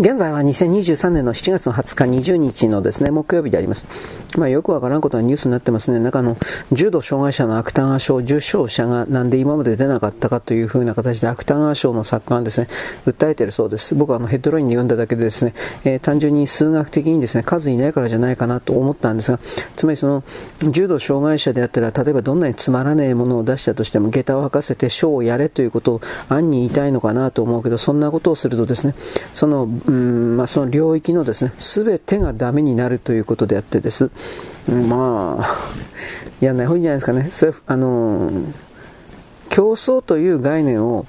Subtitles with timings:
[0.00, 3.84] 現在は2023年の7月の20日、20日のですね、木曜日であります。
[4.36, 5.98] まあよくわからんことがニュースになってますね。
[5.98, 6.36] 中の
[6.70, 12.68] 重度障害者の芥川賞受賞者がなんで今まで出なかったかというふうな形で芥川賞の作家がですね、
[13.06, 13.96] 訴えてるそうです。
[13.96, 15.52] 僕はあのヘッドラインで読んだだけでですね、
[15.82, 19.40] えー、単純に数学的にですね、数いないからじゃないかなと思ったんですが、
[19.74, 20.22] つまりその
[20.60, 28.94] 重度障害者であったら、例えばどんなにつまらねえものを出したとしても、下駄を履かせて賞をやれということを暗に言いたいのかなと思うけど、そんなことをするとですね、
[29.32, 34.10] その、うんまあ、その領域のですね、全てがダメになるということであってです。
[34.68, 35.56] うんまあ、
[36.40, 37.28] やんない方がいいんじゃないですかね。
[37.32, 38.30] それ、あの、
[39.48, 41.06] 競争という概念を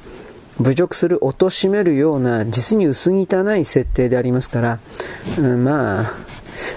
[0.61, 4.79] 侮辱する、貶めるような、実に薄汚い設定でありますから、
[5.37, 6.01] うん、ま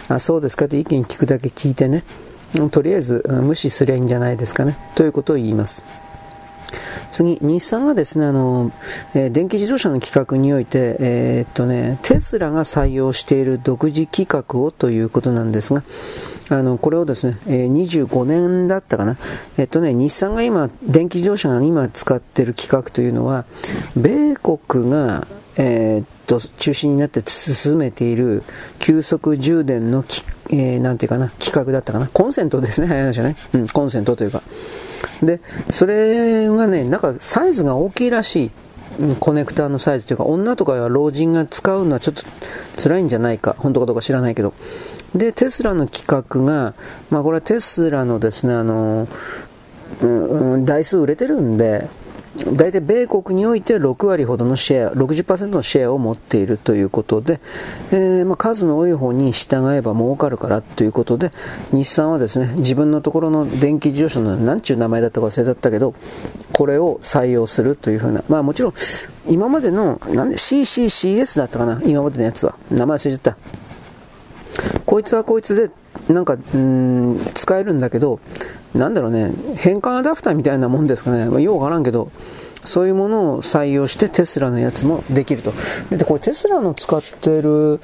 [0.08, 2.04] あ、あ、そうですかと意見聞くだけ聞いてね、
[2.72, 5.84] とりあえず無視すりゃいいんじゃないですかね、ということを言います。
[7.10, 8.72] 次、日産がですね、あの、
[9.14, 15.82] え、電気自動車の規格において、えー、っとね、テスラが採用している独自規格をということなんですが、
[16.48, 19.16] あの、これをですね、え、25年だったかな。
[19.56, 23.44] えっとね、日産が今、電気自動車が今使っている規格というのは、
[23.96, 28.42] 米国が、えー、っと、中心になって進めている
[28.78, 32.08] 急速充電のき、えー、なんていうかな、規格だったかな。
[32.08, 33.36] コンセントですね、早い話はね。
[33.54, 34.42] うん、コンセントというか。
[35.22, 38.50] で、それがね、なんかサイズが大きいらしい。
[39.20, 42.22] コネクターのサイズというか、女とかは老人が使うのはちょっと
[42.76, 43.56] 辛いんじゃないか。
[43.58, 44.52] 本当かどうか知らないけど。
[45.14, 46.74] で、テスラの規格が、
[47.10, 49.08] まあこれはテスラのですね、あの、
[50.00, 51.88] うん、台数売れてるんで、
[52.34, 57.40] 大体米国において6割ほどのシェア、60%のシェアを持っているということで、
[57.90, 61.30] えー、まあ、数の多い方に従えば儲かるからということで、
[61.72, 65.94] 日産はですね、自分のところの電気自動車の何ちゅう名前だったか忘れだったけど、
[66.54, 68.74] これを採用するというふうな、まあもちろん、
[69.28, 72.56] 今までの、なんで CCCS だったかな、今までのやつは。
[72.70, 73.36] 名前忘れちゃった。
[74.86, 75.70] こいつはこいつで、
[76.12, 78.20] なんか、うん、使えるんだけど、
[78.74, 82.10] なんだろうね、変換アダプターみたいなもんですかね、まあ、ようわからんけど、
[82.64, 85.52] そういうものを採用してテスラのやつもできると。
[85.90, 87.80] で、これテスラの使ってる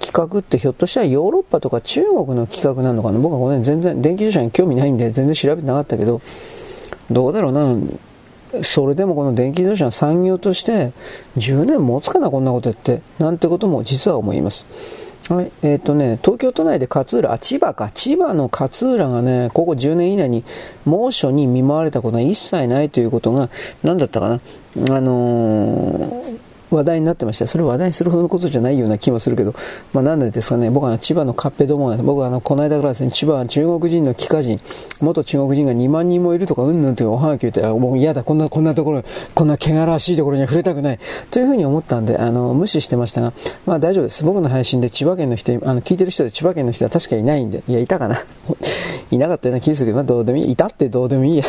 [0.00, 6.20] 規格ってひょっとしたらヨーロッパとか中国の規格なのかな僕はこの、全然電気自動車に興味ないんで全然調べてなかったけど、
[7.10, 10.92] どうだろうな、それでもこの電気自動車の産業として
[11.36, 14.66] 10年持つかなこんなことやって、なんてことも実は思います。
[15.28, 15.50] はい。
[15.62, 17.90] えっ、ー、とね、東京都内で勝浦、あ、千葉か。
[17.94, 20.44] 千葉の勝浦がね、ここ10年以内に
[20.84, 23.48] 猛暑に見舞われたことは一切ないということが、
[23.82, 24.34] 何だったかな。
[24.96, 26.43] あのー
[26.74, 27.46] 話題になってました。
[27.46, 29.54] それ話題にするほどのことじゃないような気もするけど、
[29.92, 34.60] まあなんでですかね、僕は千葉のカッペどもが、僕はあの、この間からですね、千葉は中国人の帰化人、
[35.00, 40.98] 元中国人が2万人もいるとか、うんぬんというおはがきを言って、もう嫌だ、こんな、こんなところ、こんな汚らしいところには触れたくない、
[41.30, 43.32] というふうに思ったんで、あの、無視してましたが、
[43.66, 44.24] まあ大丈夫です。
[44.24, 48.24] 僕の配信で千葉県の人、あの、聞いてる人で千葉県の人は確かいないんで、いや、いたかな。
[49.10, 50.52] いなかったような気がするけど、まあどうでもいい。
[50.52, 51.44] いたってどうでもいいや。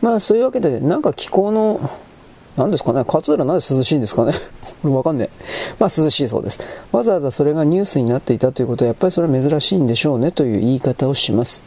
[0.00, 1.90] まあそういうわけで、なんか気候の、
[2.58, 4.32] 何ですかね勝浦なんで涼しいんですかね
[4.82, 5.44] これわかんねえ。
[5.78, 6.60] まあ涼しいそうです。
[6.92, 11.64] わざわざそれがニュースになっていたということは、やっぱりそれは珍しいんでしょうねという言い方をします。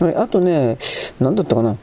[0.00, 0.78] はい、あとね、
[1.20, 1.76] 何だったかな。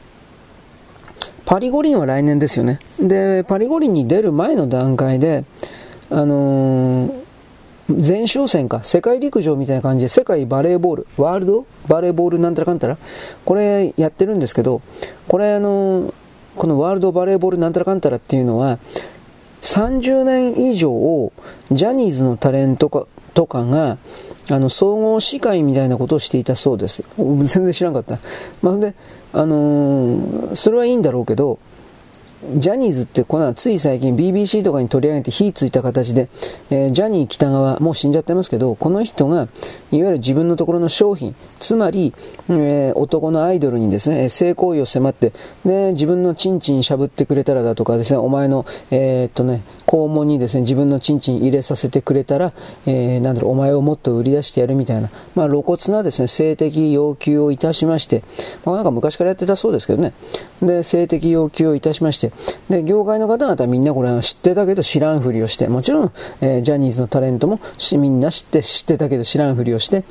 [1.46, 2.78] パリ五輪は来年ですよね。
[3.00, 5.44] で、パリ五輪に出る前の段階で、
[6.10, 7.12] あのー、
[7.88, 12.98] 前哨戦か、世界陸上みたいな感じで、世界バレーボール、ワールドバレーボールなんたらかんたら、
[13.44, 14.80] これやってるんですけど、
[15.26, 16.14] これあのー、
[16.56, 18.78] このワールドバレーボールなんたらかんたらっていうのは、
[19.62, 21.32] 30年以上、
[21.70, 23.98] ジャニーズのタレントかとかが、
[24.48, 27.04] あの、総合司会みたいなことをしていたそうです。
[27.16, 28.18] 全然知らんかった。
[28.62, 28.94] まあ、で、
[29.32, 31.58] あのー、それはいいんだろうけど、
[32.56, 36.28] ジャニーズってこのつい最近 BBC とかに取り上げて火ついた形で、
[36.70, 39.48] えー、ジャニー北川、もう死んじゃってますけど、この人が、
[39.92, 42.14] いわゆる自分のところの商品、つまり、
[42.48, 45.32] えー、男のアイドルにですね、性行為を迫って、
[45.66, 52.52] で、自分のチンチンしゃぶってくれたらだとかですね、お前の、えー、っとね、肛門にですね、自分のチンチン入れさせてくれたら、
[52.86, 58.22] えー、なんだろう、お前をもっと売り出してやるみたいな、まあ露骨なですね、性的要求をいたしまして、
[58.64, 60.12] まあなんか昔からやってたそうですけどね、
[60.62, 62.30] で、性的要求をいたしまして、
[62.68, 67.58] で、業界の方々はみんなこれは知ってたけど知らんふりをして、もちろん、えー、ジャニーズのタレントも
[67.98, 70.04] みんな知って知ってたけど知らんふりをして、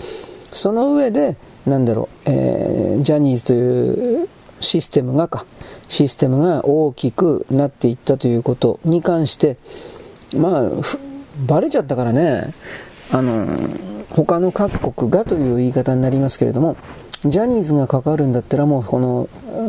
[0.52, 4.28] その上で、なんだろう、えー、ジャニーズという
[4.60, 5.46] システムがか、
[5.90, 9.58] システムが大きくなっていったということに関して、
[10.36, 10.70] まあ、
[11.46, 12.54] バレちゃったからね、
[13.12, 13.48] あの、
[14.10, 16.78] 他の各国がという言い方になりますけれども、
[17.26, 19.28] ジャニーズが関わるんだったらもうこの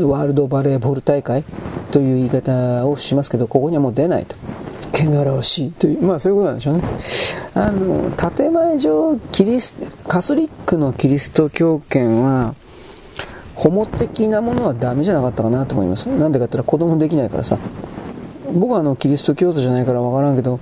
[0.09, 1.43] ワールドバレーボール大会
[1.91, 4.37] という言い方をしますけど、ここにはもう出ないと。
[4.93, 6.83] 汚らわしいという、まあそういうことなんでしょうね。
[7.55, 9.75] あの、建前上、キリス、
[10.07, 12.55] カソリックのキリスト教圏は、
[13.61, 16.07] ホモ的なものはダメじゃなかったかなと思います。
[16.07, 17.59] なんでかって言ったら子供できないからさ。
[18.55, 20.61] 僕はあの、キリスト教徒じゃないからわからんけど、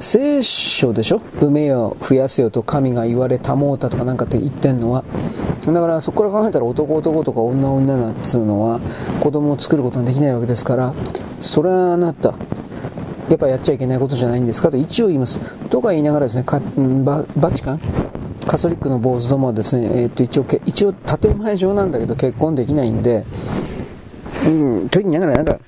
[0.00, 1.20] 聖書でしょ？
[1.40, 5.04] 埋めよ、増やせよと神が言われたもうたとかなんかって言ってんのは。
[5.66, 8.80] だからそこから考えたら男男とか女女なんつうのは
[9.22, 10.94] 子供を作ることができないわけですから、
[11.42, 12.34] それはあなた、
[13.28, 15.38] やっぱやっちゃいけないことじゃないんですかと一応言います。
[15.68, 16.44] とか言いながらですね、
[17.04, 17.80] ババチカン？
[18.46, 23.24] カソリックの坊主どもはですね、えー、っと一応、一応建前上なんだけど結婚できないんで、
[24.46, 25.58] うん、と言いながらなんか、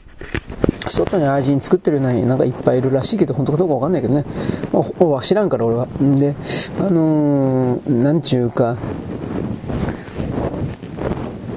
[0.88, 4.24] 外に愛人作ってるのになんかいっぱいいるらしいけど、本当かどうかわかんないけどね。
[4.72, 5.86] まあ、知らんから俺は。
[5.86, 6.34] んで、
[6.80, 8.76] あのー、なんちゅうか、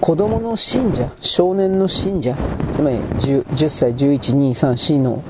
[0.01, 2.35] 子供の信者、少年の信者、
[2.75, 5.23] つまり 10, 10歳、11、2、3、4の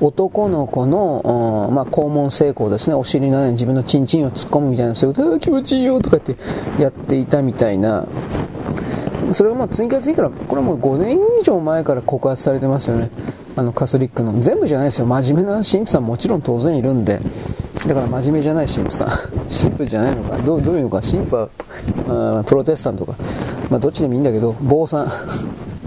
[0.00, 6.36] 男の子の、まあ、肛門成功ですね、お尻の上に自分のチンチンを突っ込むみたいな、そういうこと、気持ちいいよとかって
[6.78, 8.06] やっていたみたいな、
[9.32, 13.10] それがまあ次から次から、これはもう5年以上前から告発されてますよね。
[13.56, 14.38] あのカソリックの。
[14.40, 15.06] 全部じゃないですよ。
[15.06, 17.20] 真面目な神父さんもちろん当然いるんで。
[17.86, 19.08] だから真面目じゃない神父さん。
[19.50, 20.36] 神父じゃないのか。
[20.38, 21.00] どうどういうのか。
[21.00, 23.14] 神父は、プロテスタントか。
[23.70, 25.12] まあどっちでもいいんだけど、坊さん。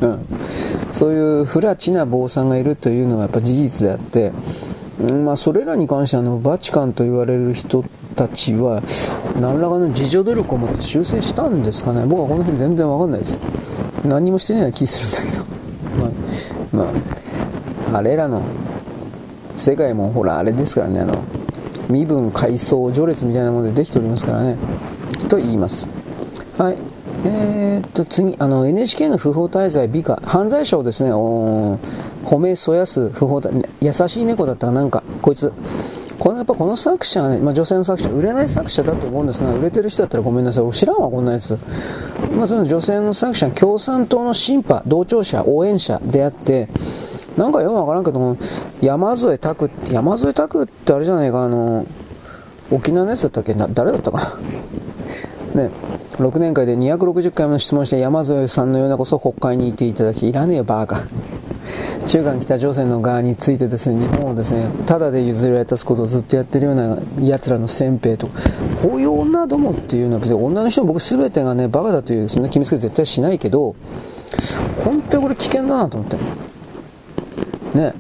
[0.02, 0.20] うん。
[1.00, 4.34] そういう不らちな坊さんがいるというのはやっぱ事実であって、
[5.02, 7.86] まあ、それらに関してあのバチカンと言われる人
[8.18, 8.84] たちは
[9.40, 12.06] 何らかの自助努力を持って修正したんですかね。
[12.06, 13.40] 僕はこの辺全然わかんないです。
[14.04, 15.46] 何もしてないような気するんだけど。
[16.76, 16.88] まあ、
[17.88, 18.42] まあ、あれらの
[19.56, 21.14] 世界もほらあれですからねあの
[21.88, 24.58] 身分階層序列みたいなものでできておりますからね。
[25.30, 25.88] と言います。
[26.58, 26.99] はい。
[27.26, 30.22] えー、っと次あの NHK の不法滞在美化。
[30.26, 31.78] 犯罪者をですねお
[32.24, 33.42] 褒めそやす不法
[33.82, 35.52] 優しい猫だったらなんかこいつ
[36.18, 40.64] このやっぱこの作者はね、まあ、女性の作者売れない作者だと思うんですが売れてる人だったらごめんなさい。
[40.64, 41.58] 俺知らんわこんなやつ、
[42.36, 46.68] まあ、その女性の作者共産党の審判同調者応援者であって
[47.38, 48.38] なんかよくわからんけども
[48.82, 51.86] 山添拓って山添拓ってあれじゃないかあの
[52.70, 53.54] 沖縄のやつだったっけ？
[53.54, 54.34] な誰だったかな？
[55.56, 55.70] ね
[56.18, 61.04] 6年間で260回も質問して山添さんのようなこそ国会にいていただきいらねえよバーカ
[62.08, 68.42] 中韓北朝鮮の側についてですね、日本をですね、ただで譲り渡すことをずっとやってるような奴らの先兵とか、
[68.82, 73.76] こういう女どもっていうのは別に女の人も僕全てがね、バカだという、そんな決めつけ絶対しないけど、
[74.84, 76.18] 本当にこれ危険だなと思って。
[77.78, 77.94] ね。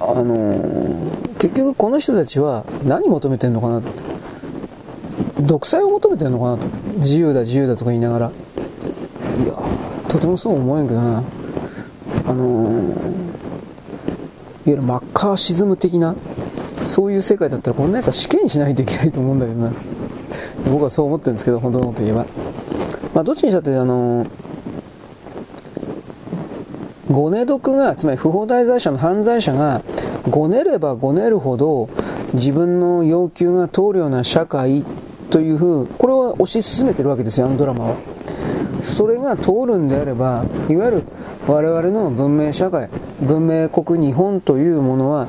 [0.00, 4.19] あのー、結局この人たちは何求めてんのかなって。
[5.42, 6.66] 独裁を求めてんのかなと。
[6.98, 8.26] 自由だ自由だとか言いながら。
[8.26, 8.30] い
[9.46, 9.54] や、
[10.08, 11.22] とてもそう思えんけどな。
[12.26, 12.92] あのー、いわ
[14.66, 16.14] ゆるマッカーシズム的な、
[16.84, 19.72] そういう世界だったらこんなやつは死刑にしないといけないと思うんだけどな。
[20.70, 22.26] 僕はそう思ってるんですけど、本当のこと言えば。
[23.14, 24.28] まあ、どっちにしたって、あのー、
[27.10, 29.82] ごね毒が、つまり不法滞在者の犯罪者が、
[30.28, 31.88] ごねればごねるほど、
[32.34, 34.84] 自分の要求が通るような社会
[35.30, 37.96] というふう、これを推し進めてるわけですよ、あのドラマは。
[38.82, 41.02] それが通るんであれば、いわゆる
[41.46, 42.88] 我々の文明社会、
[43.20, 45.28] 文明国日本というものは、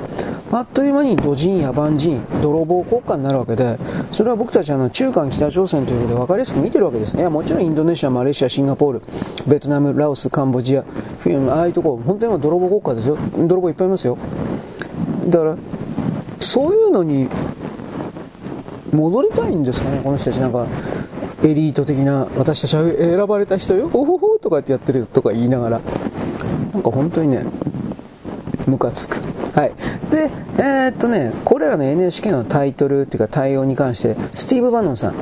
[0.51, 3.77] あっという間に土人、野蛮人、泥棒国家になるわけで、
[4.11, 7.15] それは僕たちあの中韓北朝鮮ということで分かりやすく見てるわけです。
[7.17, 9.01] いや、もちろんインドネシア、マレーシア、シンガポール、
[9.47, 10.83] ベトナム、ラオス、カンボジア、
[11.19, 13.17] フィン、ああいうとこ、本当に泥棒国家ですよ。
[13.37, 14.17] 泥棒いっぱいいますよ。
[15.27, 15.55] だから、
[16.39, 17.29] そういうのに
[18.91, 20.39] 戻りたいんですかね、この人たち。
[20.39, 20.67] なんか。
[21.43, 23.89] エリート的な私たちは選ばれた人よ。
[23.89, 25.81] ほほほとかってやってるとか言いながら。
[26.71, 27.43] なんか本当にね
[28.67, 29.30] ムカつく。
[29.53, 29.73] はい。
[30.09, 35.15] でえー、っとねこれらの NHK のタイトルっていうか対応に関してスティーブ・バノンさん。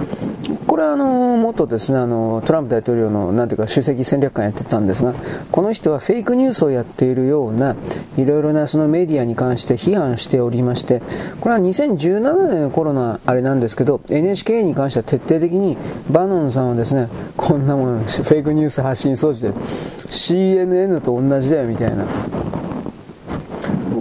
[0.67, 5.13] これはあの元ですねあのトランプ大統領のなんていうか首席戦略官やってたんですが
[5.51, 7.75] この人はフェイクニュースをやっているような
[8.17, 11.01] いろいろなそのメディアに関して批判しておりまして
[11.41, 15.77] これは2017年の頃のあれなんですけど NHK に関しては徹底的に
[16.09, 22.05] バノンさんはですねこんなもんフェイクニュース発信装置で CNN と同じだよみたいな。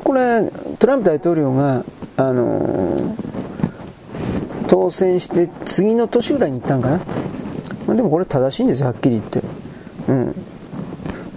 [0.08, 1.84] これトランプ大統領が
[2.16, 3.14] あの
[4.66, 6.96] 当選して次の年ぐらいに行ったんかな、
[7.86, 9.42] まあ、でもこれ正しいんですよはっきり言って。
[10.08, 10.34] うん。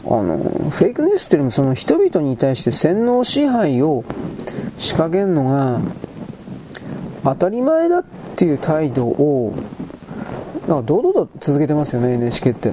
[0.05, 0.37] あの
[0.69, 4.05] フェイクニュースっていうよりもその人々に対して洗脳支配を
[4.77, 5.81] 仕掛けるのが
[7.25, 8.05] 当たり前だっ
[8.37, 9.53] ていう態度を
[10.69, 12.71] なんか堂々と続けてますよね NHK って。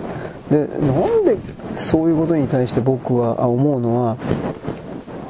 [0.49, 1.38] でなんで
[1.75, 4.17] そういうことに対して僕は思うのは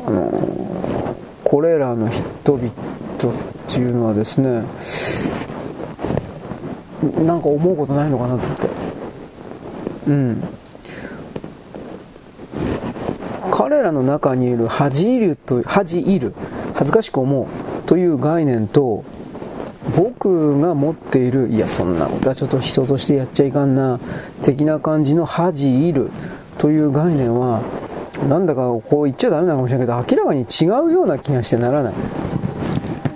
[0.09, 2.71] あのこれらの人々っ
[3.69, 4.63] ていうのはですね
[7.23, 8.69] なんか思うことないのかなと思って。
[10.09, 10.43] うん。
[13.51, 16.33] 彼らの中にいる恥じると恥いる
[16.75, 17.47] 恥ずかしく思う
[17.87, 19.05] という概念と
[19.95, 24.01] 僕が持っているいやそんなことはちょっと人としてやっちゃいかんな
[24.43, 26.11] 的な感じの恥いる
[26.57, 27.63] という概念は
[28.29, 31.95] なんだかこう言っちゃダメなのかもしれないけど明らかに違うような気がしてならない。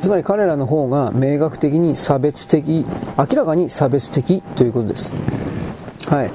[0.01, 2.85] つまり彼らの方が明確的に差別的
[3.17, 5.15] 明らかに差別的ということです。
[6.09, 6.31] はい。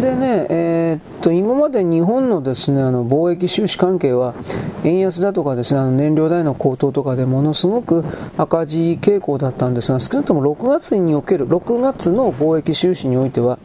[0.00, 4.34] でね、えー、っと今まで日本のですねあの貿易収支関係は
[4.84, 8.04] 円安だとかですねあの燃料代の高騰とかでものすごく
[8.36, 13.58] 赤字傾向だったんですが少なくとも6月における6月の貿易収支においては、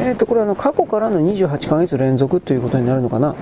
[0.00, 3.34] えー、っとこれあの過去からの28ヶ月連続ということになるのかな。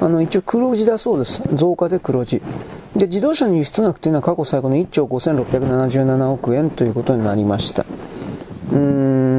[0.00, 1.42] あの一応黒字だそうです。
[1.54, 2.42] 増加で黒字。
[2.96, 7.84] で自動車の輸出額というのは過去最高の1兆5677億円ということになりました。
[8.72, 9.37] うーん。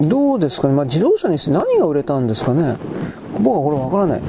[0.00, 2.76] どうですかね、まあ、自動車にして何が売れたんですかね、
[3.40, 4.22] 僕はこれわからない、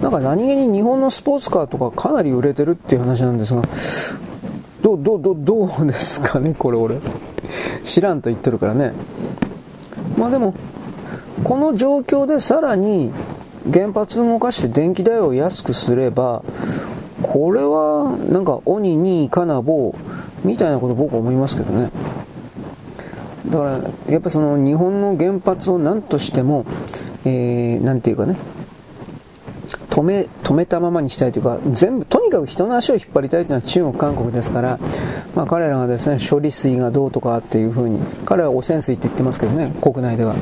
[0.00, 3.62] なんか何気に日本のスポーツカーとかかなり売れてるっていう話なんですが、
[4.82, 7.00] どう、どう、どう、ですかね、これ俺、
[7.84, 8.92] 知らんと言ってるからね、
[10.18, 10.54] まあでも、
[11.42, 13.10] この状況でさらに
[13.72, 16.42] 原発動かして電気代を安くすれば、
[17.22, 19.94] これはなんか鬼にかなぼ
[20.44, 21.90] みたいなこと僕は思いますけどね。
[23.46, 26.64] だからやっぱその日本の原発を何としても、
[27.24, 28.36] えー、ていうかね
[29.90, 34.80] 止め止めたままにしたいというか全部とにかく人の足を引っ張りたいというのは中国、韓国ですから、
[35.36, 40.34] まあ、彼らがですね処理水がどうとかっていうふうに彼は汚染水って言ってますけどね国内では。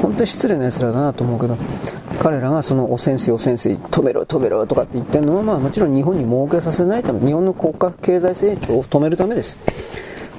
[0.00, 1.56] 本当に失礼な奴らだなと思うけど
[2.20, 9.58] 彼らがその汚染水汚染水止めろ止めろとかって言ってるのは、まあ、もちろん日本に儲けさせないため日本の国家経済成長を止めるためです。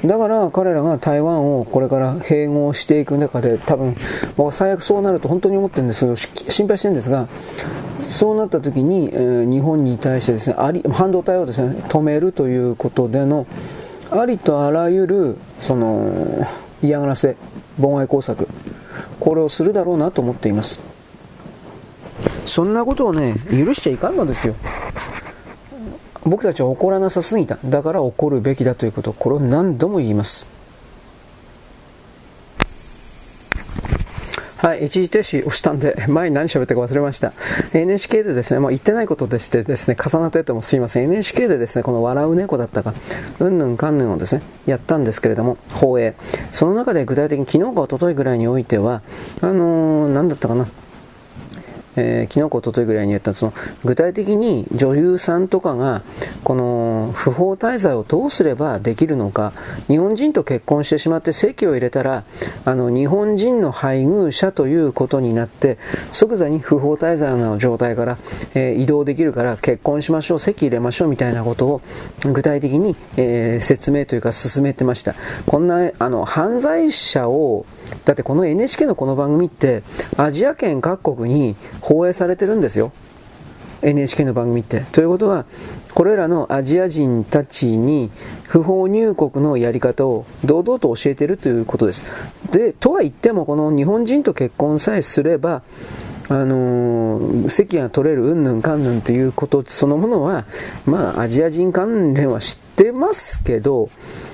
[0.05, 3.95] だから彼らが台湾をこれから併合していく中で多分
[4.51, 7.27] 最悪そうなると本当に思ってるんですけど心配してるんですが
[7.99, 13.45] そうなった時に、えー、日本に対してですねあり半導体をですね止めるということでの
[14.09, 16.47] ありとあらゆるその
[16.81, 17.37] 嫌がらせ
[17.79, 18.47] 妨害工作
[19.19, 20.81] これをするだろうなと思っています。
[22.45, 24.55] そんなことをね許しちゃいかんのですよ。
[26.25, 30.61] 僕たちは怒らなさすぎただから怒るべきだということこれを何度も言います
[34.61, 37.33] はい、一時停止押したんで、 前に何喋ったか忘れました。
[37.73, 41.05] NHK でですね、まあ、言ってないことでしてですね、重なっててもすいません。
[41.05, 42.93] NHK でですね、この笑う猫だったか、
[43.39, 46.13] うんぬんかんぬんをですね、やったんですけれども、放映。
[46.51, 49.01] その中で具体的に昨日か一昨日ぐらいにおいては、
[49.41, 50.67] あのー、何だったかな、
[51.95, 56.03] えー、昨日か一昨日ぐらいに言ったその具体的に女優さんとかが
[56.43, 59.53] この不法滞在をどうすればできるのか
[59.87, 62.23] 日本人と結婚してしまって籍を入れたら
[62.65, 65.77] あの日本人の配偶者ということになって
[66.11, 68.17] 即座に不法滞在の状態から、
[68.53, 71.81] えー、移動できるから結婚しましょう籍入れましょうみたいなことを
[72.23, 75.15] 具体的に、えー、説明というか進めてました。
[75.45, 77.65] こんなあの犯罪者を
[78.05, 79.83] だってこの NHK のこの番組って
[80.17, 82.91] アジア圏各国に放映されてるんですよ
[83.81, 84.81] NHK の番組って。
[84.91, 85.45] ということは
[85.93, 88.11] これらのアジア人たちに
[88.43, 92.05] 不法入国のやり方を堂々と教えてるということです。
[92.51, 95.63] でとは言ってもこの日本人と結婚さえすれば
[96.29, 100.45] あのー、席が取れるうんぬんかんぬんということそのものは、
[100.85, 103.89] まあ、アジア人関連は知ってますけど、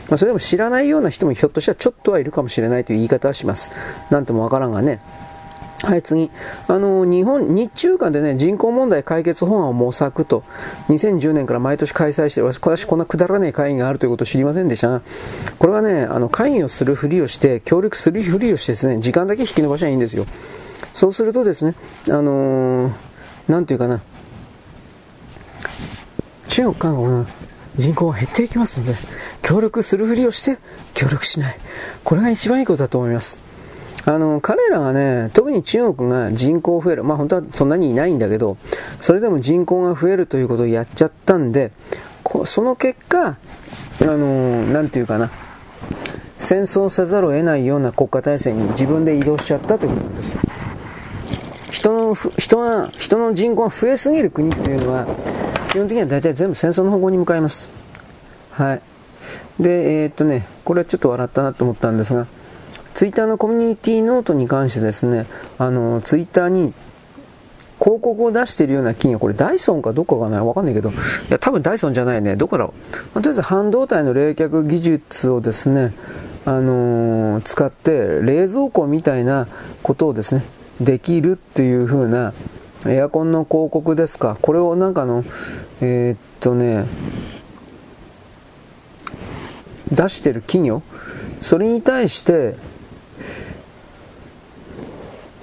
[0.10, 3.72] まあ、それでも知らないような人もひょっとしたらちょっとはいるかもしれないという言い方はします。
[4.10, 5.00] なんともわからんがね。
[5.84, 6.32] はい、次。
[6.68, 10.44] あの、日本、日中間でね、人口問題解決法案を模索と、
[10.90, 15.02] 2010年から毎年開催してる、私こんなくだらない会議があるということを知りませんでしたが、
[15.60, 20.26] これはね、あの、会議をするふりをして、協力するふりをしてですね、時間だけ引き延ばしゃいいんですよ。
[20.94, 21.76] そうするとですね、
[22.10, 22.92] あのー、
[23.48, 24.02] なんていうかな、
[26.48, 27.28] 中国、韓国の
[27.78, 28.96] 人口が減っていきますので、
[29.42, 30.58] 協力するふりをして
[30.94, 31.58] 協力しない。
[32.04, 33.40] これが一番いいことだと思います。
[34.06, 37.04] あの、彼らがね、特に中国が人口増える。
[37.04, 38.58] まあ本当はそんなにいないんだけど、
[39.00, 41.72] それでも人口が増えるということをやっちゃったんで、
[42.46, 43.38] その結果、あ
[44.06, 45.30] の、なんていうかな、
[46.40, 50.38] 戦争せざるを得ないような国家体制に自分で移動しちゃったということなんです。
[51.78, 55.06] 人の、人が、人の人口が増えすぎる国っていうのは、
[55.70, 57.70] 基本的には大体全部戦争の方向に向かいます。
[58.50, 58.82] はい。
[59.60, 62.26] で、えー、っとね、これはちょっと笑ったなと思ったんですが、
[62.96, 65.28] ツイッターのコミュニティノートに関してですね、
[65.60, 66.74] あの、ツイッターに、
[67.80, 70.44] 広告を出しているような企業、これダイソンかどっかかな？
[70.44, 70.94] わかんないけど、い
[71.30, 72.36] や、多分ダイソンじゃないね。
[72.36, 72.96] どこだろう。
[73.14, 75.94] まあ、とりあえず半導体の冷却技術をですね、
[76.46, 79.48] あのー、使って冷蔵庫みたいな
[79.84, 80.44] ことをですね、
[80.82, 82.34] できるっていう風な
[82.86, 84.38] エアコンの広告ですか？
[84.42, 85.24] これをなんかの、
[85.82, 86.86] えー、っとね、
[89.92, 90.84] 出してる企業、
[91.42, 92.56] それに対して、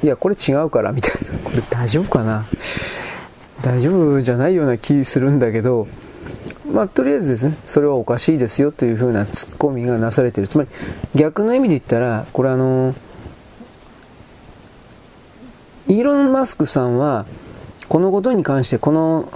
[0.03, 1.39] いや、これ違うから、みたいな。
[1.39, 2.47] これ大丈夫かな？
[3.63, 5.89] 大丈夫じゃないような気するんだけど、
[6.71, 10.49] まあ、とりあえずですね、それはおかしいですよというふうなツッコミがなされている。
[10.49, 10.71] つまり、
[11.15, 12.95] 逆の意味で言ったら、これあの、
[15.89, 17.27] イーロン・マスクさんは、
[17.89, 19.29] このことに関して、この、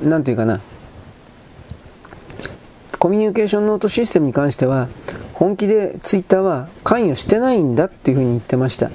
[0.00, 0.60] なんていうかな、
[2.98, 4.88] コミュニケーションノートシステムに関しては、
[5.36, 8.90] 本気でツイッターは関与してないんだっていうふうに言ってました。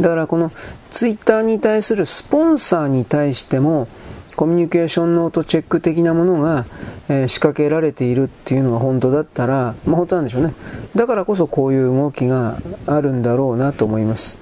[0.00, 0.52] だからこの
[0.92, 3.88] ツイッターに対するスポンサーに対しても
[4.36, 6.64] コミュニケーションノートチェック的なものが、
[7.08, 10.54] えー、仕掛けられているっていうのが本当だったら、まあ、本当なんでしょうね。
[10.94, 14.38] だからこそこういう動きがあるんだろうなと思います。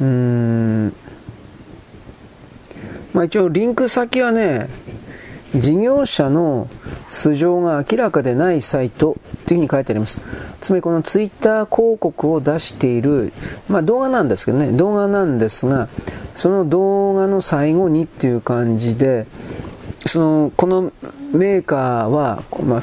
[0.00, 0.92] うん。
[3.12, 4.68] まあ一応リンク先はね、
[5.54, 6.68] 事業者の
[7.08, 10.20] 素性が明らかでないサイトというふうに書いてあります。
[10.60, 13.32] つまりこのツイッター広告を出している、
[13.68, 15.88] まあ動画なんですけどね、動画なんですが、
[16.34, 19.26] その動画の最後にっていう感じで、
[20.06, 20.92] その、この
[21.32, 22.80] メーカーは、まあ、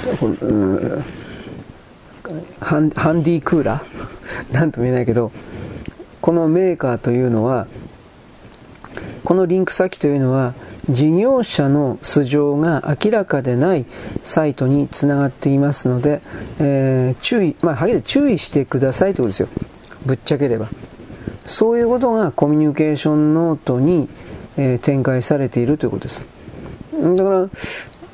[2.62, 4.54] ハンディークーラー？
[4.54, 5.32] なんとも言えないけど、
[6.22, 7.68] このメーカーというのは、
[9.24, 10.54] このリンク先というのは、
[10.90, 13.86] 事業者の素性が明らかでない
[14.24, 16.22] サイトにつながっていますので、
[16.60, 19.48] えー、注意、まあ、はっきり注意してくださいということですよ。
[20.06, 20.70] ぶっちゃければ。
[21.46, 24.10] そういうことがコミュニケーションノートに、
[24.58, 26.26] えー、展開されているということです。
[27.16, 27.50] だから、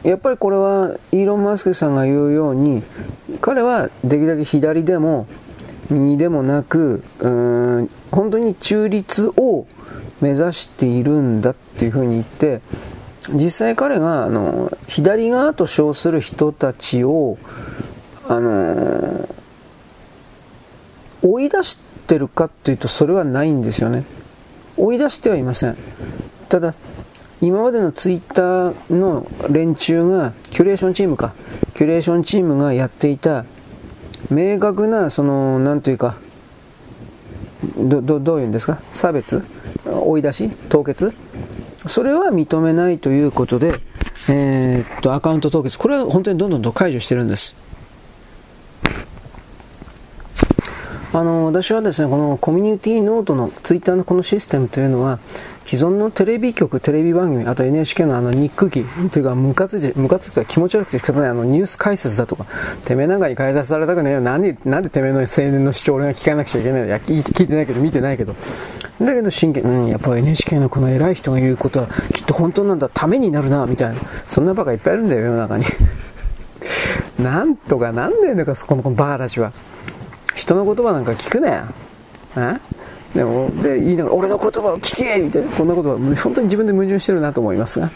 [0.04, 2.84] やっぱりこれはイーロン・マスクさんが言うように、
[3.42, 5.28] 彼はできるだけ左でも
[5.90, 7.04] 右でもなく、
[8.12, 9.68] 本当に中立を
[10.22, 12.62] 目指しているんだっていうふうに言って
[13.30, 17.38] 実際彼があの左側と称する人たちを
[18.28, 19.28] あの
[21.22, 24.06] 追い出してるかっていうとそれはないんですよね。
[24.78, 25.78] 追い出してはいません。
[26.48, 26.74] ただ
[27.42, 31.34] 今までのツイッターの連中がキュレーションチームか
[31.76, 33.46] キュレーションチームがやっていた
[34.32, 36.18] 明確なその何というか
[37.78, 38.82] どどどういうんですか？
[38.92, 39.44] 差別？
[39.86, 40.50] 追い出し？
[40.70, 41.14] 凍結？
[41.86, 43.82] それは認めないということで、
[44.30, 45.80] えー、っとアカウント凍結。
[45.80, 47.56] これは本当にどんどんと解除してるんです。
[51.14, 55.20] あの私はですねこのコミュニティノートのツイッターのこのシステムというのは
[55.68, 62.46] 既存のテレビ局、テレビ番組、あと NHK のあの日空機というか、ムカついて、ムカつくと気持ち悪くて仕方ないあのニュース解説だとか、
[62.86, 64.22] てめえなんかに解説されたくねえよ。
[64.22, 66.88] なんで、なんでてめえの青年の主張俺が聞かなくちゃいけないの？
[66.88, 68.34] や聞いて、聞いてないけど、見てないけど。
[69.02, 74.00] だけど真剣、うん、やっぱ NHK のこの偉い人が言うことはきっと本当なんだ、ためになるな、みたいな。
[74.26, 75.66] そんなバカいっぱいいるんだよ、世の中に。
[77.20, 79.52] なんとかなんねえのか、このこのバカたちは。
[80.34, 81.64] 人の言葉なんか聞くなよ。
[82.38, 82.56] え？
[83.16, 87.90] でも、で、言いながら、俺の言葉を聞けみたいな、こんなことは、本当に自分で矛盾してるなと思いますが。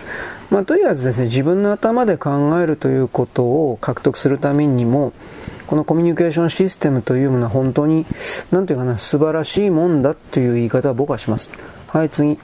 [0.49, 5.13] まあ、とりあえずですね、自分の頭で考えるということを獲得するためにも、
[5.67, 8.05] このコミュニケーションシステムというものは本当に、
[8.51, 11.49] なんていうかな、素晴らしいもんだという言い方は僕はします。
[11.87, 12.37] はい、次。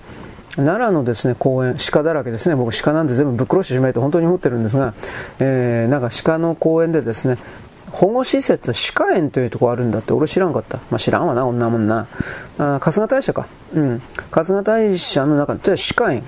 [0.57, 2.55] 奈良のですね、公園、鹿だらけですね。
[2.55, 4.93] 僕鹿なんで全部ぶっ殺してしまいと本当に思ってるんですが、
[5.39, 7.37] えー、なんか鹿の公園でですね、
[7.91, 10.77] 保護施設の、歯科園というところあるんだって俺知らんかった。
[10.89, 12.07] まあ、知らんわな、女もんな。
[12.57, 13.47] あ春日大社か。
[13.73, 14.01] うん。
[14.31, 16.23] 春日大社の中で、歯科園。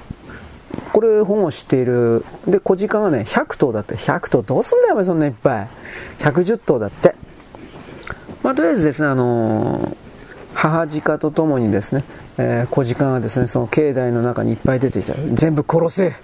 [0.94, 2.26] これ保護している。
[2.48, 3.96] で、小鹿がね、100頭だって。
[3.96, 5.68] 100頭どうすんだよ、お前そんないっぱい。
[6.20, 7.16] 110頭だって。
[8.44, 9.96] まあ、とりあえずですね、あのー、
[10.54, 12.04] 母鹿とともにですね、
[12.38, 15.14] えー、小鹿がですね、その境内の中にいっぱい出てきた。
[15.34, 16.16] 全部殺せ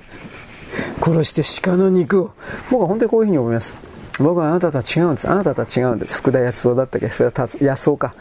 [1.01, 2.31] 殺して鹿の肉を。
[2.71, 3.73] 僕は本当にこういうふうに思います。
[4.19, 5.29] 僕はあなたとは違うんです。
[5.29, 6.15] あなたとは違うんです。
[6.15, 7.07] 福田康夫だったっけ？
[7.07, 8.15] 福田康夫か。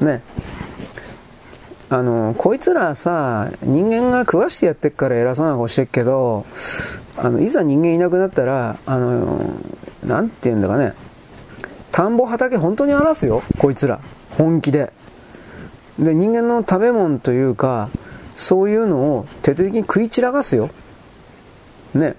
[0.00, 0.22] ね。
[1.88, 6.46] あの、こいつらさ、人間が食わしてやってっから偉そうな顔してっけど、
[7.16, 9.40] あの、いざ人間いなくなったら、あの、
[10.06, 10.94] なんて言うんだかね、
[11.90, 13.98] 田んぼ畑本当に荒らすよ、こいつら。
[14.38, 14.92] 本気で。
[15.98, 17.90] で、人間の食べ物というか、
[18.36, 20.70] そういうのを徹底的に食い散らかすよ。
[21.92, 22.14] ね。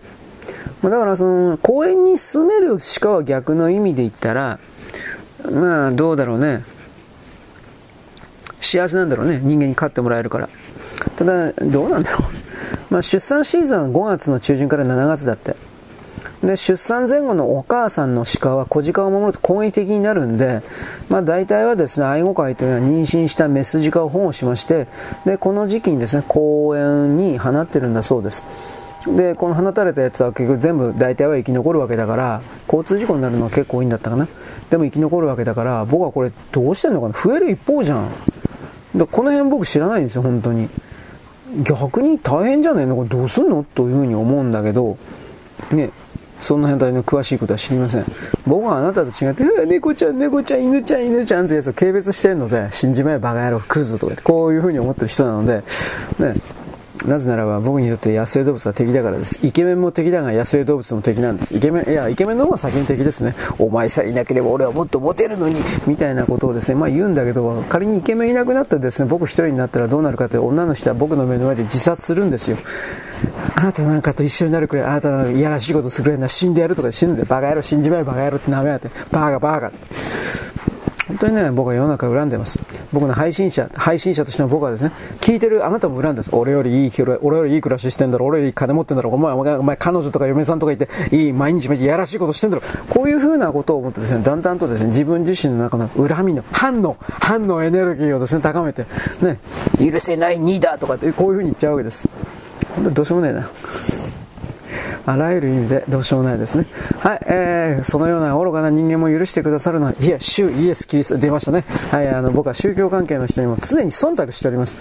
[0.84, 4.60] だからその、公園に住める鹿は逆の意味で言ったら、
[5.52, 6.64] まあどうだろうね。
[8.62, 9.40] 幸せなんだろうね。
[9.44, 10.50] 人間に飼ってもらえるから。
[11.16, 12.22] ただ、どうなんだろう。
[12.94, 15.56] まあ、出産シーズンは5月の中旬から7月だって。
[16.44, 20.64] で、出産前後のお母さんの鹿は小鹿を守ると攻撃的になるんで、
[21.08, 24.88] まあ大体はですね、愛護会というのは妊娠したメス鹿を保護しまして、
[25.26, 28.46] で、この時期にですね、公園に放ってるんだそうです。
[29.08, 34.28] で、この放たれたやつは結局全部大体は生き残るわけだから、交通事故になるのは結構多いんだったかな。
[34.70, 38.10] でも生き残るわけだから、僕はこれどうしてんのかな増える一方じゃん。
[38.96, 40.70] でこの辺僕知らないんですよ、本当に。
[41.64, 42.96] 逆に大変じゃねえの？
[42.96, 43.64] これどうすんの？
[43.64, 44.98] というふうに思うんだけど、
[45.72, 45.90] ね、
[46.40, 48.06] そんな辺りの詳しいことは知りません。
[48.46, 55.64] 僕はあなたと違って、猫ちゃん、猫ちゃん、犬ちゃん、犬ちゃんというやつを軽蔑してるので、死んじまえバカ野郎、クズとかこういうふうに思ってる人なので、
[56.20, 56.36] ね、
[57.06, 59.40] なぜならば僕にとって野生動物は敵だからです。
[59.42, 61.56] イケメンも敵だが野生動物も敵なんです。
[61.56, 63.36] イケメン、いや、イケメンの方が先に敵ですね。
[63.58, 72.58] お前さえいなければ俺はもっとモテるのに、みたいなことをですね、まあ言うんだけど、仮にイケメンいなくなったらですね、僕一人になったらどうなるかという女の人は僕の目の前で自殺するんですよ。
[73.56, 79.72] あなたなんかと一緒になるくらい、あなたのいやらしいことするくらいな死んでやるとか死ぬんで、バカ野郎死んじまえバカ野郎って舐めやがって、バカバカ。
[81.12, 82.58] 本当にね、僕は世の中を恨んでます。
[82.94, 86.30] 僕の配信者、配信者としての僕はですね、聞いてるあなたも恨んでます。
[86.32, 92.64] 俺よりいい、俺よりいい暮らししてんだろ、俺より金持ってんだろ、お前、お前、お前彼女とか嫁さんとかいて、いい、毎日毎日やらしいことしてんだろ。
[92.90, 98.86] こういう風なことを思ってですね、だんだんとですね、自分自身の中の恨みの、反の、反のエネルギーをですね、高めて、
[99.22, 99.40] ね、
[99.80, 102.08] 許せない2だとかって、こういう風に言っちゃうわけです。
[102.76, 103.50] 本当どうしようもねえな。
[105.06, 106.66] あらゆる意味でどうしようもないですね。
[107.00, 111.64] はい、えー、そのような愚かな人間も許してくださるのは、いや、主イエス・キリスト、出ましたね。
[111.92, 114.78] はい、あの、僕は宗教関係の人にも常に忖度しております。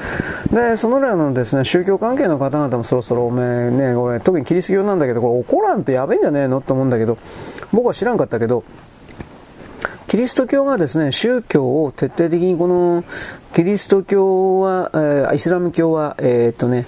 [0.52, 7.16] で、そのらのですね、宗教関係の方々もそろそろおめえね、俺、特にキリスト教なんだけど、これ怒らんとやべえんじゃねえのと思うんだけど、
[7.72, 8.64] 僕は知らんかったけど、
[10.06, 13.04] キリスト教がですね、宗教を徹底的にこの、
[13.52, 16.86] キリスト教は、えー、イスラム教は、えー、っとね、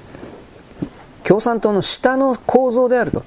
[1.24, 3.24] 共産党の下の構造であると。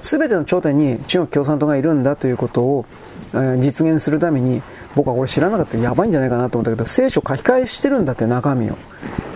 [0.00, 2.86] 全ての頂点に中国共産党がいるんだということを、
[3.32, 4.62] えー、実現するために、
[4.94, 8.76] 僕はこれ知らなかったらやばいんじゃないかなと思ったけど、聖書書き換えしてるんだって中身を。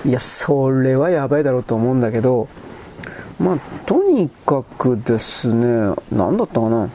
[0.04, 2.48] いや、それはやばいだろうと思うんだけど、
[3.38, 6.88] まあ、とにかくですね、何だったかな。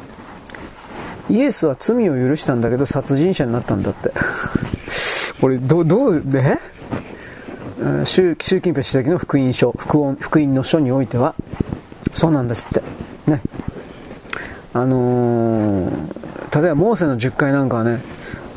[1.29, 4.11] イエスは罪を許したんだけど殺人者になったんだって。
[5.41, 6.57] これ、ど、どう、で習
[8.05, 11.35] 習近平主席の福音書福音福音の書においては
[12.11, 12.81] そうなんですって。
[13.29, 13.41] ね。
[14.73, 18.01] あのー、例えばモーセの10回なんかはね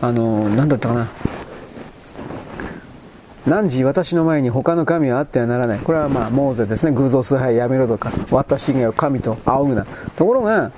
[0.00, 1.08] あのー、何だったかな。
[3.46, 5.78] 汝私の前に他の神はあってはならない。
[5.80, 6.92] これはまあモーゼですね。
[6.92, 9.86] 偶像崇拝やめろとか私が神と仰ぐな。
[10.16, 10.72] ところが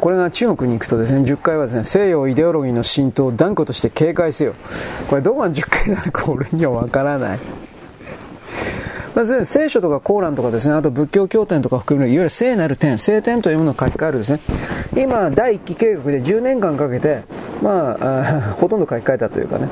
[0.00, 4.54] これが中国に行くとですね10回はですね西洋イデオロギーの浸透を断固として警戒せよ。
[5.08, 7.40] これどこが10回なのか俺にはわからない。
[9.14, 14.40] まず聖書とかコーランとかですね、あと仏教経典とか含めるいわゆる聖なる点、聖典というものを書き換えるですね。
[14.96, 17.22] 今、第1期計画で10年間かけて、
[17.62, 19.68] まあ、あ ほとんど書き換えたというかね。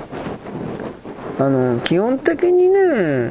[1.38, 3.31] あの、基本的にね、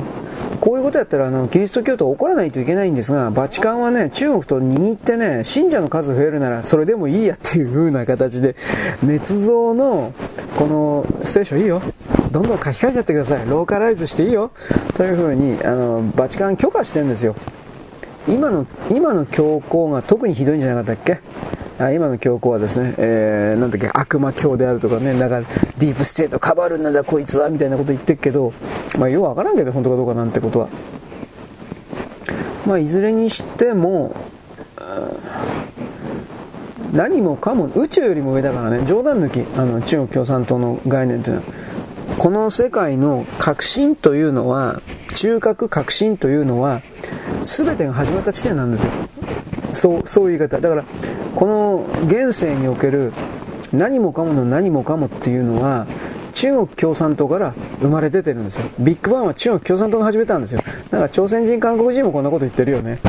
[0.60, 8.56] こういうことやったらあのキリスト教徒は怒らないといけないんですが、バチカンはね、中国と握ってね、信者の数増えるならそれでもいいやっていう風な形で、
[9.06, 10.12] 捏造の
[10.58, 11.82] この聖書いいよ。
[12.32, 13.46] どんどん書き換えちゃってください。
[13.48, 14.52] ローカライズしていいよ。
[14.96, 17.36] という風に、あの、バチカン許可してるんですよ。
[18.28, 21.20] 今の、今の教皇が特にひどいんじゃなかったっけ？
[21.80, 25.42] あ今の教皇はですね、えー、なんだっけ、悪魔教であるとかね、なんか、
[25.78, 28.54] ディープステートカバールなんだこいつは、みたいなこと言ってるけど、
[28.98, 30.68] まあ、ようわからんけど、本当かどうかなんてことは。
[32.66, 34.14] まあ、いずれにしても、
[36.92, 41.48] 何もかも宇宙よりも上だからね冗談抜きあの中国共産党の概念というのは
[42.20, 44.82] この世界の革新というのは
[45.16, 46.82] 中核革新というのは
[47.46, 48.92] 全てが始まった地点なんですよ。
[49.74, 50.60] そうそういう言い方。
[50.60, 50.84] だから
[51.34, 53.14] この現世における
[53.72, 55.88] 何もかもの何もかもっていうのは
[56.34, 58.66] 中国共産党から生まれ出てるんですよ。
[58.80, 60.62] ビッグバンは中国共産党が始めたんですよ。
[60.90, 63.00] だから朝鮮人韓国人もこんなこと言ってるよね。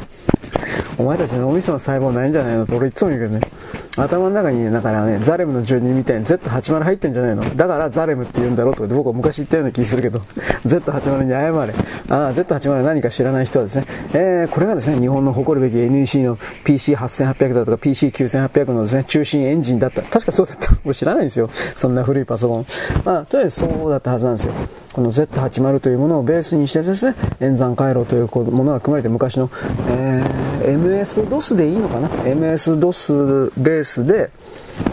[1.01, 2.65] お前たち脳みその細胞ないんじゃないの？
[2.65, 3.49] って俺いつも言うけどね。
[3.97, 10.19] 頭の中にね、だからね、ザレムの住人みたいに Z80 入ってんじゃないのだからザレムって言うんだろうとか僕は昔言ったような気するけど、
[10.67, 11.75] Z80 に謝れ。
[12.09, 20.03] ああ、Z80 何か知らない人はですね、えー、これがですね、日本の誇るべき NEC の PC8800 だとか PC9800 のですね、中心エンジンだった。
[20.03, 20.69] 確かそうだった。
[20.85, 21.51] 俺知らないんですよ。
[21.75, 22.67] そんな古いパソコン。
[23.05, 24.53] まあ、とりあえずそうだったはずなんですよ。
[24.93, 29.49] この Z80 というものをベースにしてですね、演算回路というものが組まれて昔の、
[29.89, 34.31] えー、MS-DOS でいいのかな ?MS-DOS ベースで、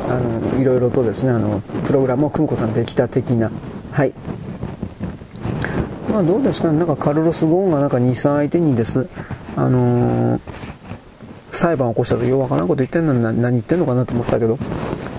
[0.09, 3.51] あの、いろいろとですね、あの、プログラムを組むことができた的な。
[3.91, 4.13] はい。
[6.11, 6.71] まあどうですか？
[6.71, 9.07] ね、なんかカルロス・ゴーンがなんか2、3相手にです、
[9.55, 10.41] あのー、
[11.51, 14.57] 裁判を起こしたとようわからんこと言ってんのに何言ってんのかなと思ったけど、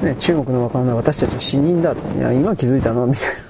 [0.02, 2.18] ね、中国の若者は私たちは死人だと。
[2.18, 3.06] いや、今気づいたの？
[3.06, 3.47] みたいな。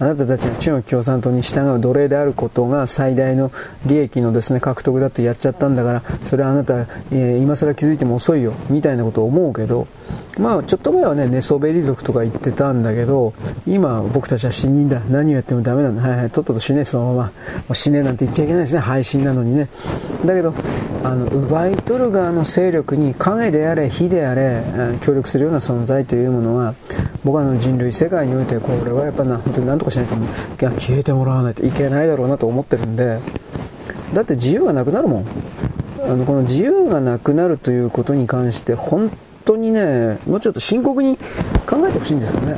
[0.00, 3.52] あなたたちが中国共産党に従う奴隷であることが最大の
[3.84, 9.86] 利益のですね獲得だとやっちゃったんだからそれはあなた、えー、今更気づいても遅いよみたいなことを思うけど
[10.38, 13.34] まあちょっと前はね寝そべり族とか言ってたんだけど
[13.66, 15.00] 今僕たちは死人だ。
[15.10, 16.02] 何をやってもダメなんだ。
[16.02, 16.30] はいはい。
[16.30, 17.24] とっとと死ねそのまま。
[17.24, 17.32] も
[17.70, 18.80] う死ねなんて言っちゃいけないですね。
[18.80, 19.68] 配信なのにね。
[20.24, 20.54] だけど
[21.02, 24.62] あの奪い取る側の勢力に影であれ火であれ
[25.00, 26.74] 協力するような存在というものは
[27.24, 30.16] 僕はあの人類世界においてこれはやっぱな本当に何とかしないと
[30.56, 33.18] 消えてもらわないといけないだろうなと思ってるんで。
[34.12, 35.26] だって自由がなくなるもん。
[36.02, 39.10] あのこの自由がなくなるということに関して本
[39.50, 41.16] 当にねもうちょっと深刻に
[41.66, 42.56] 考えてほしいんですよね。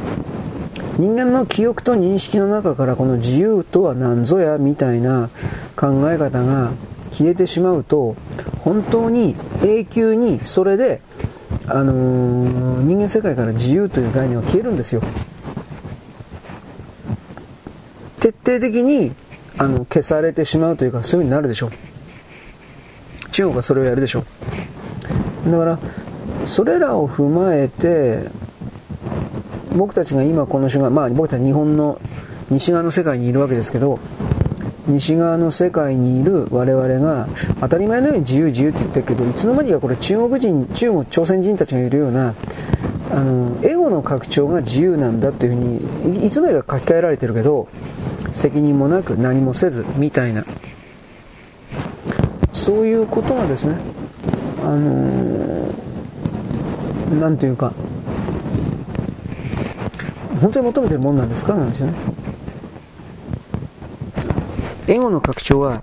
[0.98, 5.30] 人間の記憶と認識の中からこの自由とは何ぞやみたいな
[5.74, 6.72] 考え方が
[7.10, 8.14] 消えてしまうと
[8.58, 11.00] 本当に永久にそれで、
[11.66, 15.02] あのー、人間世界から自由という概念は消えるんですよ。
[18.20, 19.14] 徹底的に
[19.56, 21.70] あの消されてしまうというかそういう風になるでしょう。
[23.30, 24.24] 中国はそれをやるでしょ
[25.46, 25.50] う。
[25.50, 25.78] だから
[26.44, 28.30] それらを踏まえて
[29.74, 32.00] 僕たちが今この瞬間まあ僕たち日本の
[32.50, 33.98] 西側の世界にいるわけですけど
[34.86, 37.28] 西側の世界にいる我々が
[37.60, 42.34] 当たり前のように自由自由って言ってるけどいつの間にかこれ中国人中国朝鮮人たちがいるような
[43.10, 47.68] あのエゴの拡張が自由なんだっていうふうにいつまでか書き換えられてるけど
[48.32, 50.44] 責任もなく何もせずみたいな。
[52.52, 53.76] そういうことがですね
[54.62, 55.74] あのー、
[57.20, 57.72] 何というか
[60.40, 61.54] 本当に求めてるもんなんですか？
[61.54, 61.94] なんですよね。
[64.88, 65.82] エゴの拡張は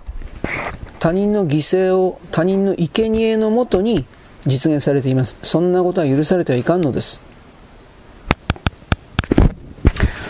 [0.99, 4.05] 他人の犠牲を他人の生贄のもとに
[4.45, 5.37] 実現されています。
[5.43, 7.23] そんなことは許されてはいかんのです。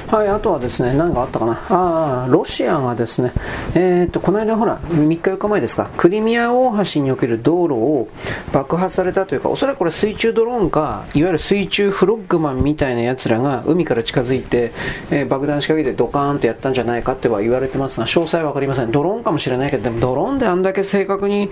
[0.09, 1.51] はい、あとはですね、何かあったかな？
[1.69, 3.31] ああ、ロシアがですね、
[3.75, 8.07] えー、っと、この間ほら、3日4日前ですか、クリミア大橋における道路を
[8.51, 14.71] 爆破されたというか、おそらくこれ水中ドローンか、いわゆる水中フロッグマンみたいな奴らが海から近づいて、
[15.11, 18.91] えー、爆弾仕掛けてドカーンとやったんじゃないかっては言われてますが、詳細はわかりません。
[18.91, 21.49] ドローンかもしれないけど、でもドローンであんだけ正確に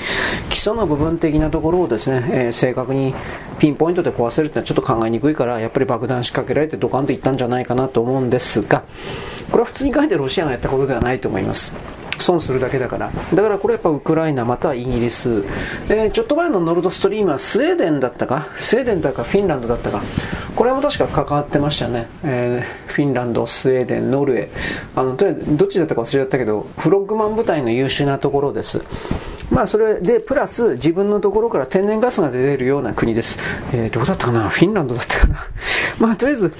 [0.49, 3.13] 基礎の部分的なところをですね、えー、正確に
[3.59, 8.83] ピンポイントで壊せるってのはちょっと考えにくいから、やっぱり爆弾仕掛けられてドカンといったんじゃないかなと思うんですですが、
[9.51, 11.73] これは普通に考えてロシアがやったことではないと思います。
[12.19, 13.11] 損するだけだから。
[13.33, 15.45] だからこれやっぱウクライナまたはイギリス。
[15.87, 18.47] えー、ちょっと前のノルドストリームはスウェーデンだったか？
[18.57, 20.01] スウェーデンだかフィンランドだったか？
[20.55, 22.07] これも確か関わってましたね。
[22.23, 24.49] えー、フィンランド、スウェーデン、ノルウェー。
[24.95, 28.81] あの、とりあえずどっちだったか忘れちゃったけど、フロッグマン部隊の優秀なところです。
[29.51, 33.37] まあそれで、プラス自分のところから天然ガスが出てるような国です。
[33.71, 34.49] えー、どうだったかな？
[34.49, 35.45] フィンランドだったかな？
[35.99, 36.53] まあとりあえず、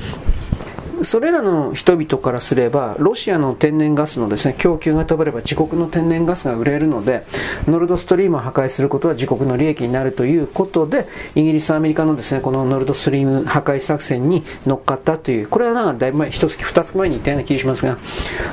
[1.04, 7.26] それらの人々からすれば、ロシアの天然ガスのですね、供給が止まれば自国の天然ガスが売れるので、
[7.68, 17.98] ノルドストリームを破壊することは自国の利益になるということで、イギリス、アメリカのですね、このノルドストリーム破壊作戦に乗っかったという、これはなんかだいぶ前、一月、二月前に言ったような気がしますが、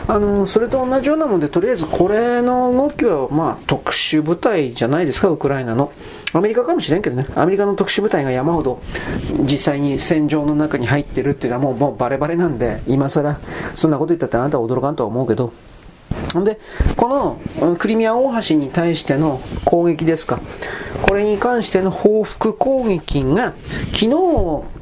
[0.08, 5.92] あの、それと同じようなもので、とりあえずこれの動きは、まあ、特殊部隊じゃないですか、ウクライナの。
[6.34, 8.82] アメリカかもしれんけどね、アメリカの特殊部隊が山ほど
[9.42, 13.38] 実際に戦場の中に入ってるっていうのはもうもうバレバレなんで、今更
[13.74, 15.52] そんなこと言ったってあなたは驚かんとは思うけど、
[16.44, 16.58] で、
[16.96, 20.40] このクリミア大橋に対しての攻撃ですか。
[21.02, 23.52] これに関しての報復攻撃が
[23.92, 24.10] 昨日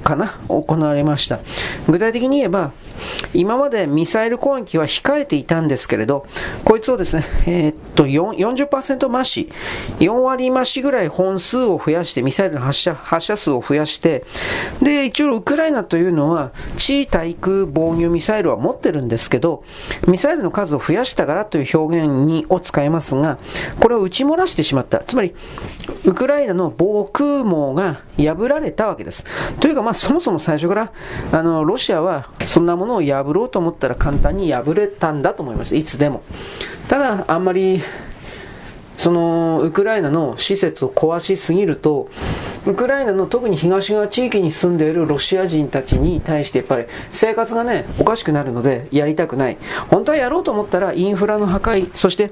[0.02, 1.40] かな行われました。
[1.88, 2.72] 具体的に言えば、
[3.34, 6.26] 今までミサイル攻撃は控えていたんですけれど、
[6.64, 9.50] こいつをですね、えー、っと、40%増し、
[10.00, 14.24] 4割増しぐらい本数を増やして、ミサイルの発射、発射数を増やして、
[14.80, 19.64] で、一応ウクライナというのは、地位対空防御ミサイルは持ってるんですけど、
[20.06, 23.38] ミサイルの数を増やしたからという表現にを使いますが、
[23.80, 24.98] これを打ち漏らしてしまった。
[25.00, 25.34] つまり、
[26.04, 29.24] ウクライナの防空網が破られたわけです。
[29.60, 30.92] というか、まあ、そもそも最初から、
[31.32, 35.76] あの、ロシアはそんなものを破ろうと思ったら簡単に破れたんだと思います。
[35.76, 36.22] いつでも。
[36.88, 37.80] ただ、あんまり、
[38.96, 42.08] その、ウクライナの施設を壊しすぎると、
[42.64, 49.58] ウクライナの特に東側地域に住んでいるロシア人たちに対してやっぱり生活がね、おかしくなるのでやりたくない。
[49.90, 52.30] 本当はやろうと思ったらインフラの破壊、そして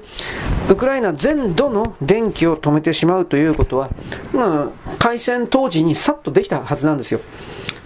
[0.69, 3.89] ウクライナ全土の電気を止めてしまうということは、
[4.33, 7.19] まあ、開戦当時にさっとできたはずなんですよ。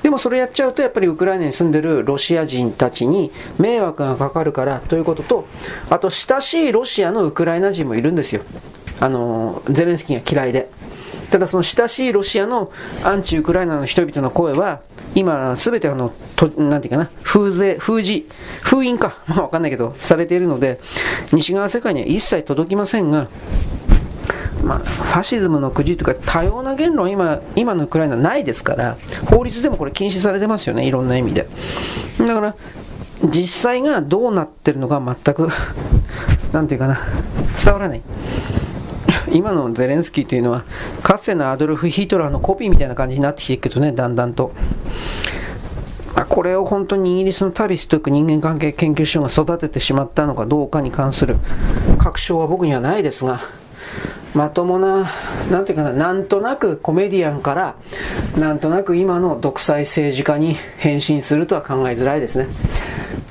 [0.04, 5.48] でもそれやっちゃうとやっぱりウクライナに住んでるロシア人たちに迷惑がかかるからということと、
[5.90, 8.44] あと親しいロシアのウクライナ人もいるんですよ。
[9.00, 10.70] あの、ゼレンスキーが嫌いで。
[11.32, 12.72] ただその親しいロシアの
[13.04, 14.82] アンチウクライナの人々の声は、
[15.16, 18.30] 今すべてあの、となんていうかな、封税、封じ、
[18.62, 20.80] 封印か、まあわかんないけど、されているので、
[21.32, 23.28] 西側世界には一切届きませんが、
[24.66, 28.98] まあ、ファシズムのくじというか多様な言論今今のウクライナないですから
[29.30, 31.48] 法律でもこれ禁止されてますよねいろんな意味で。
[32.20, 32.56] だから
[33.24, 35.50] 実際がどうなってるのか全く
[36.52, 37.00] なんていうかな
[37.64, 38.02] 伝わらない。
[39.32, 40.64] 今のゼレンスキーというのは
[41.04, 44.52] かつてのアドルフ・ヒトラーのコピーみたいな感じになってきてるけどねだんだんと。
[46.16, 51.36] あこれを本当にイギリスのタビスという人間関係研究所が育ててしまったのかどうかに関する
[51.98, 53.42] 確証は僕にはないですが
[54.36, 55.10] まともな、
[55.50, 57.76] なんていうかな、なんとなくコメディアンから、
[58.38, 62.48] なんとなく今の独裁政治家に変身するとは考えづらいですね。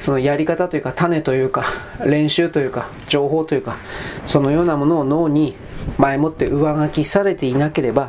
[0.01, 1.67] そのやり方というか、種というか、
[2.07, 3.77] 練習というか、情報というか、
[4.25, 5.55] そのようなものを脳に
[5.99, 8.09] 前もって上書きされていなければ、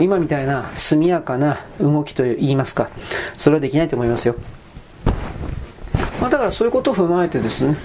[0.00, 2.90] 今みたいな速やかな動きといいますか、
[3.36, 4.34] それはできないと思いますよ。
[6.20, 7.76] まあ、だからそういうことを踏まえてですね、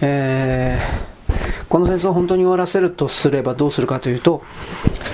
[0.00, 1.13] えー
[1.74, 4.44] この戦争を本当に終わらせるとすればどうするかというと、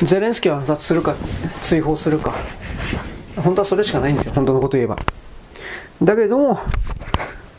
[0.02, 1.16] ゼレンスキーを暗殺するか、
[1.62, 2.34] 追放するか、
[3.36, 4.98] 本当はそれしかないんですよ、本当のこと言えば。
[6.02, 6.58] だけども、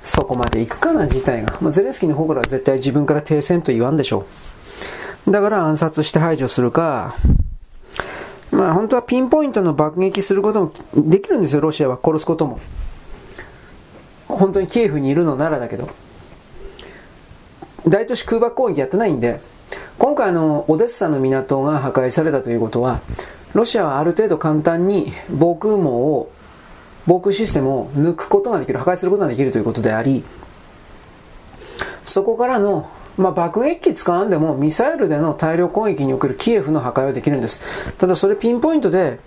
[0.04, 1.58] そこまで行くかな、事態が。
[1.62, 4.28] まあ、ゼレンスキーの方からは絶対自分から停戦と言わんでしょ
[5.28, 5.32] う。
[5.32, 7.16] だから暗殺して排除するか、
[8.52, 11.98] まあ本当はピンポイントの爆撃することもできるんですよ、ロシアは。
[12.00, 12.60] 殺すことも。
[14.28, 15.90] 本当にキエフにいるのならだけど。
[17.88, 19.40] 大都市空爆攻撃やってないんで、
[19.98, 23.00] 今回のオデッサの港が破壊されたということは、
[23.54, 26.32] ロシアはある程度簡単に防空網を、
[27.08, 30.24] 防空システムを抜くことができる、破壊することができるということであり、
[32.06, 37.94] そこからの、まあ、爆撃機使わんでもミサイルでの大量攻撃におけるキエフの破壊はできるんです。
[37.94, 39.20] ただそれピンポイントで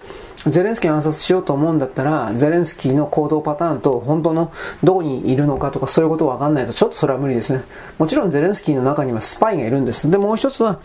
[0.46, 4.52] ゼレンスキーを暗殺しようと思うんだったら、ゼレンスキーの行動パターンと本当の
[4.82, 7.62] どこにいるのかとかそういうことわかんないとちょっとそれは無理ですね。
[7.98, 10.10] もちろんゼレンスキーの中にはスパイがいるんです。
[10.10, 10.80] で、もう一つは、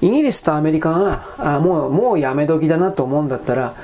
[0.00, 3.74] イギリスとアメリカが、あもう、もうやめ時だなと思うんだったら、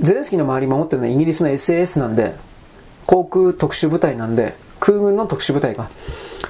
[0.00, 2.34] ゼレンスキーの周り守ってるのはイギリスの SAS なんで、
[3.06, 5.88] 航空特殊部隊なんで、空軍の特殊部隊が。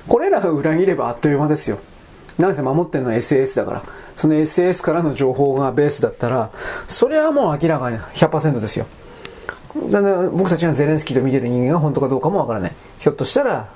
[0.07, 1.79] これらが裏切ればあっという間ですよ。
[2.38, 3.83] なんせ守ってるのは SAS だから。
[4.16, 6.51] その SS からの情報がベースだったら、
[6.87, 8.87] それはもう明らかに100%ですよ。
[9.90, 12.72] だから僕たちがゼレンスキーと見てる人間が本当かどうかもわからない。
[12.98, 13.68] ひょっとしたら、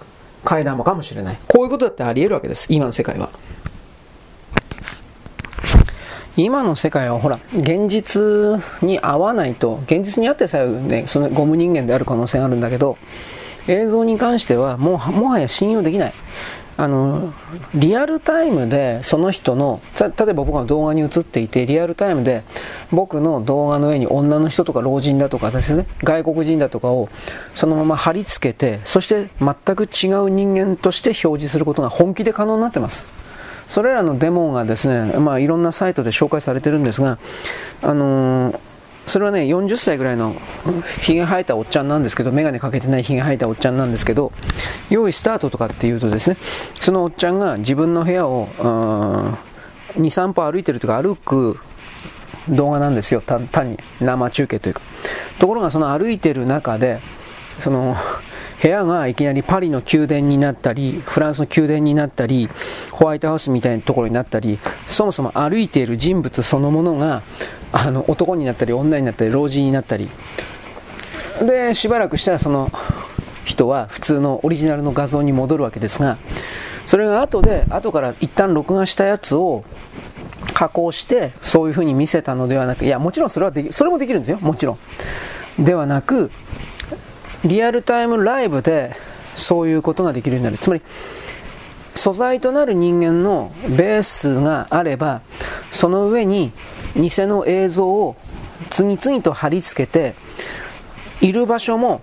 [0.44, 1.38] 替え玉かもしれない。
[1.46, 2.66] こういうことだってあり得るわけです。
[2.70, 3.30] 今の世界は。
[6.36, 12.96] 今の世界はほら、現実に合わないと、現実にあってさえね、そのゴム人間である可能性があるんだけど、
[13.68, 16.14] 映像に関してはもう、もはや信用できない。
[16.76, 17.32] あの
[17.74, 22.42] リアルタイムでその人の例えば僕が動画に映っていてリアルタイムで
[22.90, 27.08] 僕の動画の上に女の人とか老人だとかですね外国人だとかを
[27.54, 33.06] そのまま貼り付けてそして全く違う人間として表示することが本気で可能になってます。
[33.68, 37.18] それらのデモがですね、まあ、いろんなサイトで紹介されてるんですが、
[37.80, 38.60] あのー
[39.06, 40.34] それはね、40歳ぐらいの
[41.00, 44.32] ひげ生えたおっちゃんなんですけど、眼鏡かけてないひげ生えたおっちゃんなんですけど、
[44.90, 46.36] 用意スタートとかっていうとですね、
[46.80, 49.36] そのおっちゃんが自分の部屋を、2、
[49.96, 51.58] 3歩歩いてるというか歩く
[52.48, 53.20] 動画なんですよ。
[53.20, 54.80] 単に生中継というか。
[55.38, 57.00] ところがその歩いてる中で、
[57.60, 57.96] その、
[58.62, 62.48] 部屋がいきなりパリの宮殿になったり、フランスの宮殿になったり、
[62.92, 67.22] ホワイトハウスみたいなところになったり、そもそも歩いている人物そのものが、
[67.72, 70.08] あの、男になったり、女になったり、老人になったり、
[71.40, 72.70] で、しばらくしたらその
[73.44, 76.18] 人は普通のオリジナルの画像に戻るわけですが、
[76.86, 79.64] それが後で、後から一旦録画したやつを
[80.54, 84.78] 加工して、そういう風に見せたのではなく、いや、もちろんそれはでき、それもできるんですよ、もちろ
[85.58, 85.64] ん。
[85.64, 86.30] ではなく、
[87.44, 88.96] リアルタイムライブで
[89.34, 90.58] そういうことができるようになる。
[90.58, 90.82] つまり、
[91.94, 95.22] 素材となる人間のベースがあれば、
[95.70, 96.52] その上に
[96.96, 98.16] 偽の映像を
[98.70, 100.14] 次々と貼り付けて、
[101.20, 102.02] いる場所も、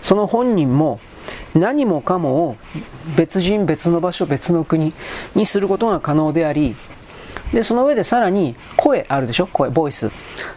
[0.00, 0.98] その本人も、
[1.54, 2.56] 何もかもを
[3.16, 4.92] 別人、別の場所、別の国
[5.34, 6.76] にすることが可能であり、
[7.54, 9.46] で、その上でさらに声あるでしょ？
[9.46, 10.10] 声、ボイス。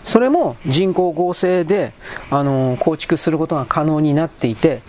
[0.03, 1.93] それも人工合成で、
[2.31, 4.81] あのー、構築することが可能になっていて、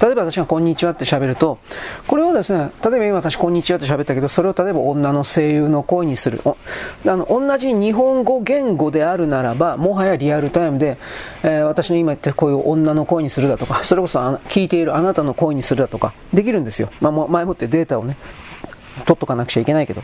[0.00, 1.58] 例えば私がこんにちはって喋ると、
[2.06, 6.40] これをですね、例えば今私こんにちはって喋ったけど、それを例えば女の声優の声にする。
[6.44, 6.54] あ
[7.04, 10.98] の、同じ日本語言語であるならば、もはやリアルタイムで、
[11.42, 16.90] えー、私の今言ってこういう女の声にするだとか、それこそ聞いているあなたの声にするだとか、できるんですよ。
[17.00, 18.16] まあ、前もってデータをね、
[19.06, 20.02] 取っとかなくちゃいけないけど。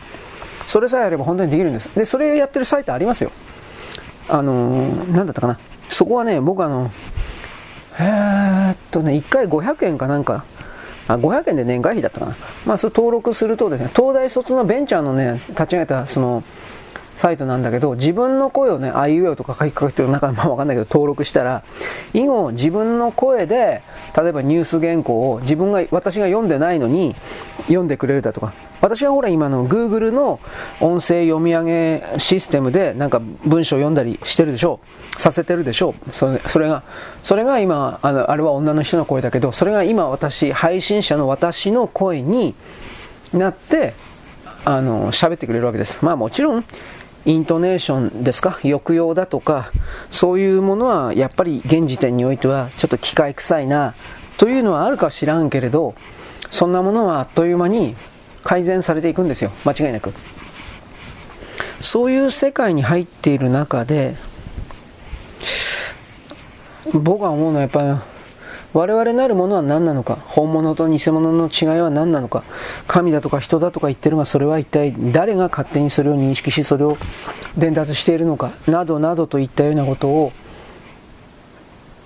[0.67, 1.89] それさえあれば本当にできるんです。
[1.95, 3.33] で、それをやってるサイトありますよ。
[4.29, 5.59] あのー、だったかな。
[5.89, 6.91] そこはね、僕あの、
[7.99, 10.45] え、っとね、1回500円かなんか、
[11.09, 12.37] あ、500円で年会費だったかな。
[12.65, 16.45] まあ、それ登録するとですね、東大卒のベンチャーのね、立ち上げた、その、
[17.21, 21.63] サイトなんだけど、自分の声をね、あいうえおとか書きかけてる中で、まあわかんないけど、登録したら、
[22.15, 23.83] 以後自分の声で、
[24.17, 27.15] 例えばニュース原稿を自分が、私が読んでないのに、
[27.65, 28.55] 読んでくれるだとか。
[28.81, 30.41] 私はほら今の Google の
[30.81, 34.81] 音声読み上げシステムで、なんか文章を読んだりしてるでしょ
[35.19, 35.21] う。
[35.21, 36.13] させてるでしょう。
[36.15, 36.85] それそれが、
[37.23, 42.55] それが今、あの、あれは女の人の声だけど、それが今私、配信者の私の声に
[43.35, 43.93] なって、
[44.65, 45.99] あの、喋ってくれるわけです。
[46.01, 46.65] まあもちろん、
[47.27, 48.59] イントネーションですか？
[48.63, 49.71] 抑揚だとか、
[50.11, 53.95] そういうものはやっぱり現時点においてはちょっと機械臭いな
[54.39, 55.95] というのはあるか知らんけれど、
[56.51, 57.95] そんなものはあっという間に
[58.43, 59.53] 改善されていくんですよ。
[59.67, 60.15] 間違いなく。
[61.81, 64.17] そういう世界に入っている中で、
[66.93, 67.89] 僕が思うのはやっぱり
[68.73, 70.17] 我々なるものは何なのか？
[70.27, 72.45] 本物と偽物の違いは何なのか？
[72.87, 76.97] 神だとか人だとか言ってるがそれは一体誰が勝手にそれを認識しそれを
[77.59, 78.53] 伝達しているのか？
[78.67, 80.33] などなどといったようなことを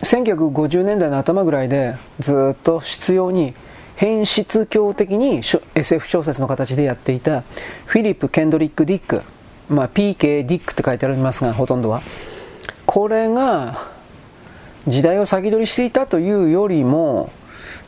[0.01, 3.55] 1950年代の頭ぐらいでずっと執拗に
[3.97, 5.43] 変質教的に
[5.75, 7.43] SF 小説の形でやっていた
[7.87, 9.23] フィリップ・ケンドリック・ディック、
[9.69, 12.03] まあ、PK ディックって書いてありますがほとんどは。
[12.87, 13.94] これが
[14.87, 17.31] 時代を先取りしていたというよりも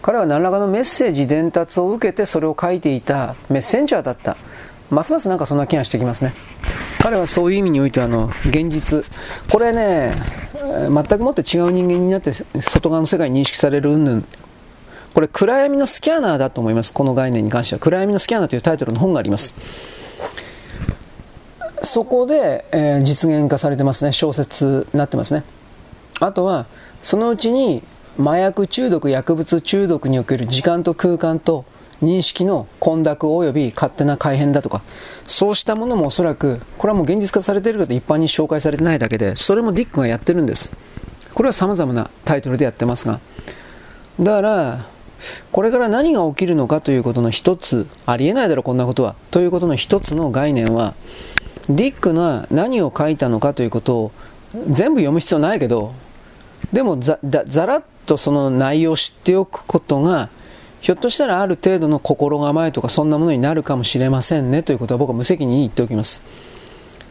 [0.02, 4.36] 彼は何らかのメッセージ伝達を受けてそれを書いていたメッセンジャーだった。
[4.88, 6.32] ますますなんかそんな気がしてきますね。
[7.00, 9.04] 彼はそういう意味においてあの現実。
[9.50, 10.14] これね
[10.88, 14.22] 全くもって違う人間になって外側の世界に認識される云々。
[15.12, 16.92] これ暗闇のスキャナーだと思います。
[16.92, 17.80] この概念に関しては。
[17.80, 19.54] 暗闇のスキャナーというタイトルの本があります。
[21.82, 24.12] そこで、えー、実現化されてますね。
[24.12, 25.42] 小説になってますね。
[26.20, 26.66] あとは
[27.06, 27.84] そのうちに
[28.18, 31.64] 麻薬中毒、薬物中毒における時間と空間と
[32.02, 34.82] 認識の混濁及び勝手な改変だとか、
[35.22, 40.72] そうしたものもおそらく、これはもう現実化されているけど一般に紹介されてないだけで、それもディックがやってるんです。
[41.32, 43.20] これは様々なタイトルでやってますが。
[44.18, 44.86] だから、
[45.52, 50.94] これから何が起きるのかということの一つ、ありえないだろこんなことは、ということの一つの概念は、
[51.68, 54.12] ディックが何を書いたのかということを
[54.68, 55.94] 全部読む必要ないけど、
[56.72, 57.18] でもざ
[57.66, 60.28] らっとその内容を知っておくことが
[60.80, 66.22] ひょっとしたらある程度の心構えとかそんなものになるかもしれませんねということは僕は無責任に言っておきます。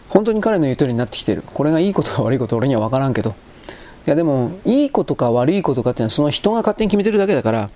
[0.09, 1.43] 本当に彼の言う通りになってきている。
[1.45, 3.35] これがいいことか悪いこと俺には分からんけど。
[4.07, 7.69] いやでもいいことか悪いことかっていうのはその人が勝手に決めてるだけだから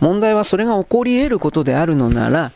[0.00, 2.52] 問題はそれが起こり得ることであるのなら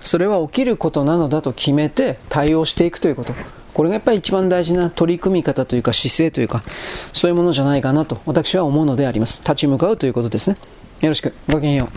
[0.00, 3.34] それは起きることなのだと決めて対応していくということ。
[3.76, 6.62] これがやっぱり一番大事な取り組み方というか姿勢というか、
[7.12, 9.42] そういうものじゃないかなと私は思うのであります。
[9.42, 10.56] 立ち向かうということですね。
[11.02, 11.34] よろしく。
[11.46, 11.88] ごきげんよう。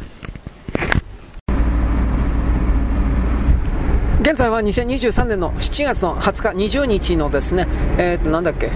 [4.22, 7.66] 現在は2023年の7月の20日、20日のですね、
[7.98, 8.72] えー、っと、なんだっけ、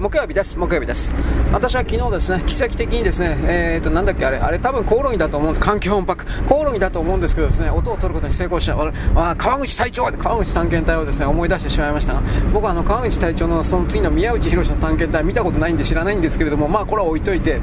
[0.00, 1.14] 木曜日です、木曜日です。
[1.52, 6.16] 私は昨日ですね、奇跡的にですね、えーと、なんだっけあれ、あれ多分コオロギだと思う、環境音波、
[6.46, 8.76] コオロギだと思うんですけどですね、音を取ることに成功した、
[9.14, 12.22] あ川口隊長川口探検隊をですね、思い出してしまいましたが、
[12.52, 17.60] 僕はあの、川口隊長のその次の宮内博の探検隊見たことないんで知らないんですけれども、まあこれは置いといて、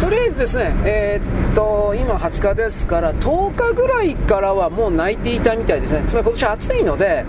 [0.00, 6.04] とりあえずですね、えー、っと、今20日ですから、10日ぐらいからはもう泣いていたみたいですね。
[6.06, 7.24] つまり今年暑いので、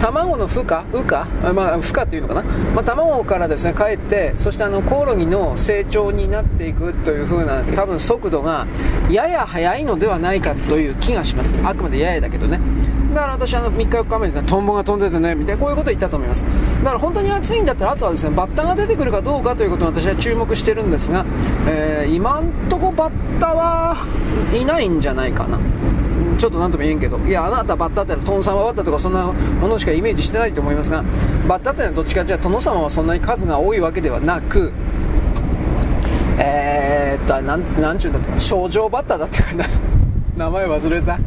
[0.00, 2.42] 卵の孵化孵化まあ、孵化っていうのかな、
[2.74, 8.66] まあ、卵からですね、帰って、そしてあの、コオロギの成長になっていくという風な、多分速度が、
[9.10, 11.54] やや速いのではないかという気がします。
[11.64, 12.60] あくまでややだけどね。
[13.14, 16.44] だから私あの3日4日目ですね、トンボが飛んでてね、みたいなこういうことを言ったと思います。
[16.44, 21.24] だから本当に暑いんだったら、あとはですね、バッタが出てくるかどうかということを私は注目してるんですが、
[21.68, 23.96] えー、今んとこバッタは
[24.52, 25.58] いないんじゃないかな。
[26.38, 31.02] ちょっと何とも言えんけど、いや、あなたバッタってのはトン様バッタとかそんなものしかイメージしてないと思いますが、
[31.48, 34.72] バッタってのはどっちかじゃ殿様はそんなに数が多いわけではなく、
[36.38, 39.64] えー、っと、なん、なんちゅうんだったか、少女バッタだったかな。
[40.36, 41.18] 名前忘れた。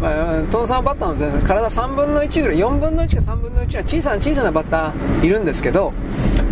[0.00, 5.92] まあ、トノサマバッターの、体3分の1ぐらい4分の1か3分の1は小さな小さなバッターいるんですけど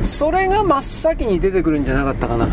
[0.03, 2.49] それが真っ先に出てくるんじゃなかったかな。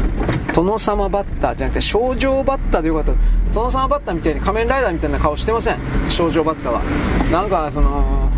[0.53, 3.13] 殿様バッターじゃなくて症状バッターでよかった。
[3.53, 5.77] 殿様バッターみたいに仮面ライダーみたいな顔してません。
[6.09, 6.81] 症状バッターは。
[7.31, 8.29] なんかその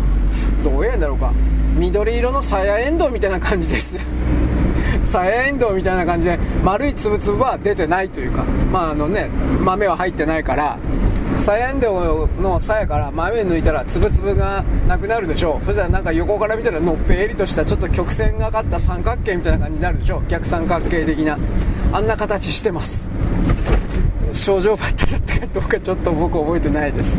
[0.64, 1.32] どうやんだろうか。
[1.76, 3.96] 緑色のサヤエンドウみたいな感じです。
[5.08, 9.30] サヤエンドウみたいな感じで丸いつぶつぶは出てないというかまああのね
[9.60, 10.78] 豆は入ってないから
[11.38, 15.64] サヤエンドウの鞘から豆抜いたらつぶつぶがなくなるでしょう。
[15.64, 20.22] そしたらなんか横から見たらのっぺりとしたちょっと曲線がかった三角形みたいな感じになるでしょう。
[20.28, 21.38] 逆三角形的な。
[21.92, 23.08] あんな形してます。
[24.34, 27.16] 症状バッタだったかどうかちょっと僕覚えてないです。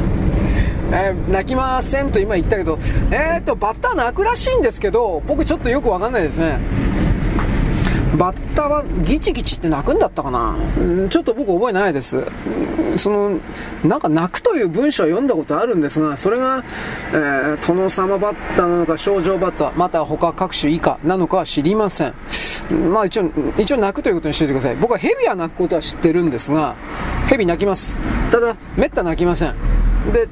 [0.91, 2.77] えー、泣きませんと今言ったけど、
[3.11, 6.59] えーと、バッター泣くらしいんですけど、僕ちょっとよくわかんないですね。
[8.17, 10.55] バッタはギチギチって泣くんだったかな？
[11.09, 12.25] ちょっと僕覚えないです。
[12.95, 13.39] その、
[13.83, 16.63] なんか泣くという文章は読んだことあるんですが、それが、
[17.11, 22.13] えー、殿様バッタなのか、症状バッタ、また他各種以下なのかは知りません。
[22.91, 24.75] まあ一応、一応泣くということにしておいてください。
[24.75, 26.75] 僕はヘビは泣くことは知ってるんですが、
[27.27, 27.95] ヘビ泣きます。
[28.31, 29.55] ただ、めった泣きません。
[30.11, 30.27] で、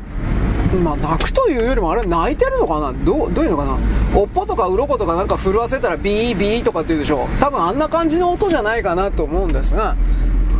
[0.76, 2.93] まあ、泣くというよりもあれ泣いてるのかな？
[3.05, 3.78] どうどういうのかな？
[4.15, 7.28] おっぽとか鱗とかなんか震わせたらビービーとかって言うでしょ？
[7.39, 9.95] 多分あんな感じの音じゃないかなと思うんですが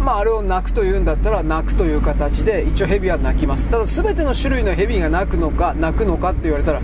[0.04, 3.70] まあ、あれを泣くというんだったら泣くという形で一応ヘビは泣きます。
[3.70, 6.84] ただ全ての種類のヘビが泣くのか泣くのかって言われたらい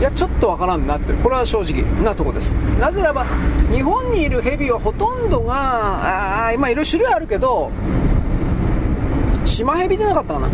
[0.00, 2.52] やちょっとわからんなってこれは正直なとこです。
[2.80, 3.26] なぜならば
[3.70, 7.70] 日本にいるヘビはほとんどがあ今いろいろ種類あるけど
[9.44, 10.48] シマヘビでなかったかな。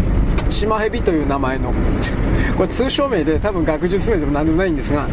[0.50, 1.72] シマヘビという名前の
[2.56, 5.08] これ通称名で多分学術名でも何でもないんですが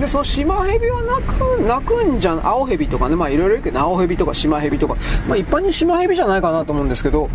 [0.00, 2.46] でそのシマヘビは鳴く鳴くんじゃん。
[2.46, 3.14] 青ヘビとかね。
[3.14, 4.96] まあいろいろいるけど青ヘビとかシマヘビとか、
[5.28, 7.28] まあ、一般にシマヘビじゃないかなと思うんですけど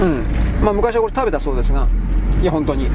[0.00, 0.24] うん。
[0.62, 1.86] まあ昔はこれ食べたそうですが
[2.40, 2.88] いや本当に、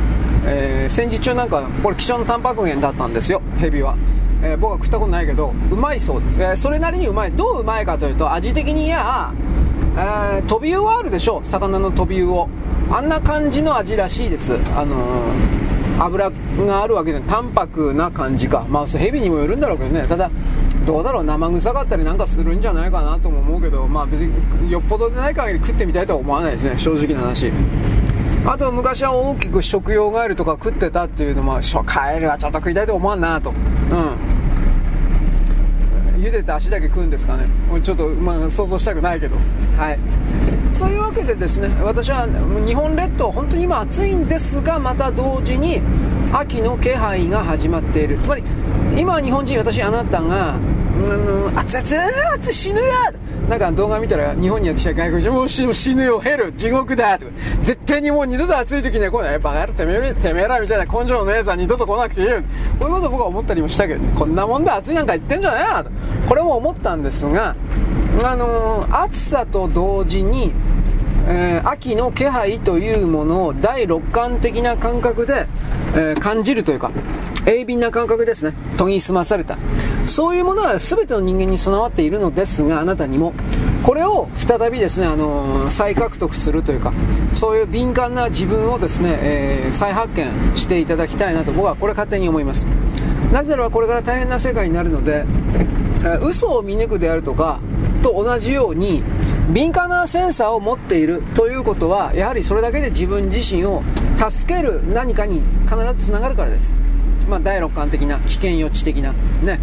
[0.45, 3.41] えー、戦時中なんかこれ希少なタンパク源だったんですよ。
[3.59, 3.95] ヘビは。
[4.41, 7.31] えー、僕は食ったことないけどうまいそう、えー、それなりにうまい。
[7.31, 9.31] どううまいかというと味的にいや
[9.97, 12.47] えー、トビウオあるでしょ魚のトビウオ
[12.91, 14.53] あんな感じの味らしいです。
[14.75, 16.31] あのー、油
[16.65, 18.65] があるわけで淡白な感じか。
[18.69, 20.07] まあヘビにもよるんだろうけどね。
[20.07, 20.31] ただ
[20.85, 21.23] どうだろう。
[21.23, 23.87] 生臭かったりなんかするんじゃないかなとも思うけど。
[23.87, 26.77] まあ別によっぽどでない限り食ってみたいとは思わないですね。
[26.77, 27.51] 正直な話。
[28.45, 33.51] あと昔は大きく食用ガエルとか食ってたっていうのもカエルはちょっと食いたいと思わんなと。
[33.51, 34.38] うん。
[36.19, 37.45] 茹でて足だけ食うんですかね。
[37.81, 39.35] ちょっと、まあ、想像したくないけど。
[39.77, 39.99] はい。
[40.77, 42.25] というわけでですね私は
[42.65, 45.81] 日本列島本当に今暑いんですがまた同時に
[46.31, 48.17] 秋の気配が始まっている。
[48.19, 48.43] つまり
[48.99, 53.13] 今日本人私あなたがうん熱々熱死ぬや
[53.47, 57.31] なんか動画見たら日本にやってきた外国人もう死ぬよヘル地獄だとか
[57.61, 58.83] 絶対にもう二度と暑い。
[58.83, 62.25] 時には来ないバカ野郎てめえてめえらみたいな根性の姉さん二度と来なくてい。
[62.25, 62.43] いよ
[62.77, 62.91] こうい。
[62.91, 64.95] うこと僕は思ったりもしたけどこんなもんで暑い。
[64.95, 65.89] なんか言ってんじゃないなと
[66.27, 67.55] これも思ったんですが
[68.21, 70.51] あのー、暑さと同時に
[71.31, 75.45] えー、秋の気配というものを第六感的な感覚で、
[75.93, 76.91] えー、感じるというか、
[77.45, 78.53] 鋭敏な感覚ですね。
[78.79, 79.55] 研ぎ澄まされた。
[80.07, 83.33] そういうものは全ての人間に備わっているのですが、あなたにも。
[83.83, 86.91] これを再びですね、あのー、再獲得するというか、
[87.31, 92.65] そういう敏感な自分をですね、えー、再発見していただきたいなと僕はこれ勝手に思います。
[93.31, 95.25] なぜならこれから大変な世界になるので、
[96.03, 97.59] えー、嘘を見抜くであるとか、
[98.01, 99.03] と同じように、
[99.49, 103.81] 敏感なセンサーを持っているということはやはりそれだけで自分自身を
[104.29, 106.75] 助ける何かに必ずつながるからです、
[107.27, 109.59] まあ、第六感的な危険予知的なね。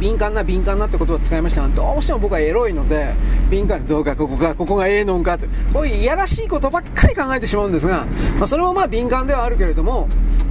[0.00, 3.14] 敏感な敏感なって言葉を使いましたがどうしても僕はエロいので
[3.50, 8.04] 敏感どうかここかここがええのんかとこういういやらしいことばっかり考えてしまうんですが、
[8.36, 10.08] まあ、それもまあ敏感ではあるけれども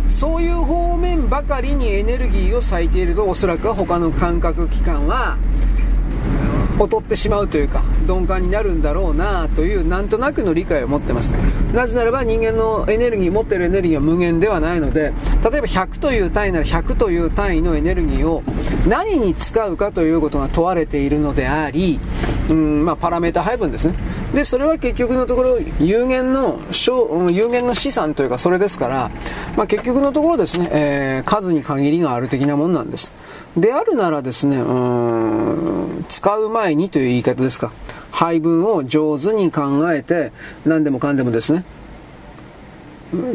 [0.08, 5.38] そういう方面ばかりにエネルギーを割いているとおそらくは他の感覚器官は
[6.80, 11.34] 劣ってしまうというか鈍感になるんだろうなというなんとなくの理解を持ってます
[11.74, 15.14] なぜならば人間のエネルギー持ってるエネルギーは無限ではないので
[15.50, 18.44] 例えば100という単位なら100という単位のエネルギーを
[18.88, 22.00] 何に使うかということが問われているのであり
[22.50, 23.96] うんまあ、パラメータ配分ですね。
[24.34, 26.60] でそれは結局のところ有限の
[27.32, 29.12] 有限の資産というかそれですから、
[29.56, 33.14] まあ、結局のところですね、えー、数に限りがある的なもんなんです。
[33.58, 37.72] であるならですね、うん、使う前にという言い方ですか。
[38.12, 40.32] 配分を上手に考えて、
[40.66, 41.66] 何でもかんでもですね、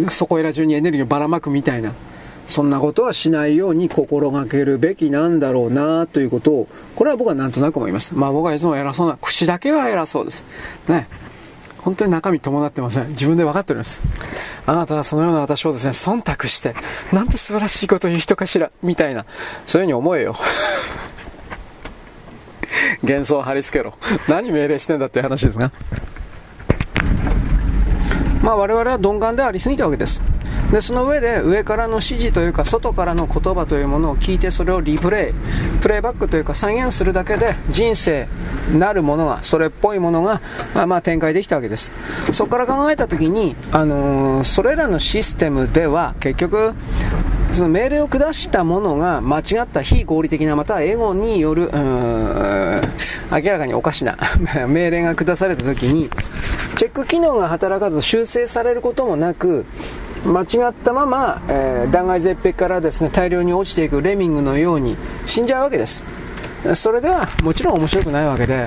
[0.08, 1.92] そこいら中にエネルギーをばらまくみたいな、
[2.50, 8.14] そんなことはしないように心がけるべきなんだろうなということを、これは僕はなんとなく思います。
[8.14, 10.44] まあ僕はいつも偉そうな、口だけは偉そうです。
[10.88, 11.08] ね。
[11.78, 13.08] 本当に中身伴ってません。
[13.10, 14.00] 自分で分かっております。
[14.66, 16.74] あなたはそのような私をですね、忖度して、
[17.12, 19.24] なんて素晴らしいことを言う人かしら、みたいな、
[19.64, 20.36] そういうふうに思えよ。
[23.02, 23.94] 幻想を貼り付けろ。
[24.28, 25.72] 何命令してんだっていう話ですが。
[28.42, 30.20] まあ我々は鈍感でありすぎたわけです。
[30.72, 38.28] で、その上で上からの指示というか外からの言葉というものを聞いてそれをリプレイ、プレイバックというか再現するだけで人生
[38.72, 40.40] なるものが、それっぽいものが、
[40.74, 41.92] まあ、まあ展開できたわけです。
[42.32, 46.74] そこから考えたときに、あのー、それらのシステムでは結局、
[47.52, 51.80] その命令を下したものが間違った非合理的なまたはエゴによる、明
[53.30, 54.16] らかにおかしな
[54.68, 56.08] 命令が下された時に、
[56.76, 59.64] チェック機能が働かず修正されることもなく、
[60.24, 64.96] 間違ったまま、えー、断崖絶壁からですね大量に落ちていくレミングのように
[65.26, 66.04] 死んじゃうわけです。
[66.74, 68.66] それではもちろん面白くないわけで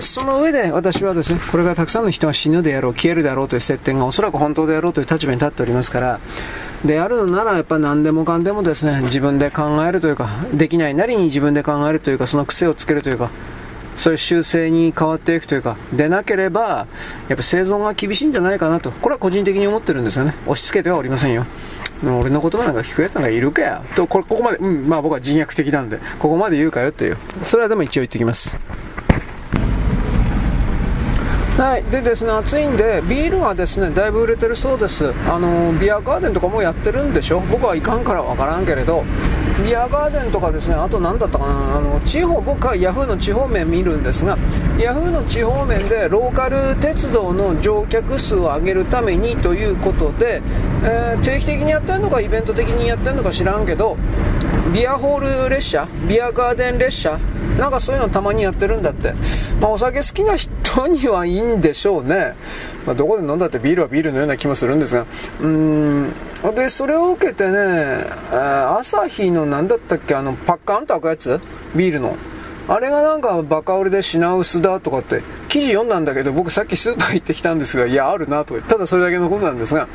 [0.00, 6.20] その上で私はですね、これがたくさんの人が死ぬであろう、消えるであろうという設定がおそらく本当であろうという立場に立っておりますから、
[6.84, 13.30] であるのならやっぱ何でもかんでもですね、自分で考えるというか、できないなりに自分で考えるというか、その癖をつけるというか、
[13.96, 16.86] そういう修正に変わっていくというか、でなければ、
[17.28, 20.34] やっぱ生存が厳しいんじゃないかなと、これは個人的に思ってるんですよね。
[20.46, 21.46] 押し付けてはおりませんよ。
[22.02, 23.82] 俺の言葉なんか聞くやつなんかいるかよ。
[23.94, 27.16] と、こ、ここまで、うん、まあ僕は人脈的なんで、ここまで言うかよという。
[27.42, 28.56] それはでも一応言ってきます。
[31.56, 35.12] はい、でですね暑いんでビールはですねだいぶ売れてるそうです。
[35.30, 37.38] あのビアガーデンとかもやってるんでしょ？
[37.40, 39.04] 僕は行かんから分からんけれど。
[39.64, 41.76] ビアガーデンとかですねあと何だったかな？
[41.76, 44.36] あの地方僕はヤフーの地方面見るんですが
[44.80, 50.42] ヤフーの地方面でローカル鉄道の乗客数を上げるためにということで、
[50.82, 53.96] えー、定期的にやってるのかイベント的にやってるのか知らんけど
[54.72, 57.16] ビアホール列車ビアガーデン列車
[57.58, 59.14] なんかそういうのたまにやってるんだって、
[59.60, 62.34] まあ、お酒好きな人にはいいんでしょうね、
[62.84, 65.06] まあ、どこで飲んだってビールはビールのような気もするんですが。
[65.40, 66.12] うん。
[66.54, 70.14] でそれを受けてね朝日の何だったっけ？
[70.14, 71.40] あのパッカンと開くやつ？
[71.74, 72.16] ビールの。
[72.66, 79.88] あれがなんかバカ売れで品薄だとかって記事読んだんだけど僕さっきスーパー行ってきたんですがいやあるなとただそれだけのことなんですが。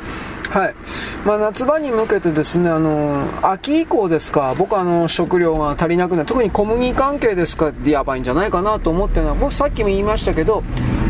[0.50, 0.74] はい。
[1.24, 10.64] まあ、夏場に向けてですねあの秋以降ですか僕あの食料が足りなくなる特に小麦関係ですかやばいんじゃないかなと思ってるのは僕さっきも言いましたけど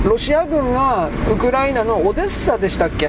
[0.04, 3.08] ロシア軍がウクライナのオデッサでしたっけ？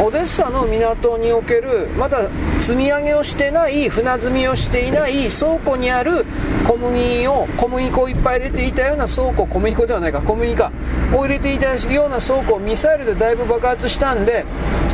[0.00, 2.28] オデッサの港におけるまだ
[2.60, 6.24] 積み上げをしてない船積みをしていない倉庫にある
[6.66, 10.71] 小麦を小麦粉をいっぱい入れていたような倉庫小麦粉ではないか小麦か。
[11.14, 14.44] を入れていたような倉庫をミサイルでだいぶ爆発したんで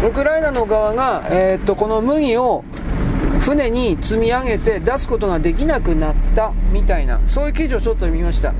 [0.07, 2.64] ウクライナの側が、えー、っとこの麦を
[3.41, 8.53] 船に積み上げて出すことができなくなったみたいなそういう記事をちょっと見ました。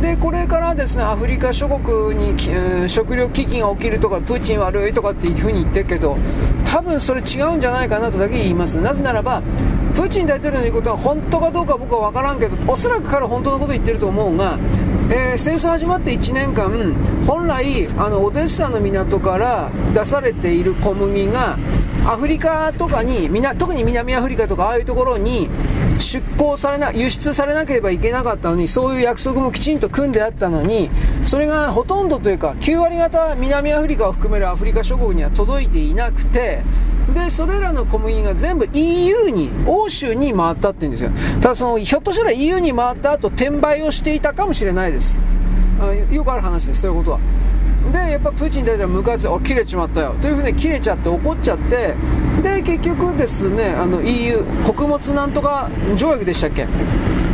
[0.00, 6.16] でこれからですねアフリカ諸国に、えー、食糧危機が起きるとかプーチン悪いとかっていうふうに言ってるけど
[6.64, 8.80] 多分それ違うんじゃないかなとだけ言います。
[8.80, 9.42] なぜならば
[9.94, 14.58] プーチン大統領の言うことは本当かどうか僕は分からんけどおそらく彼は本当のことを言ってると思うが
[15.12, 16.70] えー、戦争始まって1年間
[17.26, 21.58] 本来あのオデッサの港から出されている小麦が
[22.06, 25.48] アフリカとかに特に南アフリカとかああいうところに
[25.98, 30.90] 出港されな輸出されなければいけなかったのにそういう約束もきちんと組んであったのに
[31.24, 36.62] それがほとんどというか9割方南アフリカを含めるアフリカ諸国には届いていなくて
[37.14, 41.10] でそれらの小麦が全部 EU に欧州に回ったって言うんですよ。
[41.40, 45.20] ただそのひょっとしたら EU に回った後転売をしていたかもしれないです。
[46.10, 47.20] よくある話ですそういうことは。
[47.92, 50.14] でやっぱプーチン大統領は向かず切れちまったよ。
[50.20, 51.94] というふうに切れちゃって怒っちゃって
[52.42, 56.66] で結局ですねあの EU 穀物なんとか条約でしたっけ？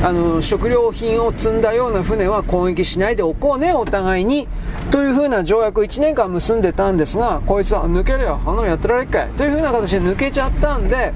[0.02, 4.46] あの食料品を積んだような船は攻撃しないでおこうねお互いに。
[4.90, 9.28] というふうな条約を1年間結んでたんですがこいつは抜けるよあのやってられっかい。
[9.30, 11.12] というふうな形で抜けちゃったんで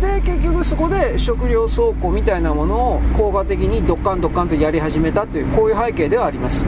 [0.00, 6.64] で結局そこで食料倉庫みたいなものを効果的にドッカンドッカンとやり始めたというこういう背景ではあります。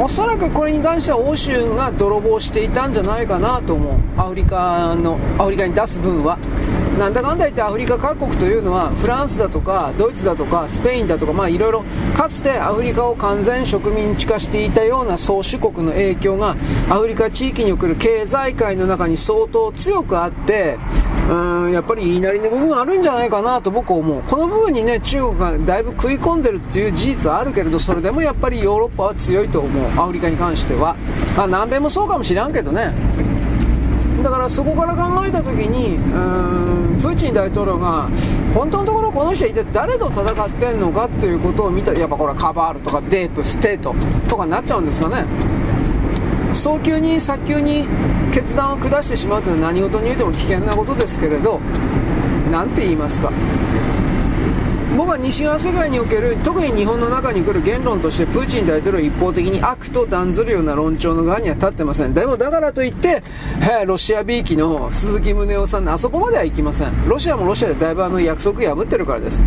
[0.00, 3.94] おそらくこれに関しては欧州が泥棒していたんじゃないかなと思う。
[4.16, 6.38] アフリカのアフリカに出す分は。
[6.98, 11.84] なんだかんだ言ってアフリカ各国というのはフランスだとかドイツだとかスペインだとかまあいろいろ
[12.14, 16.54] かつてアフリカを完全植民地化していたような宗主国の影響が
[16.88, 20.78] アフリカ地域における経済界の中に相当強くあって
[21.28, 24.22] うんやっぱり言いなりの部分あるんじゃないかなと僕は思う。
[24.22, 29.84] この部分にね中国がだいぶ食い込んでるっていう事実はあるけれどそれでもやっぱりヨーロッパは強いと思う。
[30.00, 30.94] アフリカに関しては、
[31.36, 32.94] まあ、南米もそうかもしらんけどね。
[34.24, 38.08] だからそこから考えた時にうんプーチン大統領が
[38.54, 43.94] 本当のところこの人は一体誰と戦ってんのかっていうことを見たやっぱこれはカバールとかディープステート
[44.26, 45.26] とかになっちゃうんですかね。
[46.54, 47.84] 早急に早急に
[48.32, 51.60] 決断を下してしまうというのは何事においても危険なことですけれど
[52.50, 53.30] 何て言いますか。
[54.96, 62.14] 僕は西側世界における特に日本の中に来る言論としてプーチン大統領を一方的に悪と断ずるような論調の側には立ってません。
[62.14, 63.22] でもだからといって、
[63.86, 67.08] ロシアびいきの鈴木宗男さんのあそこまではいきません。
[67.08, 69.42] ロシアもロシアでだいぶあの約束破ってるからです。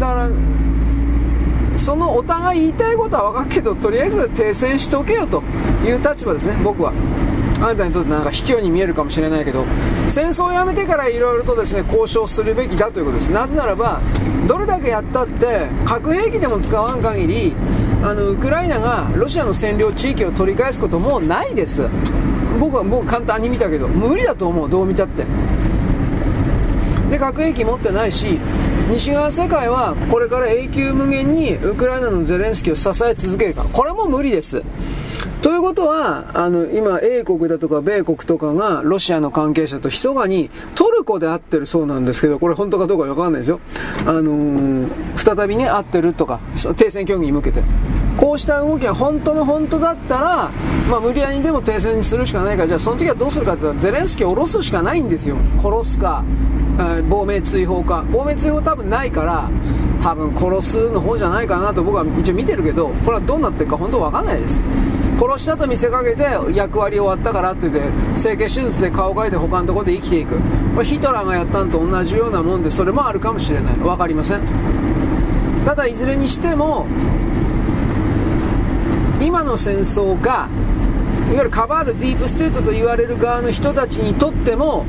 [0.00, 0.28] だから
[1.76, 5.42] そのお互い言いたいことは分かるけどとりあえず停戦しとけよと
[5.84, 6.92] いう立場ですね僕は。
[7.62, 9.64] あなたにとってなんか卑怯に見えるかもしれないけど
[10.08, 13.30] 戦争をやめてからいろいろとですね交渉するべきだということです。
[13.30, 14.00] なぜならば
[14.48, 17.54] どれだけやったって核兵器でも使わん限り
[18.02, 21.88] あのウクライナがロシアの占領地域を取り返すこともうないです。
[22.58, 25.24] 僕は僕簡単に見たけど無理だと思うどう見たって。
[27.10, 28.40] で核兵器持ってないし
[28.90, 34.62] 西側世界はこれから永久無限にウクライナのゼレンスキーを支え続けるかこれも無理です。
[35.42, 43.58] ということは、あの、今、英国だとか米国とかが、ロシアの関係者と密かに、トルコで会ってるそうなんですけど、これ本当かどうかわかんないですよ。
[44.06, 46.38] あのー、再びね、会ってるとか、
[46.76, 47.60] 停戦協議に向けて。
[48.16, 50.50] こうした動きが本当の本当だったら、
[50.88, 55.36] まあ、無理やりでも停戦にするしかないから、じゃあその時はどうするかって言ったら、ゼレンスキーを下ろすしかないんですよ。
[55.58, 56.22] 殺すか、
[56.78, 58.04] えー、亡命追放か。
[58.12, 59.50] 亡命追放多分ないから、
[60.00, 64.62] 多分殺すの方じゃないかなと僕は一応見てるけど、これはどうなってるか本当わかんないです。
[65.18, 70.36] 殺したと見せかけて役割終わったからって言って整形手術で顔を変えて他のところで生きていく。
[70.74, 73.74] これヒトラーがやったのと同じようなもんでそれもあるかもしれない。
[73.74, 74.40] 分かりません。
[75.64, 76.86] ただいずれにしても
[79.20, 80.48] 今の戦争が
[81.30, 84.84] いわゆるカバールディープステートと言われる側の人たちにとっても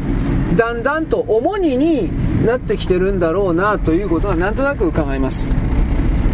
[0.56, 2.12] だんだんと重荷に
[2.46, 5.48] なってきてるんだろうなということがなんとなく伺います。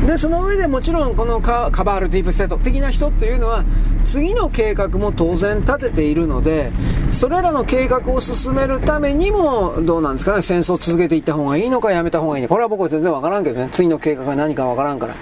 [0.09, 3.63] でその上でもちろんこのカバールディープステート的な人っていうのは
[4.05, 6.71] 次の計画も当然立てているので
[7.11, 12.55] それらの計画を進めるためにもどうなんですかね戦争を続けていった方がいいのかやめた方がいいのか。
[12.55, 13.69] これは僕は全然わからんけどね。
[13.71, 15.13] 次の計画が何かわからんから。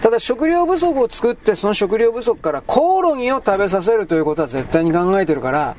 [0.00, 5.76] ただ食料不足を作ってその食料不足からコオロギを食べさせるということは絶対に考えてるから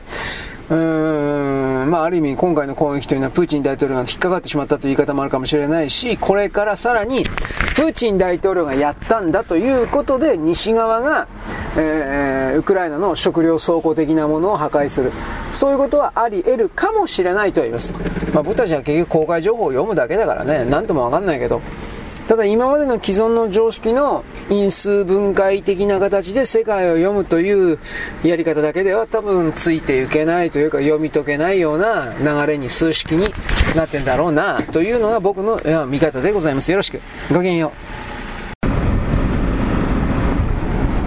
[0.69, 11.27] うーん、まあ、ある意味今回の攻撃というのはプーチン大統領が引っかかってしまったという言い方もあるかもしれないし、これからさらにプーチン大統領がやったんだということで西側が、
[11.77, 15.11] えー、ウクライナの食料倉庫的なものを破壊する。
[15.51, 17.93] そういうことはあり得るかもしれないと言います。
[18.33, 21.61] まあ、僕たちは結局公開情報を読むだけだからね、なんともわかんないけど。
[22.27, 27.79] ただ今までの既存の常識の因数分解的な形で世界を読むという
[28.23, 33.33] やり方だけでは多分ついていけないというか読み解けないような流れに数式に
[33.75, 36.71] なってんだろうなというのが僕の見方でございます。
[36.71, 37.01] よろしく。
[37.29, 38.03] ごきげんよう。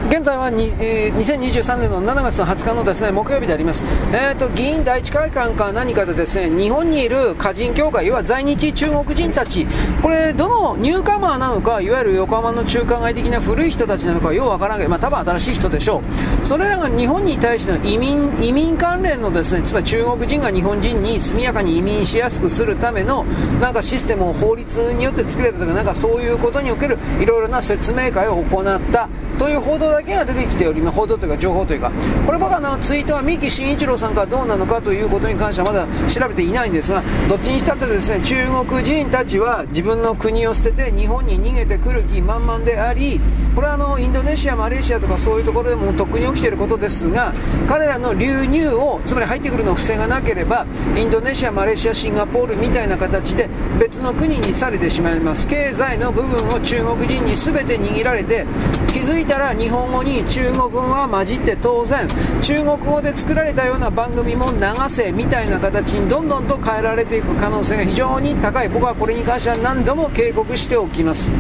[0.09, 9.67] 現在はに、えー、2023年の7月の20日のですね木曜日であります、えーと、議員第一会館か何かでですね日本にいる歌人協会、要は在日中国人たち、
[10.03, 16.03] これ、どのニューカマーなのか、いわゆる横浜の中華街的な古い人たちなのか、ようわからないけど、まあ多分新しい人でしょ
[16.43, 23.25] う、それらが日本に対しての移民移民関連のですねつまり中国人が日本人に速やかに移民しやすくするための
[23.61, 30.97] なんかシステムを法律によって作れたとか、なんかそういうことにおけるいろいろな説明会を行ったという報道だけが出ててきております。
[30.97, 31.91] 報道というか情報というか
[32.25, 43.21] これ僕はのツイートは三木真一郎さんかどうなのかということに関してはまだ調べていないんですがどっちにしたってですね中国人たちは自分の国を捨てて日本に逃げてくる気満々であり
[43.57, 47.33] これはあのインドネシアマレーシアとかそういうところでもとっくに起きていることですが
[47.67, 53.49] 彼らの流入をつまり入ってくるのを防がなければインドネシアマレーシアシンガポールみたいな形で
[53.81, 55.49] 別の国にされてしまいます。
[55.49, 58.45] 経済の部分を中国人に全て握られて
[58.93, 62.07] 気づいたら日本語に中国語が混じって当然
[62.43, 64.59] 中国語で作られたような番組も流
[64.91, 68.69] せみたいな形にどんどんと変えられていく可能性が非常に高い。
[68.69, 71.31] 僕はこれに関しては何度も警告しておきます。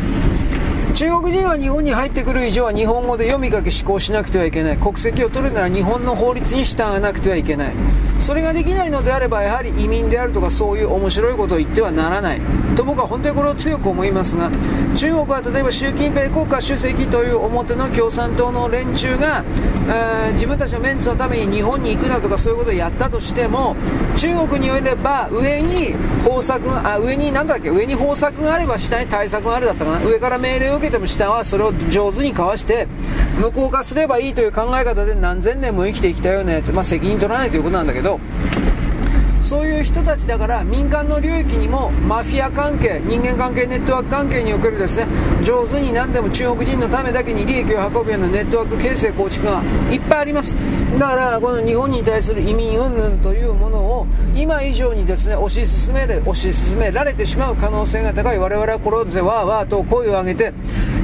[0.96, 4.78] 中国人は日本に入ってくる以上は日本語で読み書き思考しなくてはいけない。
[4.78, 7.74] 国籍を取るなら日本の法律に従わなくてはいけない。
[8.18, 12.40] それができないのであればやはり移民であるとかそういう面白いことを言ってはならない。
[12.76, 14.50] と僕は本当にこれを強く思いますが
[14.94, 19.44] 中国は例えば習近平国家主席という表の共産党の連中が、
[19.88, 23.76] えー、自分たちのメンツのために日本に行くなとかそういうことをやったとしても
[24.16, 25.92] 中国によれば上に
[26.24, 27.68] 方策あ上に何だっけ？
[27.68, 30.04] 上に方策があれば下に対策があるだったかな？
[30.06, 32.86] 上から命令を受けけても下はそれを上手にかわして
[33.38, 38.20] 無効化すればいいという考え方で何千年も生きてきたようなやつ、まあ、責任取らないということなんだけど
[39.46, 45.06] そういう人たちだから民間の領域にもマフィア関係人間関係ネットワーク関係におけるですね
[45.44, 50.56] 上手に何でも中国人のためだけに利益を運ぶようなネットワーク形成構築がいっぱいあります。
[50.98, 58.38] だからこの日本に対する移民云々というものを今以上にですね推し進める推し進められてしまう可能性が高い。
[58.40, 60.52] 我々はこれをですねわーわーと声を上げて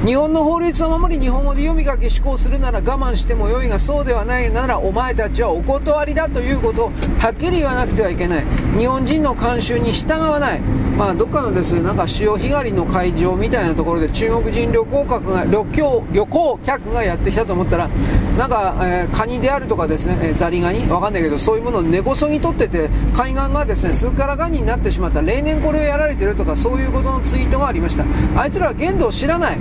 [0.05, 8.32] 日本の法律を守り日本語で読み書き施行するなら我慢してもよいがそうではないならお前たちはお断りだということをはっきり言わなくてはいけない。
[8.77, 17.89] 日本人の慣習に従わない、まあ、どっかのですなんか潮干狩りの会場みたいなところで中国人旅行客が旅行旅行客がやってきたと思ったら
[18.37, 28.05] なんか、えー、カニであるとかですね、えー、ザリガニわかんないけどそういうものを根こそぎ取ってて海岸がですねすっからかにになってしまった例年これをやられてるとかそういうことのツイートがありました。
[28.39, 29.57] あいつらは限度を知らない。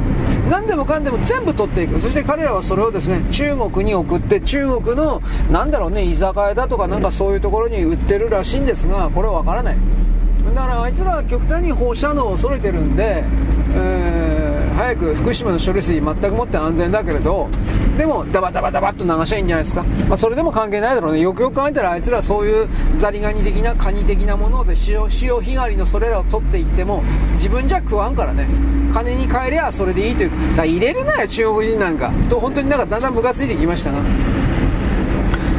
[0.49, 2.01] 何でもかんでも全部取っていく。
[2.01, 9.77] そして彼らはそれをですね中国に送って中国のなんだろうね居酒屋だとかなんかそういうところに売ってるらしいんですがこれはわからない。
[10.55, 13.25] だからあいつらは極端に放射能を恐れてるんで、
[13.75, 14.42] えー、
[14.83, 17.49] 早く福島の処理水全くもって安全だけれど
[17.97, 21.21] でもダバダバダバっと流しゃいいんじゃないですか、まあ、それでも関係ないだろうね。
[21.21, 22.69] よくよく考えたらあいつらそういう
[22.99, 27.05] ザリガニ的なカニ的なもので潮潮干狩りのそれらを取っていっても
[27.35, 28.49] 自分じゃ食わんからね。
[28.93, 30.57] 金に換えりゃそれでいいという。
[30.57, 32.11] だ入れるなよ中国人なんか。
[32.29, 34.01] と本当になんかだんだんムカついてきましたが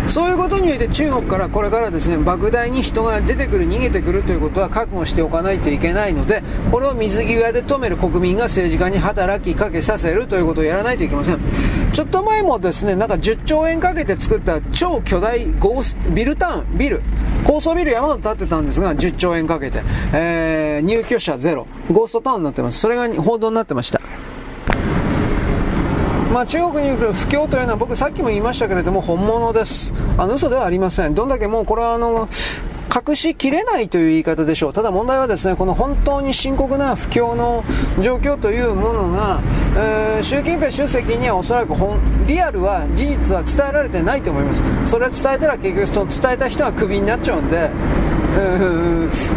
[0.07, 11.39] そういうことによって中国からこれからですね莫大に人が出てくる逃げてくるということは覚悟しておかないといけないのでこれを水際で止める国民が政治家に働きかけさせるということをやらないといけません。
[11.93, 17.01] ちょっと前もですねなんか10兆円かけて作った超巨大ゴースビルタウンビル
[17.45, 19.81] 高層ビル山ほど建ってたんですが10兆円かけて、
[20.13, 21.67] えー、入居者ゼロ。
[21.91, 22.79] ゴーストタウンになってます。
[22.79, 24.01] それが報道になってました。
[26.33, 32.27] まあ、中国に来る不況というのは僕さっきも言いましたけれども本物ですあの嘘ではありませんどんだけもうこれはあの
[33.07, 34.73] 隠しきれないという言い方でしょう。
[34.73, 37.63] ただ問題はですね、この本当に深刻な不況の
[38.01, 39.41] 状況というものが、
[39.75, 44.61] えー、習近平主席にはおそらく本リアルは事実は伝えられてないと思います。
[44.85, 47.71] それは伝えたら結局その伝えた人はクビになっちゃうんで、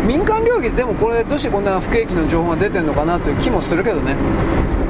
[0.07, 4.17] 民間領域でもこれどうしてこんな不景気の情報が出てるのかなという気もするけどね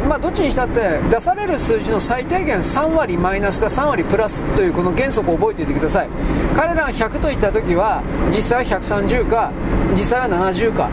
[0.09, 6.09] まあどっちにしたって出される数字の最低限3割マイナスか3割プラスというこの原則を覚えておいてください。
[6.55, 8.03] 彼らが100と言った時は
[8.35, 9.51] 実際は130か
[9.93, 10.89] 実際は70か。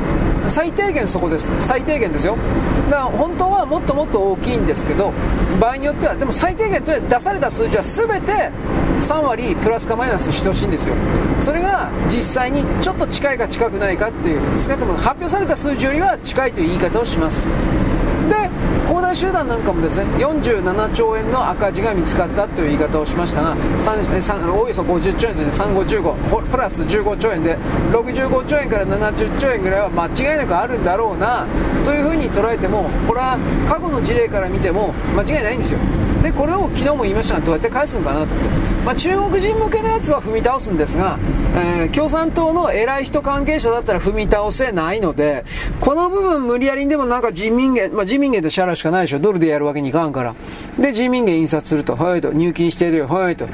[0.48, 1.52] 最低限そこです。
[1.60, 2.36] 最低限ですよ。
[2.90, 5.14] だから本当はもっともっと大きいんですけど
[5.60, 8.52] 場合によってはでも最低限と出された数字は全て
[9.00, 10.96] 3割プラスかマイナスしてほしいんですよ。
[11.40, 17.48] それが実際にちょっと近いか近くないかっていう少なくとも発表された数字よりは近いという言い方をします。
[18.30, 18.50] で
[19.14, 25.66] 恒大集団なんかもですね47兆円の赤字が見つかったという言い方をしましたがおよそ50兆円ですね。
[25.66, 27.58] 3515プラス15兆円で
[27.92, 31.46] 65兆円から70兆円ぐらいは間違いなくあるんだろうな
[31.86, 33.38] というふうに捉えてもこれは
[33.70, 35.80] 過去の事例から見ても間違いないんですよ。
[36.24, 37.36] でこれを昨日も言いました。
[37.36, 38.34] がどうやって返すのかなと。
[38.34, 38.50] 思って、
[38.86, 41.20] まあ、中国人向けのやつは踏み倒すんですが、
[41.56, 45.44] えー、共産党の偉い人関係者だったら踏み倒せないので
[45.82, 49.20] この部分無理やりにでもなんか人民元、まあ、人民元で支払うしかないでしょ。
[49.20, 50.34] ドルでやるわけにいかんから。
[50.80, 51.98] で人民元印刷すると。
[51.98, 52.32] はいと。
[52.32, 53.08] 入金しているよ。
[53.08, 53.48] はいと。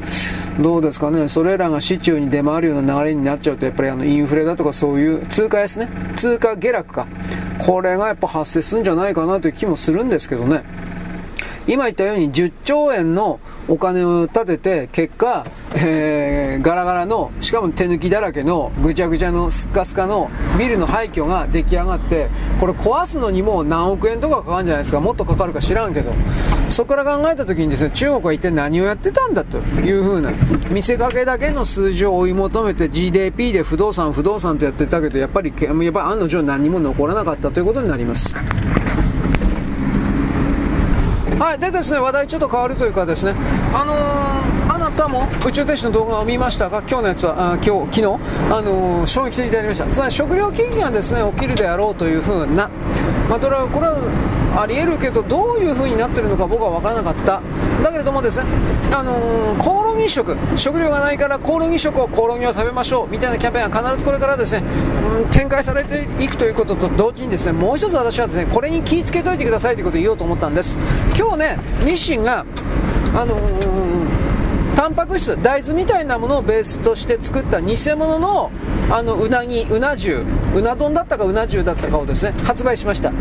[0.60, 1.28] どうですかね。
[1.28, 7.08] それらが市中に出回るような流れになっちゃうとやっぱりあのインフレだとかそういう通貨安ね通貨下落か。
[7.58, 10.64] これがやっぱ発生するんじゃないかなという気もするんですけどね。
[11.68, 15.46] 今言ったように10兆円のお金を立てて、結果、
[15.76, 22.30] えー、ガラガラの、しかも手抜きだらけの、ぐちゃぐちゃのスッカスカのビルの廃墟が出来上がって、
[22.60, 25.00] これ壊すのにも何億円とかかかるんじゃないですか。
[25.00, 26.12] もっとかかるか知らんけど。
[26.70, 30.32] そこから考えた時にですね、中国は一体何をやってたんだというふうな、
[30.70, 38.34] 見せかけだけの数字を追い求めて GDP で不動産、不動産とやってたけど、やっぱり、やっぱ案の定何も残らなかったということになります。
[41.40, 43.34] はい、でですね、話題ちょっと変わるというかですね、
[43.74, 48.04] あのー、あなたも宇宙天使の動画を見ましたが、今日のやつは、あ今日、昨日、
[48.52, 49.86] あのー、衝撃的でありました。
[49.86, 52.70] つまり食料危機がですね、起きるであろうというふうな、
[53.30, 54.12] まあ、これは、
[54.58, 57.42] ありえるけど、どういうふうになってるのか僕は分からなかった。
[57.84, 58.46] だけれどもですね、
[58.94, 64.64] あのー、コオロギ食、食料がないからコオロギ食をコオロギを食べましょうみたいなキャンペーンが必ずこれからですね、
[65.24, 70.78] うん、展開されていくということと同時にですね、もう一つ私はですね、これに気をつけといてくださいということを言おうと思ったんです。
[71.18, 72.46] 今日ね、日清が、
[73.14, 78.52] あのー、タンパク質、大豆みたいなものをベースとして作った偽物の
[78.92, 80.24] あのうなぎ、うな重、
[80.56, 83.12] うな丼だったかうな重だったかをですね発売しました。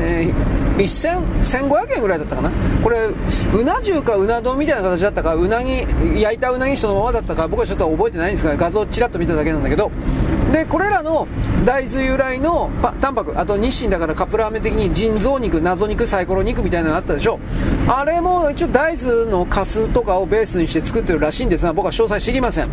[0.00, 2.50] えー1500円ぐらいだったかな。
[2.82, 3.08] これ
[3.54, 5.86] うな重かうな丼みたいな形だったかうなぎ
[6.20, 9.90] 焼いたうなぎそのままだったか僕はちょっと覚えてないんですが画像をちらっと見ただけなんだけど。
[10.52, 11.28] でこれらの
[11.64, 12.70] 大豆由来の
[13.00, 17.38] タンパクあと日清だからカップラーメン的に腎臓肉謎肉サイコロ肉みたいなのがあったでしょ。
[17.86, 22.68] あれも一応大豆のカスとかをベースにして作ってるらしいんですが僕は詳細知りません。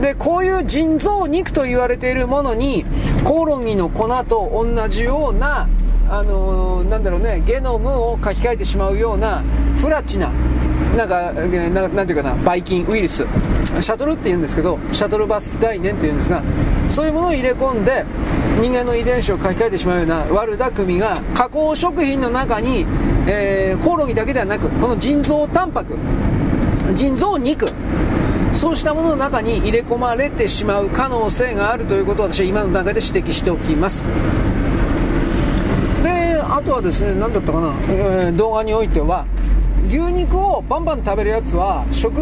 [0.00, 2.84] でこういう腎臓肉と言われているものに
[3.24, 5.66] コオロギの粉と同じような
[6.08, 9.42] あのー、なんだろうねゲノムを書き換えてしまうような
[9.78, 10.30] フラチな
[10.96, 16.42] なんかなんていうかなばい菌ウイルスシャトルって言うんですけどシャトルバス概念っていうんですが
[16.88, 18.04] そういうものを入れ込んで
[18.60, 22.86] 人間の遺伝子を書き換えてしまうような悪だ組が加工食品の中に、
[23.26, 25.96] えー、コオロギだけではなくこの腎臓タンパク
[26.94, 27.68] 腎臓肉
[28.54, 34.02] そうしたものの中に入れ込まれてしまう可能性があるということを私は今の段階で指摘しておきます。
[36.56, 39.26] あとはですね何だったかな、えー、動画においては
[39.88, 42.16] 牛肉をバンバン食べるやつは食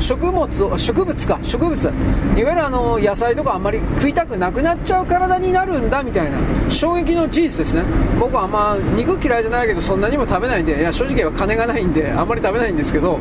[0.00, 1.38] 食物植物か。
[1.42, 1.84] 植物。
[1.84, 1.92] いわ
[2.34, 6.38] ゆるあの野菜とかあんまり食いたくなくなっちゃう体になるんだみたいな
[6.70, 7.84] 衝撃の事実ですね。
[8.18, 13.20] 僕はあんま肉嫌いじゃないけどそんなにも食べないんでいや正直言えば金がないんであんまり食べないんですけど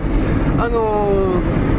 [0.57, 1.78] あのー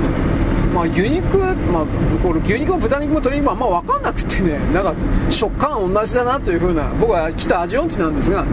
[0.81, 1.87] まあ、牛肉、まあ、
[2.25, 4.95] 俺牛肉も豚肉も鶏肉もあんま分かんなくてねなんか
[5.31, 8.47] 食感同じだなというふうな僕は来た味音痴なんですが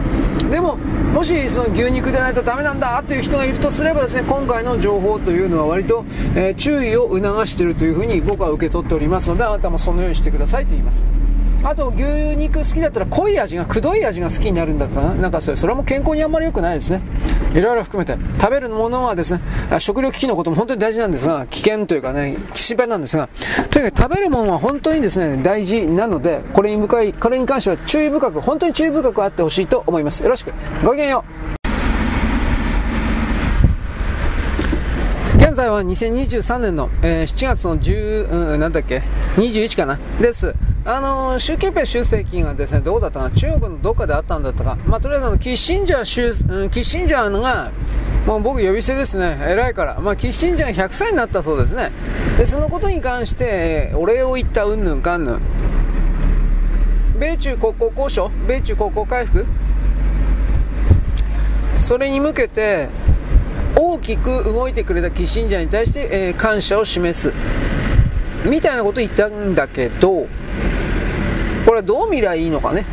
[0.50, 6.04] でももしその牛肉でないとダメなんだという人がいるとすればですね今回の情報というのは割と、
[6.34, 11.27] えー、注意を促しているというふうに僕は受け取っておりますのであなたもそのようにしてくださいと言います。
[11.64, 12.04] あと牛
[12.36, 17.00] 肉好きだったら濃い味がくどい味が好きになるんだったらなんかそれそれも健康にあんまり良くないですね。
[17.54, 18.16] いろいろ含めて。
[18.40, 19.40] 食べるものはですね
[19.78, 23.28] 食料危機のことも本当に大事なんですが危険というかね心配なんですが
[23.70, 30.22] とにかく食べるものは本当にですね大事なのでこれに向かいこれに関しては注意深く本当に注意深くあってほしいと思います。
[30.22, 30.52] よろしく。
[30.84, 31.57] ごきげんよう。
[35.58, 39.02] 在は2023年の、えー、7月の10、うん、なんだっけ、
[39.34, 39.98] 21かな？
[40.20, 40.54] です。
[40.84, 47.72] あのー、習近平主席がですね、どうだったか、中国のどっかであったんだったか、まあ、とりあえずあの、キッシンジャー、うん、キッシンジャーが、
[48.24, 51.90] もう僕呼び捨てですね、偉いから、まあ、キッシンジャーが100歳になったそうですね。
[52.38, 55.40] で、そのことに関して、お礼を言ったうんぬんかんぬん。
[57.18, 58.30] 米中国交交渉？
[58.46, 59.44] 米中国交回復？
[61.76, 62.88] それに向けて、
[63.80, 67.32] 大きく動いてくれたキッシンジャーに対して、えー、感謝を示す
[68.44, 70.26] みたいなこと言ったんだけど
[71.64, 72.84] これはどう見りゃいいのかね？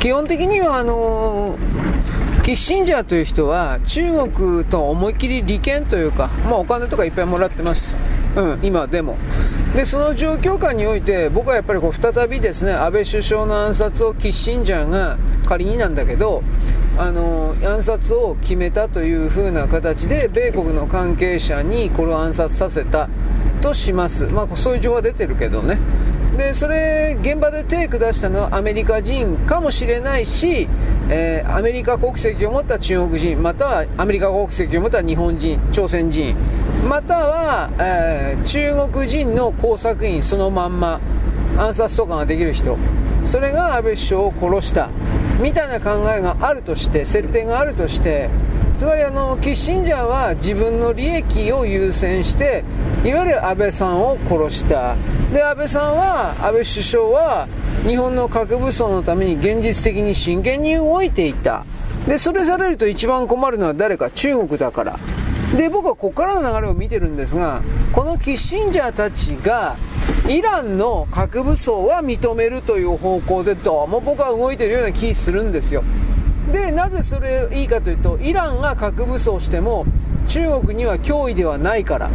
[0.00, 7.98] 基本的にはあのー、キッシンジャーという人は中国と思いっきり利権というか、まあ、お金とかいっぱいもらってます。
[8.36, 9.16] うん、今でも。
[9.74, 16.44] でその状況下において僕はやっぱりこう再びですね安倍首相の暗殺をキッシンジャーが仮になんだけど
[16.96, 23.08] あの暗殺を決めたという風な形で米国の関係者にこれを暗殺させた
[23.60, 25.78] とします、まあ、そういう情報は出てるけどね。
[26.36, 30.68] でそれ現場で手下したのはアメリカ人かもしれないし、
[31.08, 36.34] えー、アメリカ国籍を持った中国人またはアメリカ国籍を持った日本人朝鮮人
[36.88, 41.00] または、えー、中国人の工作員そのまんま。
[41.56, 42.76] 暗殺とかができる人。
[43.24, 44.90] それが安倍首相を殺した。
[45.40, 48.30] みたいな考えがあるとして設定があるとして
[48.76, 52.64] つまりあのキッシンジャーは自分の利益を優先して
[53.04, 54.96] いわゆる安倍さんを殺した。
[55.32, 57.48] で安倍さんは安倍首相は
[57.86, 61.64] 日本の核武装のために現実的に真剣に動いていた。
[62.08, 64.10] でそれされると一番困るのは誰か？
[64.10, 64.98] 中国だから。
[65.56, 69.76] で僕はここからの流れを見てるんですがこのキッシンジャーたちが
[70.28, 75.84] イランの核武装は認めるという方向でどうも僕は動いてるような気するんですよ。
[76.52, 79.86] でなぜそれいいかというとイランが核武装しても
[80.26, 82.10] 中国には脅威ではないから。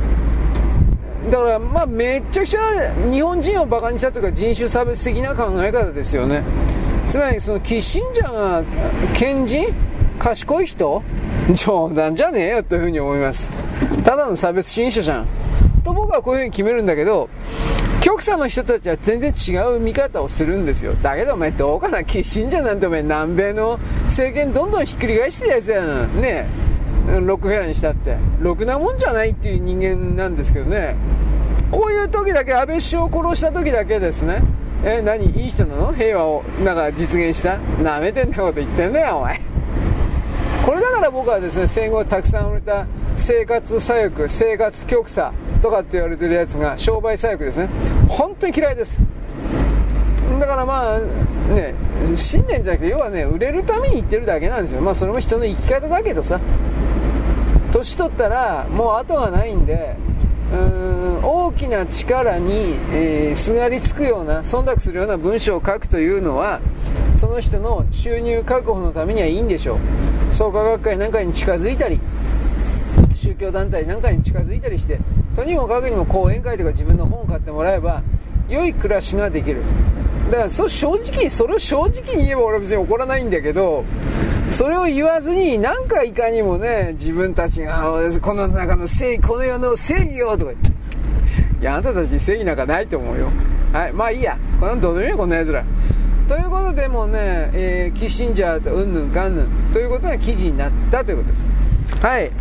[1.31, 6.43] だからまあめちゃくちゃ日本人をバカにしたというか人種差別的な考え方ですよね。
[7.07, 8.63] つまりそのキッシンジャーが
[9.13, 9.73] 賢人？
[10.17, 11.01] 賢い人？
[11.53, 13.49] 冗談じゃねえよというふうに思います。
[14.03, 15.27] ただの差別主義者じゃん。
[15.83, 17.29] と僕はこういうふうに決めるんだけど
[18.01, 20.93] 極左の人たちは全然違う見方をするんですよ。
[21.01, 26.47] だけどお前どうかなキッシンジャーなんてお前南米の政権どんどんひっくり返してるやつやんね
[27.07, 28.17] ロックフェラーにしたって。
[28.39, 30.95] ろくなもんじゃないっていう人間なんですけどね。
[31.71, 34.43] こういう時だけ安倍首相を殺した時だけですね。
[34.83, 35.25] え何？
[35.25, 35.93] いい人なの？
[35.93, 36.43] 平和を。
[36.63, 37.57] なんか実現した？
[37.81, 39.41] なめてんなこと言ってんだよお前。
[40.65, 42.85] これだから僕はですね戦後たくさん売れた
[43.15, 45.31] 生活左翼生活極左
[45.61, 47.69] とかって言われてるやつが商売左翼ですね。
[48.07, 49.01] 本当に嫌いです。
[50.39, 50.99] だからまあ
[51.53, 51.73] ね
[52.15, 54.81] 信念じゃなくて要はね売れるために言ってるだけなんですよ。
[54.81, 56.39] まあそれも人の生き方だけどさ。
[57.71, 59.95] 年取ったらもう後がないんで
[60.51, 66.59] うん大きな力に、えー、すがりつくような忖度するような文章を書くというのは
[67.19, 70.33] その人の収入確保のためにはいいんでしょう。
[70.33, 71.99] 創価学会なんかに近づいたり
[73.15, 74.99] 宗教団体なんかに近づいたりして
[75.35, 78.01] とにもかくにも講演会とか自分の本を買ってもらえば
[78.47, 79.61] 良い暮らしができる。
[80.31, 83.83] だからそ正直それを正直に言えば俺は別に怒らないんだけど
[84.51, 87.83] それを言わずになんかいかにもね自分たちが
[88.21, 90.69] この中の正義この世の正義よとか言って。
[91.61, 93.29] いやあなたたち正義なんかないと思うよ。
[93.71, 94.37] はいまあいいや。
[94.59, 95.63] こんなどうでもいいよこんなやつら。
[96.27, 101.47] ということでもね、えー、キッシンジャーとうんぬんかんぬんということが記事になったということです。
[102.01, 102.31] はい。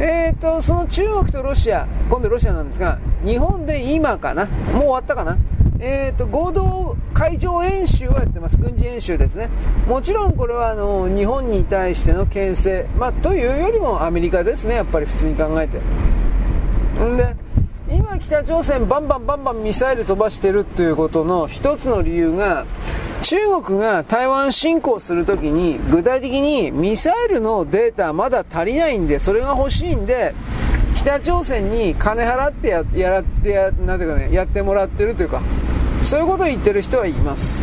[0.00, 4.46] えーとその中国とロシア今度ロシアなんですが日本で今かな？
[4.46, 5.36] もう終わったかな？
[5.82, 9.48] えーと、合同海上演習をやってます、軍事演習ですね、
[9.88, 15.78] もちろんこれはあの日本に対しての牽制、まあ、というよりもアメリカですね、やっぱり普通に考えて。
[17.02, 17.34] んで
[17.88, 22.66] 今、北朝鮮、バンバンバンバンミサイル飛ばしてるということの一つの理由が、
[23.22, 30.34] 中国が台湾侵攻するときに、具体的にミサイルのデータまだ足りないんで、それが欲しいんで、
[30.94, 33.02] 北朝鮮に金払ってやって
[33.84, 35.40] なんていうか、ね、やってもらってるというか、
[36.02, 37.62] そういうことを言ってる人はいます。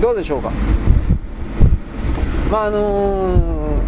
[0.00, 0.50] どうでしょうか？
[2.50, 3.80] まああの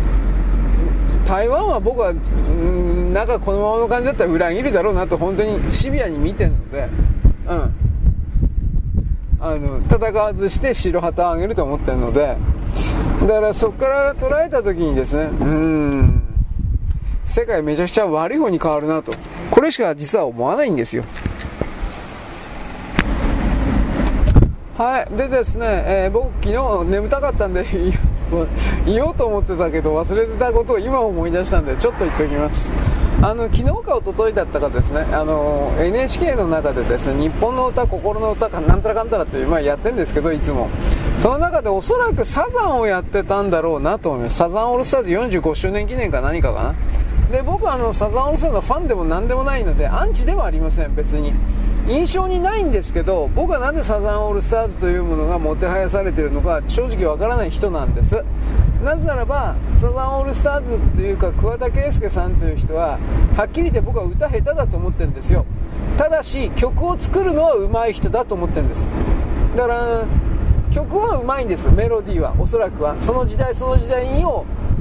[1.25, 6.89] ー、台湾は僕はんなんかこのままの感じだったら裏切るだろうなと本当にシビアに見てるので
[7.47, 7.75] うん。
[9.41, 12.37] あの戦わずして白旗を上げると思ってるので
[13.21, 16.23] だからそこから捉えた時にですねうん。
[17.25, 19.13] 世界めちゃくちゃ悪い方に変わるなと。
[19.51, 21.05] これしか実は思わないんですよ。
[24.79, 27.65] はい、でですね、えー、僕、昨日眠たかったんで
[28.87, 32.71] 言おうと思ってたけど忘れてたことを今思い出したんでちょっと言っておきます。
[33.21, 40.69] あの昨日か一昨日だったかですねあの NHK の中でですね日本の歌心の歌かなんたらかんたらっていう、まあ、やってるんですけどいつも。
[41.19, 44.37] その中でおそらくサザンをやってたんだろうなと思います。
[44.37, 45.11] サザンオールスターズ
[45.41, 46.75] 45周年記念か何かかな。
[47.33, 51.33] で僕はあのサザンオールスターズのファンでも何でもないのでアンチではありません別に。
[51.89, 58.23] 印象にないんですけど僕はなんでサザンオールスターズというものがもてはやされているのか正直わからない人なんです。
[58.85, 62.99] なぜならばサザンオールスターズというか桑田佳祐さんという人は
[63.37, 65.47] はっきり言って僕は歌下手だと思ってるんですよ。
[65.97, 68.87] ただし曲を作るのは上手い人だと思ってるんです。
[69.57, 70.05] だから
[70.71, 72.97] 曲は上手いんですメロディーはおそらくは。
[73.01, 74.25] その時代その時代に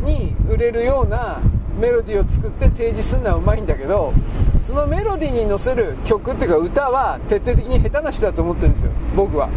[0.04, 1.40] に売れるような
[1.78, 4.14] メロディーを作って提示するのはうまいんだけど
[4.64, 8.92] そのメロディーに乗せる曲っていうか歌は徹底的に下手な人だと思ってるんですよ。
[9.16, 9.50] 僕は。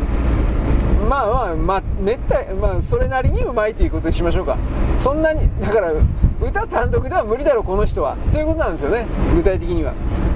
[1.09, 4.57] まあまあ、まあ、めったまあ、それなりにうまいということにしましょうか。
[4.99, 5.93] そんなにだから
[6.41, 8.16] 歌単独では無理だろうこの人は。
[8.33, 9.07] ということなんですよね。
[9.35, 9.93] 具体的には。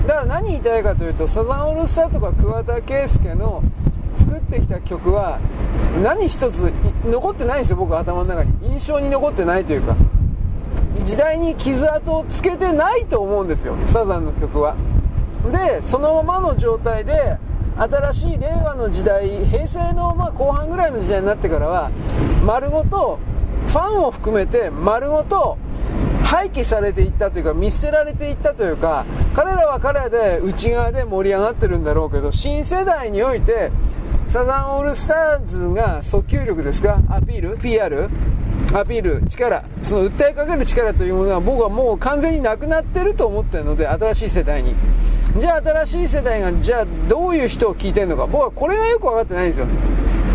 [0.07, 3.62] だから何言いたいかというとサザンオールスターとか桑田佳祐の
[4.18, 5.39] 作ってきた曲は
[6.03, 6.72] 何一つ
[7.05, 8.53] 残ってないんですよ僕頭の中に。
[8.72, 9.95] 印象に残ってないというか。
[11.05, 14.76] 時代に傷跡をつけてないと思うんですよサザンの曲は。
[15.53, 17.36] でそのままの状態で
[17.76, 21.90] 新しい令和の時代平成のま後半ぐらいの時代になってからは
[22.45, 23.18] 丸ごと
[23.66, 25.59] ファンを含めて丸ごと
[26.22, 33.70] 廃棄されていったというか見捨てられていったというか彼らは彼らで内側で盛り上がってるんだろうけど新世代において
[34.30, 36.99] サザンオールスターズが訴求力ですか？
[37.09, 38.09] アピール？PR
[38.74, 44.74] アピール力その訴えかける力というものは僕はもう完全になくなってると思ってるので新しい世代に。
[45.38, 48.26] じゃあ新しい世代がじゃあどういう人を聞いてるのか。
[48.26, 49.66] 僕はこれがよく分かってないんですよ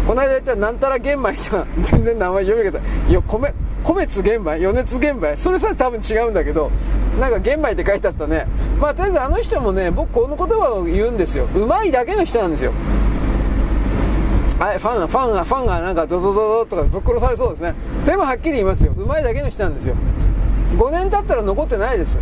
[0.08, 1.68] この間言ったなんたら玄米さん。
[1.84, 2.80] 全然名前読み方。
[3.10, 4.52] いや米米津玄米？
[4.56, 5.36] 余熱玄米？
[5.36, 6.72] それさえ多分違うんだけど
[7.20, 8.48] なんか玄米って書いてあったね。
[8.80, 11.46] まあとりあえずあの人もね僕この言葉を言うんですよ。
[11.54, 12.72] うまいだけの人なんですよ。
[14.60, 17.74] はい、ファンが、ファンが、ファンがなんかドドドドとかぶっ殺されそうですね。
[18.06, 18.94] でもはっきり言いますよ。
[18.98, 19.96] うまいだけの人なんですよ。
[20.78, 22.20] 5年経ったら残ってないです。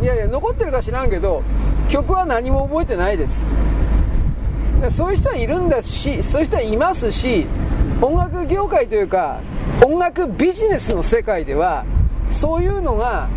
[0.00, 1.42] いやいや、残ってるか知らんけど、
[1.88, 3.48] 曲は何も覚えてないです。
[4.90, 7.48] そういう人はいるんだし、そういう人はいますし、
[8.00, 9.40] 音楽業界というか、
[9.84, 11.84] 音楽ビジネスの世界では、
[12.30, 13.28] そういうのが、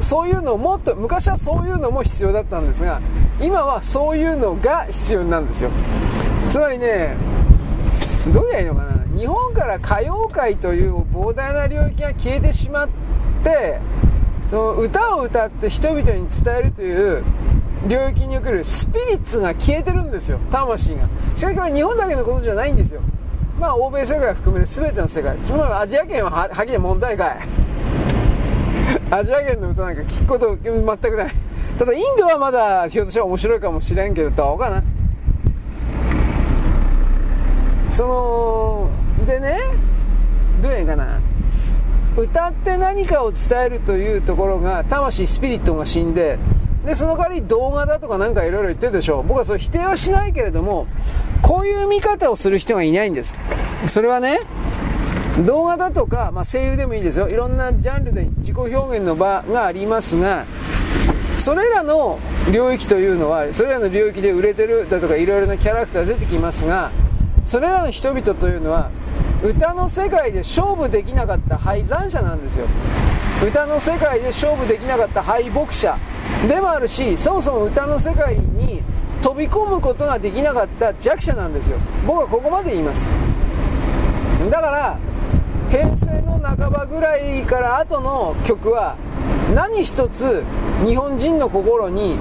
[0.00, 3.00] そういうのをもっと昔はそういうのも必要だったんですが
[3.40, 5.70] 今はそういうのが必要なんですよ
[6.50, 7.16] つまりね
[8.32, 9.18] どうやいいのかな？
[9.18, 12.88] 日本から歌謡界という膨大な領域が消えてしまっ
[13.42, 13.80] て
[14.50, 17.24] その歌を歌って人々に伝えるという
[17.88, 20.38] 領域に送るスピリッツが消えてるんですよ。
[20.50, 21.08] 魂が。
[21.36, 23.00] しかしこれ日本だけのことじゃないんですよ。
[23.58, 27.38] まあ欧米世界含める全ての世界、まあ、アジア圏はははっきり問題外。
[29.10, 31.34] アジア圏の歌なんか聞くこと全くない。
[31.78, 34.82] ただインドはまだひょっとしたら面白いかもしれんけどどうかな？
[37.98, 39.58] そのでね
[40.62, 41.18] どうやんかな。
[42.16, 46.38] 歌って何かを伝えるというところが魂スピリットが死んで
[46.86, 49.24] でその代わり動画だとかなんかいろいろ言ってるでしょ。
[49.24, 50.86] 僕はそれ否定はしないけれども
[51.42, 53.34] こういう見方をする人がいないんです。
[53.88, 54.42] それはね
[55.44, 57.28] 動画だとか、まあ、声優でもいいですよ。
[57.28, 60.46] いろんなジャンルで自己表現の場がありますが
[61.36, 62.20] それらの
[62.52, 66.92] 領域というのはそれらの領域で売れてるだとかいろいろなキャラクター出てきますが
[67.48, 68.90] それらの人々というのは
[69.42, 72.66] 歌の世界で勝負できなかった敗残者なんですよ。
[73.42, 75.96] 歌の世界で勝負できなかった敗北者
[76.46, 78.82] でもあるしそもそも歌の世界に
[79.22, 81.78] 飛び込むことができなかった弱者なんですよ。
[82.06, 83.08] 僕はここまで言います。
[84.50, 84.98] だから
[85.70, 88.94] 平成の半ばぐらいから後の曲は
[89.54, 90.44] 何一つ
[90.84, 92.18] 日本人の心に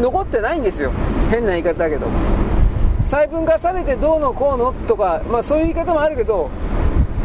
[0.00, 0.92] 残ってないんですよ。
[1.30, 2.06] 変な言い方だけど。
[3.06, 6.50] 細分化されてどうのこうのとか、まあ、そういう言い方もあるけど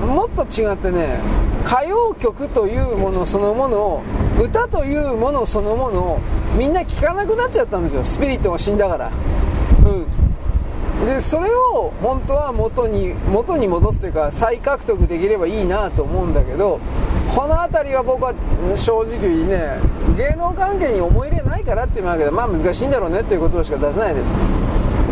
[0.05, 1.19] もっと違ってね
[1.65, 4.03] 歌謡曲というものそのものを
[4.39, 6.19] 歌というものそのものを
[6.57, 8.03] みんな聴かなくなっちゃったんですよ。
[8.03, 9.11] スピリットが死んだから。
[9.85, 11.05] うん。
[11.05, 16.79] でそれを本当は元に元に戻すというか再獲得できればいいなと思うんだけど
[17.35, 18.33] この辺りは僕は
[18.75, 19.79] 正直ね
[20.15, 24.31] 芸能関係に思い入れないからっていうわけでまあ難しいんだろうねということしか出せないです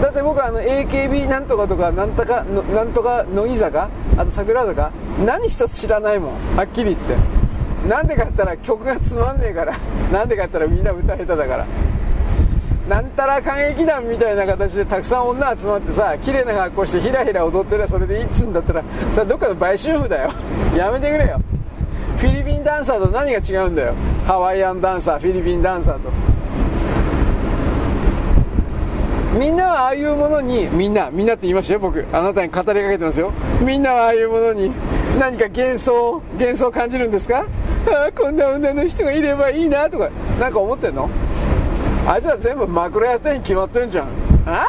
[0.02, 4.92] だって僕はあの AKB なんとかとかなんとかなんとか乃木坂あと桜坂
[5.26, 7.40] 何一つ知らないもんはっきり言って。
[7.88, 9.78] なんでかったら曲がつまんねえから
[10.12, 11.66] なんでかったらみんな歌下手だから。
[12.90, 20.32] なんたら歌劇団みたいな形でたくさん女集まってさ綺麗な格好してひらひら踊ってりゃそれでいいっつんだったらさどっかの売春婦だよ。
[20.76, 21.40] やめてくれよ。
[22.18, 23.94] フィリピンダンサーと何が違うんだよ。
[24.26, 26.29] ハワイアンダンサーフィリピンダンサーと。
[29.38, 32.06] みんなはああいうものにみんなみんなって言いましたよ僕。
[32.12, 33.32] あなたに語りかけてますよ。
[33.62, 34.72] みんなはああいうものに
[35.20, 37.46] 何か幻想幻想感じるんですか？
[37.88, 40.10] ああこんな女の人がいればいいなとか。
[40.40, 41.10] 何か思ってんの？
[42.08, 44.08] あいつら全部枕やってに決まってんじゃん。
[44.48, 44.68] あ？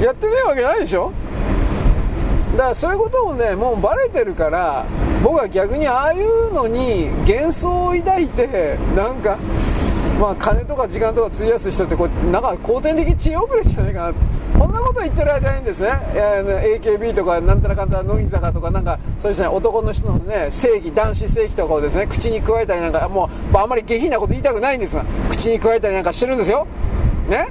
[0.00, 1.12] やってねえわけないでしょ？
[2.52, 4.84] だからそういうことをねもうバレてるから
[5.22, 9.38] 僕は逆にああいうのに幻想を抱いてなんか
[10.22, 14.14] まあ、金とか時間とか費やす人ってこうなんか後天的知恵遅れじゃないかな。
[14.56, 26.68] こんなこと言ってる間にですね、え AKB とかなんたらかんたら乃木坂とかなんかそういうね男の人のね正義男子正義とかをですね口に加えたりなんかもうまあんまり下品なこと言いたくないんですが口に加えたりなんかしてるんですよ。
[27.28, 27.48] ね。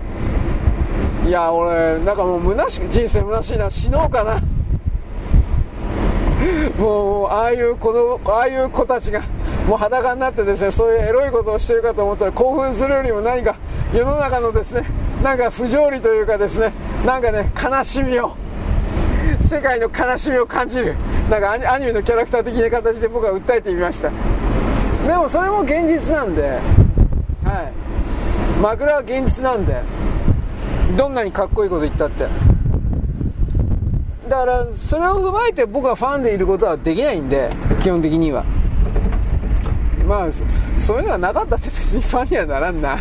[1.27, 3.69] いや俺なんかもう虚しく人生虚しいな。
[3.69, 4.41] 死のうかな。
[6.80, 9.22] もうああいう子のああいう子たちが
[9.68, 13.56] もう裸になってですねそういうエロいことをしてるかと思ったら興奮するよりも何か
[13.94, 14.86] 世の中のですね
[15.24, 16.74] なんか不条理というかですね
[17.06, 18.36] なんかね悲しみを
[19.48, 20.96] 世界の悲しみを感じる
[21.30, 24.10] なんかアニメのキャラクター的な形で僕は訴えてみました。
[25.06, 26.60] でもそれも現実なんで
[27.44, 28.62] はい。
[28.62, 29.82] 枕は現実なんで
[30.98, 32.28] どんなにかっこいいこと言ったって。
[34.30, 37.52] だからそれを踏まえて僕はファンでいることはできないんで
[37.82, 38.46] 基本的には。
[40.03, 40.30] まあ
[40.78, 42.99] そういうのがなかったって別にファンにはならんな。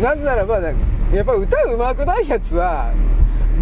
[0.00, 0.72] なぜならばや
[1.22, 2.92] っぱ歌うまくないやつは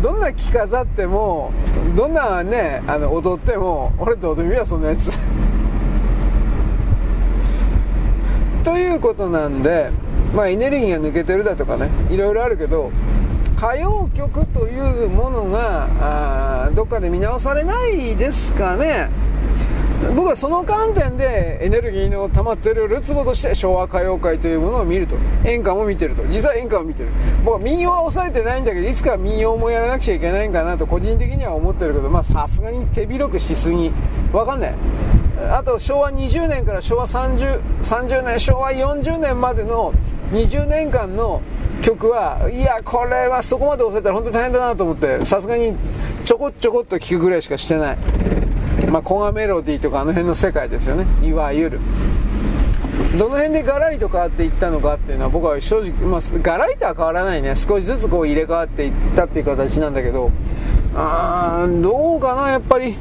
[0.03, 1.53] どんな着飾っても
[1.95, 5.11] どんなねあの踊っても俺どうでもいいわそんなやつ。
[8.65, 9.91] ということなんで
[10.35, 12.91] まあエネルギーが抜けてるだとかねいろいろあるけど
[13.57, 19.11] 歌謡曲というものがどっかで見直されないですかね。
[20.15, 25.17] 僕はその観点でエネルギーの溜まってるるつぼとして昭和歌謡界というものを見ると。
[25.45, 27.09] 演歌も見てると実は演歌を見てる
[27.45, 33.93] 僕は民謡は抑えてないんだけどいつか民謡もやらなくちゃいけないんかなと個人的には思ってるけどまあさすがに手広くしすぎ。
[34.33, 34.75] わかんない。
[35.51, 39.93] あと昭和20年から昭和 30, 30年昭和40年までの
[40.31, 41.43] 20年間の
[41.83, 45.75] 曲はいやこれはそこまで抑えたら本当に大変だなと思ってさすがに
[46.25, 47.99] ちょこちょこっと聴くぐらいしかしてない。
[48.93, 51.07] まあコガメロディーとかあの辺の世界ですよね。
[51.27, 51.81] いわゆる。
[53.17, 57.57] どの辺でガラリと変わっていったのかっていうのは僕は正直、まあ、ガラリとは変わらないね。
[57.57, 60.31] 少しずつこう入れ替わっていったっていう形なんだけど。
[60.95, 62.97] あーどうかなやっぱり。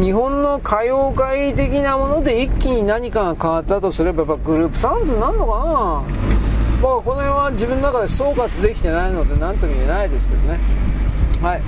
[0.00, 6.02] 日本の歌謡界的なもので一気に何かが変わったとすればやっぱグループサウンズになるのかな。
[6.80, 10.58] 僕はこの辺は自分の中で総括できてないので何とも言えないですけどね。
[11.42, 11.62] はい。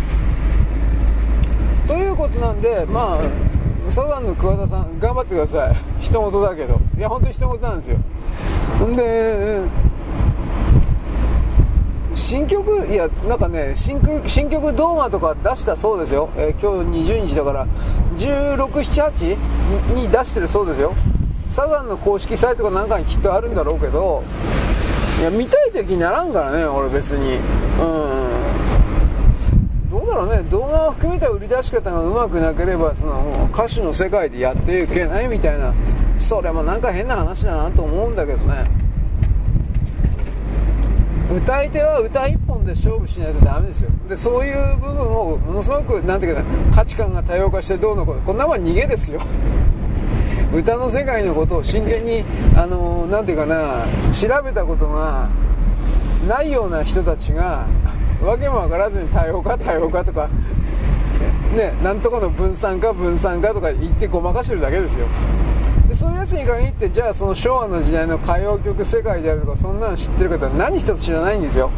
[1.86, 5.76] ということなんでまあサザンの桑田さん頑張ってください。
[6.00, 6.80] 人事だけど。
[6.96, 7.98] いや本当に人事なんですよ。
[8.86, 9.60] んで
[12.14, 17.66] 新曲いやなんかね新曲新曲動画とか出したそうですよ、えー、今日20日だから。
[18.16, 19.36] 1678
[19.94, 20.94] に出してるそうですよ。
[21.50, 24.24] サザンの公式サイトかなんかにきっとあるんだろうけど。
[25.20, 27.36] いや見たい時にならんからね俺別に。
[27.80, 27.82] う
[28.20, 28.23] ん。
[30.14, 35.74] だろうね動画を含めた売り出し方がうまくなければその歌手の世界でやっていけないみたいな
[36.18, 38.84] それもなんか変な話だなと思うんだけどね。
[41.34, 43.90] 歌い手は歌一本で勝負しないとダメですよ。
[44.08, 49.20] でそういう部分をものすごくなんていうかな価値観が多様化してどうのこうのこんなもん逃げですよ。
[50.54, 52.22] 歌の世界のことを真剣に
[52.56, 55.28] あのなんていうかな調べたことが
[56.28, 57.66] ないような人たちが
[58.22, 60.28] 訳も分からずに多様化多様化とか
[61.56, 65.06] ねなんとかの分散化分散化とか言ってごまかしてるだけですよ。
[65.88, 71.70] でそういうやつに限ってじゃあその昭和の時代の歌謡曲世界であるとかそんなの知ってる方は何一つ知らないんですよ。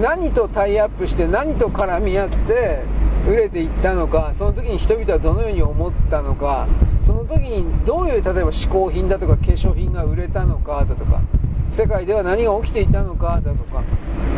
[0.00, 2.82] 何とタイアップして何と絡み合って
[3.28, 6.66] 売れていったのかその時に人々はどのように思ったのか
[7.02, 11.20] その時にどういう例えば嗜好品だとか化粧品が売れたのかだとか
[11.70, 13.82] 世界では何が起きていたのかだとか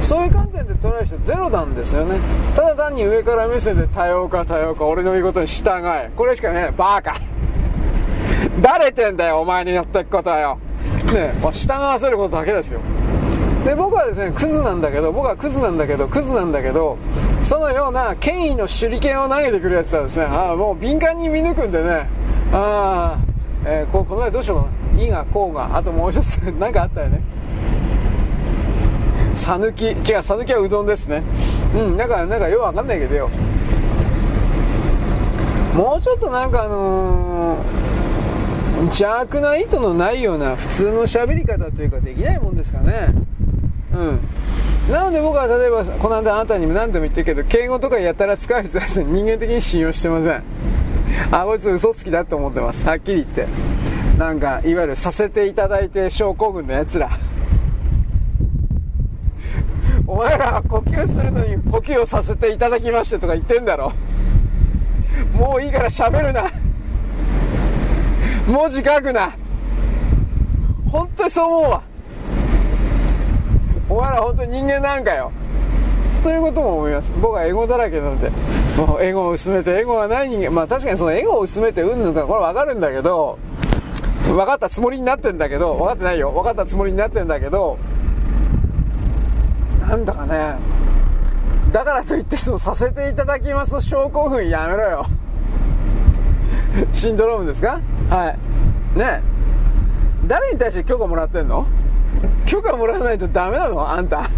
[0.01, 2.19] そういう観点で捉える人ゼロなんですよね。
[2.55, 6.11] ただ単に上から目線で多様化多様化俺の言うことに従え。
[6.17, 7.21] これしかねバーカ
[8.61, 10.59] 誰てんだよお前にやってくことはよ。
[11.13, 12.81] ねまあ、従わせることだけですよ。
[13.65, 16.99] で僕はですねクズなんだけど僕はクズなんだけどクズなんだけど
[17.43, 22.09] そのような権威の手裏剣を投げてくるやつはですねあもう敏感に見抜くんでね
[22.53, 23.32] ああ、
[23.65, 25.77] えー、ここの前どうしようかな「い」が「こう」が。
[25.77, 27.21] あともう一つ何かあったよね。
[29.35, 31.23] さぬき違うさぬきはうどんですね。
[31.75, 33.31] うんなんかなんかよくわかんないけどよ。
[35.75, 43.09] もうちょっとなんかあのー、邪悪な意図のないような普通の喋り方というかできないもんですかね。
[43.95, 44.21] うん。
[44.93, 50.43] なので僕は例えばこの間あなたにも何度も言ってるけど敬語とかやたら使う人は人間的に信用してません。
[51.31, 52.87] あこいつ嘘つきだと思ってます。
[52.87, 53.47] はっきり言って。
[54.19, 57.11] なんかいわゆるさせていただいて症候群のやつら。
[60.07, 63.93] お前ら呼吸するのに呼吸をさせていただきましてとか言ってんだろ。
[65.35, 66.51] もういいから喋るな。
[68.47, 69.33] 文字書くな。
[70.91, 71.83] 本当にそう思うわ。
[73.89, 75.33] お前ら本当に人間なんかよ。
[76.23, 77.13] ということも思います。
[77.21, 78.31] 僕はエゴだらけなので
[78.77, 83.39] もうエゴを薄めてエゴがない人間まあ確かにそのエゴを薄めてうんぬんかこれ分かるんだけど
[84.27, 86.31] 分かったつもりになってんだけど分かってないよ。
[86.31, 87.79] 分かったつもりになってんだけど
[89.81, 90.57] なんだかね。
[91.73, 95.07] だからといってそのさせていただきますと症候群やめろよ。
[96.93, 97.81] シンドロームですか？
[98.09, 98.99] はい。
[98.99, 99.23] ね。
[100.27, 101.67] 誰に対して許可もらってんの？
[102.47, 103.91] 許可もらわないとダメなの？
[103.91, 104.31] あんた。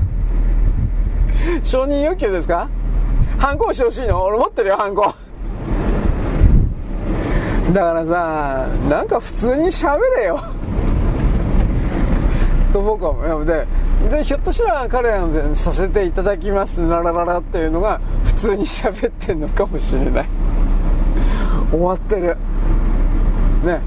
[1.62, 2.68] 承認欲求ですか？
[3.38, 4.22] 反抗してほしいの？
[4.22, 5.14] 俺持ってるよ反抗
[7.72, 10.40] だからさなんか普通に喋れよ。
[12.72, 13.44] と僕は思う。
[13.44, 13.66] で
[14.10, 16.80] でひょっとしたら彼らのさせていただきます。
[16.86, 20.26] ララララっていうのが普通に喋ってんのかもしれない。
[21.70, 22.36] 終わってる。
[23.64, 23.80] ね。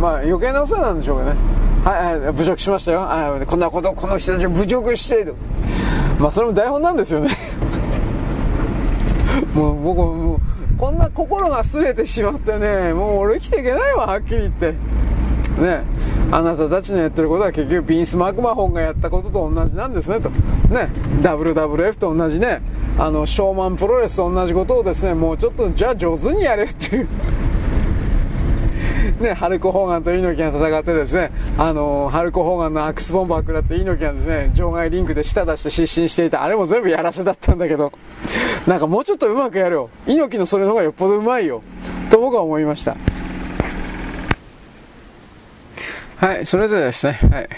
[0.00, 1.36] まあ余計なお世話なんでしょうかね。
[1.84, 3.00] はいはい侮辱しましたよ。
[3.00, 5.34] はいこんなことこの人たち侮辱している。
[6.22, 7.30] まあそれも台本なんですよね。
[9.54, 10.38] もう僕もう
[10.78, 14.74] こんな心が擦れてしまってねもう俺生きていけないわはっきり言って。
[15.60, 15.82] ね
[16.30, 20.30] あなたたちのやってることは結局ビンス・マクマホンがやったことと同じなんですねと。
[20.72, 20.88] ね
[21.22, 22.62] WWF と同じね
[22.98, 27.08] あのショーマンプロレスと同じことをですねもうちょっとじゃあ上手にやれっていう。
[29.20, 36.42] ね、ハルコ・ホーガンと猪木が戦ってですね、あのー、ハルコ・ホーガンのアックスボンバー食らって猪木がですね、場外リンクで舌出して失神していた。
[36.42, 37.92] あれも全部やらせだったんだけど、
[38.66, 39.90] なんかもうちょっとうまくやるよ。
[40.06, 41.62] 猪木のそれの方がよっぽどうまいよ。
[42.10, 42.96] と僕は思いました。
[46.16, 47.48] はい、それではですね、はい。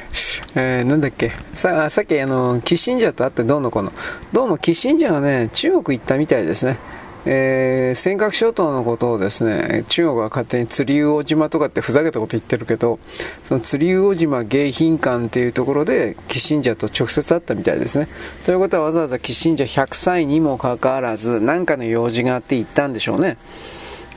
[0.55, 1.33] えー、なんだっけ。
[1.53, 3.93] さ、さっきあの、キッシンジャーと会ってどうのこの。
[4.33, 6.79] どうもキッシンジャーがね、中国行ったみたいですね。
[7.27, 12.99] えー、尖閣諸島のことをですね、中国は勝手に釣り魚島とかってふざけたこと言ってるけど、
[13.45, 18.09] その釣り魚島迎賓館っていうところで、キッシンジャーと直接会ったみたいですね。
[18.45, 23.39] ということはわざわざキッシンジャー100歳にもかかわらず、何かの用事があって行ったんでしょうね。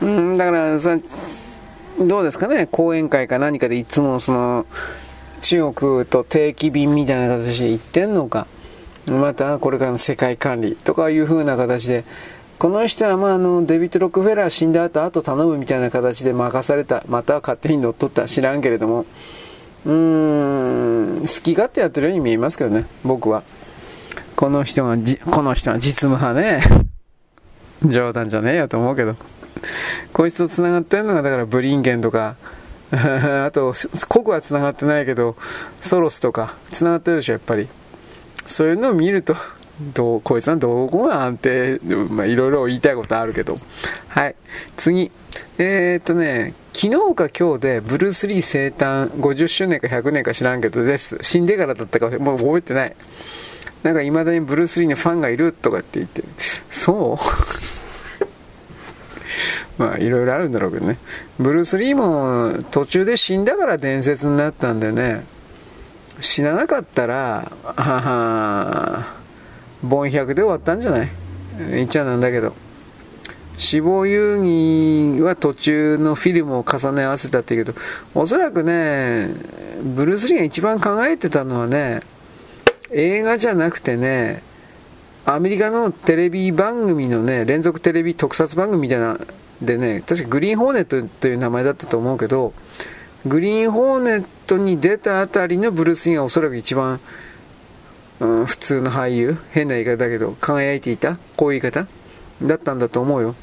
[0.02, 0.90] うん、だから、そ
[2.00, 4.66] どうですかね、講演会か何かでいつもその、
[5.42, 8.48] 中国と定期便みたいな形で行ってんのか。
[9.10, 12.04] またこれからの世界管理とかいう風な形で、
[12.60, 19.06] この人はまああのデビッド・ロックフェラー死んだ後、あと頼むみたいな形で任された、または勝手に乗っ取った知らんけれども、
[19.86, 23.44] うーん、好き勝手やってるように見えますけどね、僕は。
[24.36, 26.62] この人がじ、この人は実務派ね。
[27.86, 29.16] 冗談じゃねえよと思うけど。
[30.14, 32.38] こいつと繋がってるのが、だからブリンケンとか、
[32.92, 33.74] あと、
[34.10, 35.36] 国は繋がってないけど、
[35.80, 37.68] ソロスとか、繋がってるでしょ、やっぱり。
[38.48, 39.36] そういうのを見ると、
[39.80, 41.80] どう、こいつはどこが安定、
[42.10, 43.58] まあ、いろいろ言いたいことあるけど。
[44.08, 44.36] はい。
[44.76, 45.12] 次。
[45.60, 51.18] えー、っとね、昨日か今日でブルース・リー生誕50周年か100年か知らんけどです。
[51.22, 52.96] 死んでからだったかもう覚えてない。
[53.84, 56.24] なんか未だにブルース・リーのファンがいるとかって言って、
[56.72, 57.18] そ
[59.78, 59.82] う？
[59.82, 60.98] まあいろいろあるんだろうけどね。
[61.40, 65.24] ブルース・リーも途中で死んだから伝説になったんでね、
[66.20, 69.06] 死ななかったら、はは、
[69.84, 71.10] 凡100で終わったんじゃない？
[71.72, 72.54] 言っちゃなんだけど。
[73.58, 77.80] 死亡遊戯は途中のフィルムを重ね合わせたっていうけど、
[78.14, 79.30] おそらくね、
[79.84, 82.02] ブルース・リーが一番考えてたのはね、
[82.92, 84.44] 映画じゃなくてね、
[85.26, 89.20] アメリカのテレビ番組のね、連続テレビ特撮番組みたいな、
[89.60, 92.54] でね、確かグリーンホーネットという名前だったと思うけど、
[93.26, 97.00] グリーンホーネットに出たあたりのブルース・リーがおそらく一番、
[98.20, 101.88] うん、普通の俳優、変な言い方だけど、輝いていた、こういう言い方？
[102.42, 103.36] だったんだと思うよ。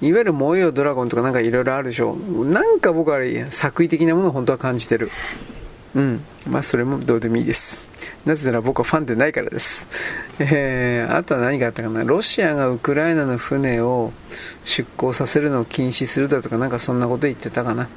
[0.00, 2.16] いわゆる燃えよドラゴンとかなんかいろいろあるでしょ。
[2.16, 3.20] なんか僕は
[3.50, 5.10] 作為的なものを本当は感じてる。
[5.94, 6.24] うん。
[6.48, 7.82] まあそれもどうでもいいです。
[8.24, 9.86] なぜなら僕はファンでないからです。
[10.38, 12.02] えー、あとは何があったかな？
[12.02, 14.12] ロシアがウクライナの船を
[14.64, 17.88] 出港させるのを禁止するだとかなんかそんなこと言ってたかな。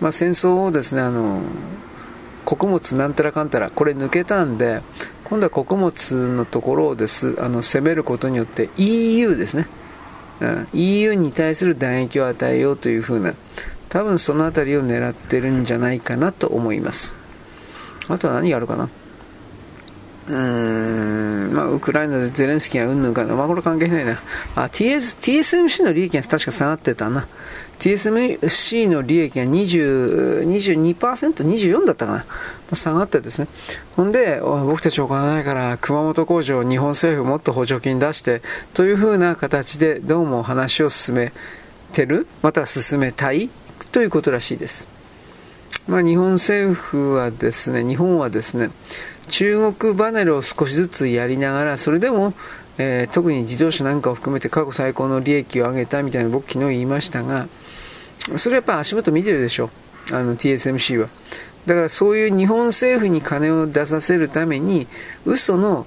[0.00, 1.42] まあ戦争をですね、あの、
[2.50, 4.82] 穀物なんたらかんたら、これ抜けたんで、
[5.22, 9.68] 今度は穀物のところをです、あの、攻めることによって EU ですね。
[10.40, 13.34] うん、EU に対する打撃を与えようというふうな、
[13.88, 17.14] 多分その辺りを狙ってるんじゃないかなと思います。
[18.08, 18.88] あとは何があるかな
[20.28, 23.36] うーん、まあ、ウクライナでゼレンスキーがうんぬんかな。
[23.36, 24.18] まあ、これ関係ないな。
[24.56, 27.28] あ、TS、TSMC の利益が確か下がってたな。
[27.80, 32.76] TSMC の利益が20、22%、24だったかな。
[32.76, 33.48] 下がってですね。
[33.96, 38.42] ほんで、僕たちお金ないから、熊本工場、日本政府もっと補助金出して、
[38.74, 41.32] というふうな形でどうも話を進め
[41.94, 43.48] てる、または進めたい
[43.92, 44.86] ということらしいです。
[45.88, 48.70] まあ、日本政府はですね、日本はですね、
[49.30, 52.34] 中国離れを少しずつやりながら、それでも、
[52.76, 57.48] えー、特に自動車なんかを含めて過去最高の利益を上げたみたいな僕昨日言いましたが、
[58.36, 59.70] それはやっぱ足元見てるでしょ、
[60.12, 61.08] あの TSMC は。
[61.66, 64.86] だからそういう日本政府に金を出させるために、
[65.26, 65.86] 嘘の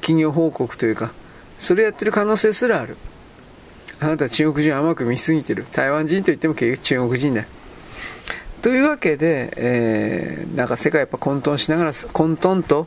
[0.00, 1.12] 企業報告というか、
[1.58, 2.96] それやってる可能性すらある。
[4.00, 5.64] あなた中国人甘く見すぎてる。
[5.72, 7.44] 台湾人といっても結局中国人だ。
[8.60, 12.86] というわけで、えー、なんか世界やっぱ混沌しながら、混沌と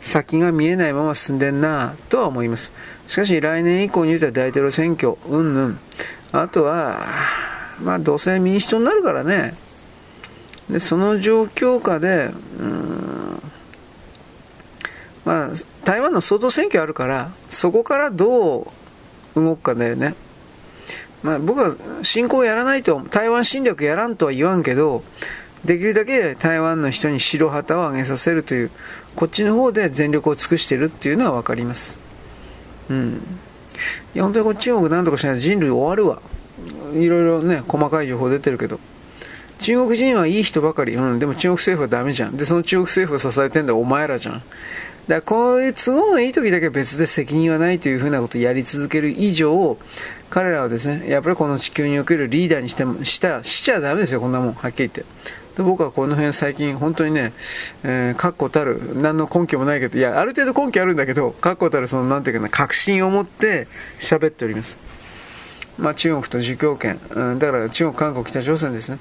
[0.00, 2.72] 先が見えないまま進んでんなとは思います。
[3.08, 5.78] しかし来年以降に言うたら大統領選挙、うんぬん。
[6.34, 7.06] あとは、
[7.80, 9.54] まあどうせ民主党になるからね。
[10.68, 13.42] で、その状況下で、うん、
[15.24, 15.50] まあ
[15.84, 18.72] 台湾の総統選挙あるから、そこからど
[19.36, 20.16] う動くかだよね。
[21.22, 25.04] まあ、僕は侵攻やらないと、台湾侵略やらんとは言わんけど、
[25.64, 28.70] できるだけ台湾の人に白旗を上げさせるという、
[29.14, 31.96] こっちの方で全力を尽くしているっていうのは分かります。
[32.90, 33.22] うん。
[34.14, 36.20] いや、本当にこっ中国なんとかしないと人類終わるわ。
[36.94, 38.78] いろいろね、細かい情報出てるけど。
[39.58, 40.94] 中国人はいい人ばかり。
[40.94, 42.36] うん、でも中国政府はダメじゃん。
[42.36, 44.34] で、その中国政府を支えてんだお前らじゃん。
[44.34, 44.44] だか
[45.08, 49.76] らこういう都合のいい時だけ別で責任はないというふうなことをやり続ける以上、
[50.30, 55.04] 彼らはですね、やっぱりこの地球におけるリーダーにしても、したしちゃダメですよ、こんなもん、はっきり言って。
[55.56, 57.32] で僕はこの辺最近本当にね、
[57.84, 63.68] えー、確固たる、何の根拠もないけど、いや、ある程度根拠あるんだけど、確固たるその、なんていうかな、確信を持って
[64.00, 64.76] 喋っております。
[65.78, 68.98] まあ、中国と儒教圏、うん、だから中国、韓国、北朝鮮ですね。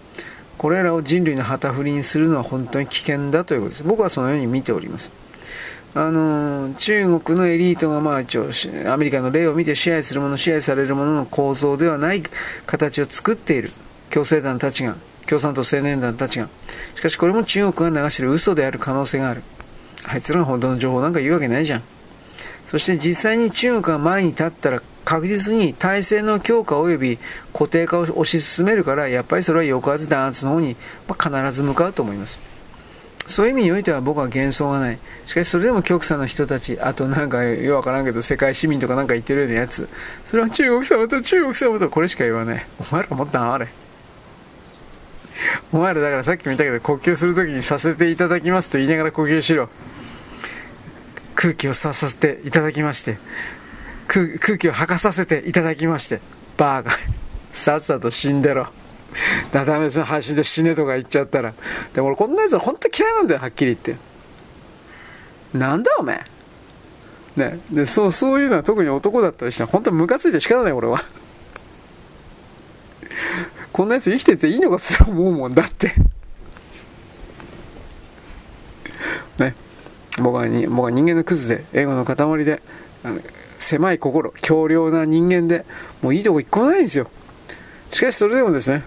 [0.58, 3.84] これらを人類の旗振りにするのは本当に危険だということです。
[3.84, 5.12] 僕はそのように見ております。
[5.96, 8.50] あの中国のエリートがまあ一応
[8.92, 12.24] アメリカの例を見て支配するもの支配されるものの構造ではない
[12.66, 13.72] 形を作っている
[14.10, 14.96] 共生団たちが
[15.28, 16.50] 共産党青年団たちが
[16.96, 19.44] しかしこれも中国が流している嘘である可能性がある
[20.06, 21.84] あいつらの本当の情報なんか言うわけないじゃん
[22.66, 27.20] そして実際に中国が前に立ったら確実に体制の強化及び
[27.52, 30.76] 固定化を推し進めるからやっぱりそれは抑圧弾圧の方に
[31.08, 32.40] 必ず向かうと思います
[33.28, 35.00] そういう意味においては僕は幻想がない。
[35.26, 39.88] しかしそれでも極左の人たち、あとなんかよくわからんけど世界市民とかなんか言ってるようなやつ、
[40.26, 42.66] それは中国様と中国様とこれしか言わない。
[42.80, 43.70] お前らもっとあれ。
[45.72, 49.70] お前らだからさっきも言ったけど呼吸するときにさせていただきますと言いながら呼吸しろ。
[51.36, 53.18] 空気をさせていただきまして
[54.08, 56.20] 空、気を吐かさせていただきまして、
[56.58, 56.96] バーガー、
[57.52, 58.68] さっさと死んでろ。
[59.52, 61.54] ダメです配信で死ねとか言っちゃったら。
[61.94, 65.58] でも俺こんなやつ本当嫌いなんだよ、はっきり言って。
[65.58, 66.34] なんだおめえ。
[67.36, 71.04] ね、でそうそういうのは特に男だったりして本当ムカついて仕方ない俺は
[73.74, 75.96] こんなやつ生きてていいのかすら思うもんだって。
[79.40, 79.56] ね。
[80.20, 82.62] 僕はに僕は人間のクズで英語の塊で
[83.58, 85.66] 狭い心強量な人間で
[86.04, 87.10] もういいとこ一個ないんですよ。
[87.90, 88.84] しかしそれでもですね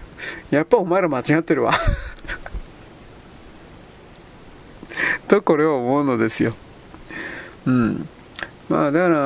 [0.51, 1.73] やっぱお前ら間違ってるわ。
[5.27, 6.53] とこれを思うのですよ。
[7.65, 8.07] うん。
[8.69, 9.17] まあだから、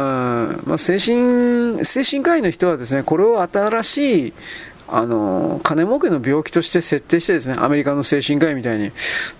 [0.65, 4.33] まあ、精神精神科医の人はですねこれを新しい
[4.91, 8.91] あの金儲けの病気として設定してですねアメリカの精神科医みたいに。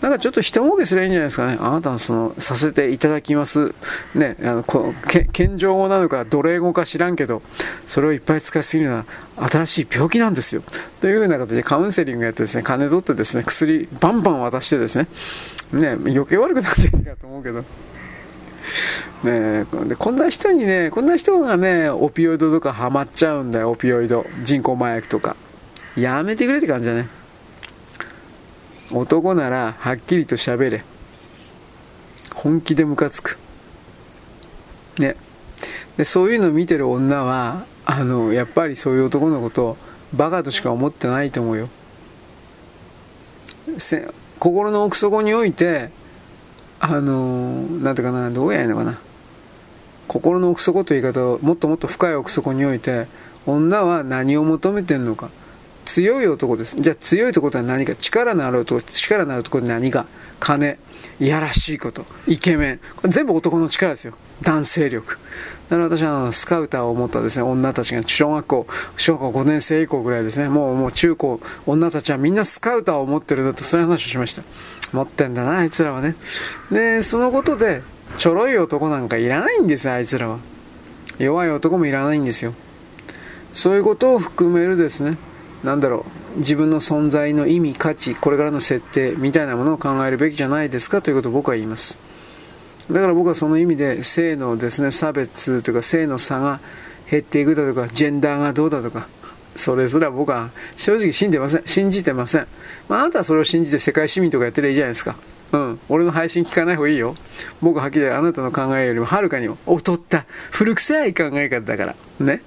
[0.02, 1.58] なんかちょっと人儲けすればいいんじゃないですかね。
[1.60, 3.74] あなたはそのさせていただきます。
[4.16, 7.42] ねあのこけ健常語なのか奴隷語か知らんけど
[7.86, 9.06] それをいっぱい使いすぎるのは
[9.50, 10.64] 新しい病気なんですよ。
[11.02, 15.08] というような形でカウンセリングやってですね金取ってですね薬バンバン渡してですね。
[15.74, 17.64] ね余計悪くなっちゃうかと思うけど。
[19.24, 24.26] ねでこんな人にねこんな人がねオピオイドとかハマっちゃうんだよオピオイド。
[24.44, 25.36] 人工麻薬とか。
[25.96, 27.08] やめてくれって感じだね。
[28.92, 30.84] 男ならはっきりと喋れ。
[32.34, 33.38] 本気でムカつく。
[34.98, 35.16] ね。
[35.98, 39.78] でそういうのを見てる女はあのやっぱりそういう男のことを
[40.14, 41.70] バカとしか思ってないと思うよ。
[44.40, 45.92] 心の奥底において
[46.84, 49.00] あのなんていうかなどうやいのかな。
[50.08, 53.08] 心の奥底という言い方をもっともっと深い奥底において
[53.46, 55.30] 女は何を求めてるのか。
[55.86, 56.76] 強い男です。
[56.76, 57.96] じゃあ強いところは何か？
[57.96, 60.06] 力のある男力のある男って何か
[60.40, 60.78] 金。
[61.20, 62.06] いやらしいこと。
[62.28, 62.80] イケメン。
[62.96, 64.14] これ全部男の力ですよ。
[64.42, 65.18] 男性力。
[65.70, 68.68] だから私はあのスカウターを持ったですね女たちが小学校
[68.98, 70.50] 小学校5年生以降ぐらいですね。
[70.50, 74.44] もうもう中高女たちはみんなスカウターを持ってるんだとそういう話をしました。
[74.94, 76.16] 持ってんだなあいつらはね。
[76.72, 77.84] でそのことで
[78.18, 80.40] ちょろい男なんかいらないんですよあいつらは。
[81.18, 82.54] 弱い男もいらないんですよ。
[83.54, 85.18] そういうことを含めるですね。
[85.64, 86.06] なんだろ
[86.36, 91.98] う自分の存在の意味価値これからの設定みたいなものを考えるべきじゃないですかということを僕は言います
[92.90, 96.60] だから僕はその意味で性のですね差別というか性の差が
[97.10, 99.08] 減っていくだとかジェンダーがどうだとか
[99.56, 102.48] それすら僕は正直信じてません信じてません、
[102.88, 105.16] まあ、あなたはそれを信じて世界市民とかやってりゃいいじゃないですか
[105.52, 107.14] うん、俺の配信聞かない方がいいよ。
[107.62, 111.96] 僕ははっきりあなたの考えよりもはるかに劣った古臭い考え方だから。
[112.20, 112.42] ね。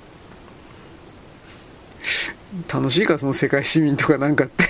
[2.73, 4.65] 楽しいかその世界市民とかなんかって。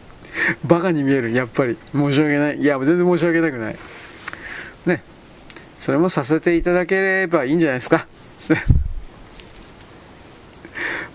[0.66, 1.76] バカに見えるやっぱり。
[1.92, 2.58] 申し訳ない。
[2.58, 3.76] いや全然申し訳なくない。
[4.86, 5.02] ね。
[5.78, 8.06] それもさせていただければいいんじゃないですか。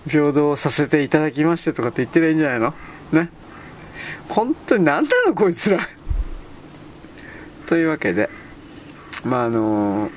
[0.08, 2.74] 平等させていただきましてとかって言ってりゃいいんじゃないの？
[3.12, 3.28] ね。
[4.28, 5.80] 本当に何なのこいつら。
[7.66, 8.28] というわけで
[9.24, 10.10] まああの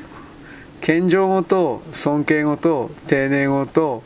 [0.81, 4.03] 謙譲語と尊敬語と丁寧語と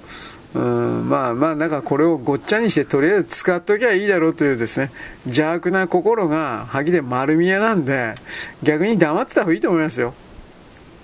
[0.57, 0.59] う
[1.03, 4.91] んまあまあなんかこれをごっちゃにしてとりあえず使っときゃいいだろうというですね
[5.25, 8.15] 邪悪な心が吐きで丸見えなんで
[8.63, 10.15] 逆に黙ってた方がいいと思いますよ。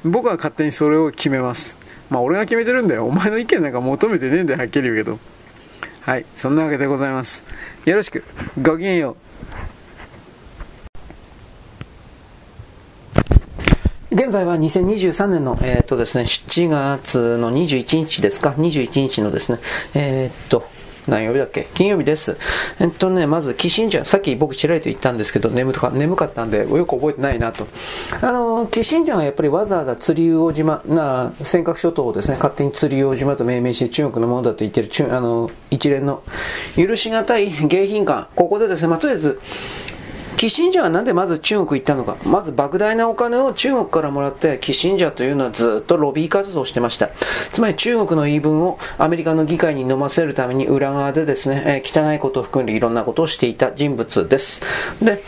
[0.04, 1.78] 僕は勝手にそれを決めます。
[2.10, 3.06] まあ俺が決めてるんだよ。
[3.06, 4.60] お前の意見なんか求めてねえんだよ。
[4.60, 5.20] はっきり言うけど。
[6.02, 6.26] はい。
[6.36, 7.44] そんなわけでございます。
[7.86, 8.24] よろしく。
[8.62, 9.16] ごきげんよう。
[14.14, 19.58] 現在は2023年の、えー、っとですね、7月の21日ですか、21日のですね、
[19.96, 20.68] えー、っと、
[21.08, 21.68] 何曜日だっけ？
[21.74, 22.38] 金曜日です。
[22.80, 27.66] えっとね、まず、キシンジャー、さっき僕ちらりと言ったんですけど、眠か眠かったんで、よく覚えてないなと。
[28.22, 36.22] あの、キシンジャーはやっぱりわざわざ釣り魚島、な、尖閣諸島をですね、勝手に釣り魚島と命名して中国のものだと言ってる、あの、一連の
[36.78, 39.40] 許し難い迎賓館、ここでですね、まあ、とりあえず、
[40.44, 42.18] キッシンジャーはなんでまず中国行ったのか。
[42.26, 47.12] まず莫大なお金を中国からもらって、キッシンジャーというのはずっとロビー活動をしてました。
[47.54, 54.62] つまり中国の言い分をアメリカの議会に飲ませるために裏側でですね、えー、汚いことを含んでいろんなことをしていた人物です。
[55.02, 55.24] で、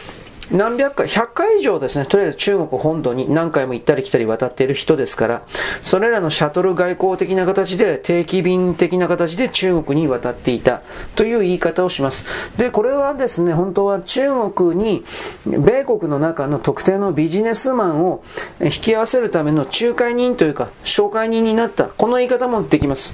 [0.52, 5.44] 何百回、100回以上ですね、とりあえず中国本土に何回も行ったり来たり渡っている人ですから、
[5.82, 10.82] それらのシャトル外交的な形で、定期便的な形で中国に渡っていた
[11.16, 12.26] という言い方をします。
[12.58, 15.04] で、これはですね、本当は中国に、
[15.46, 18.24] 米国の中の特定のビジネスマンを
[18.62, 23.14] 引き合わせるための仲介人というか、紹介人になった、この言い方もできます。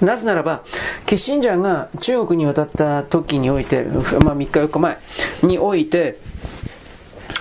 [0.00, 0.62] なぜならば、
[1.06, 4.98] キッシンジャーが中国に渡った時において、まあ3日4日前
[5.42, 6.18] において、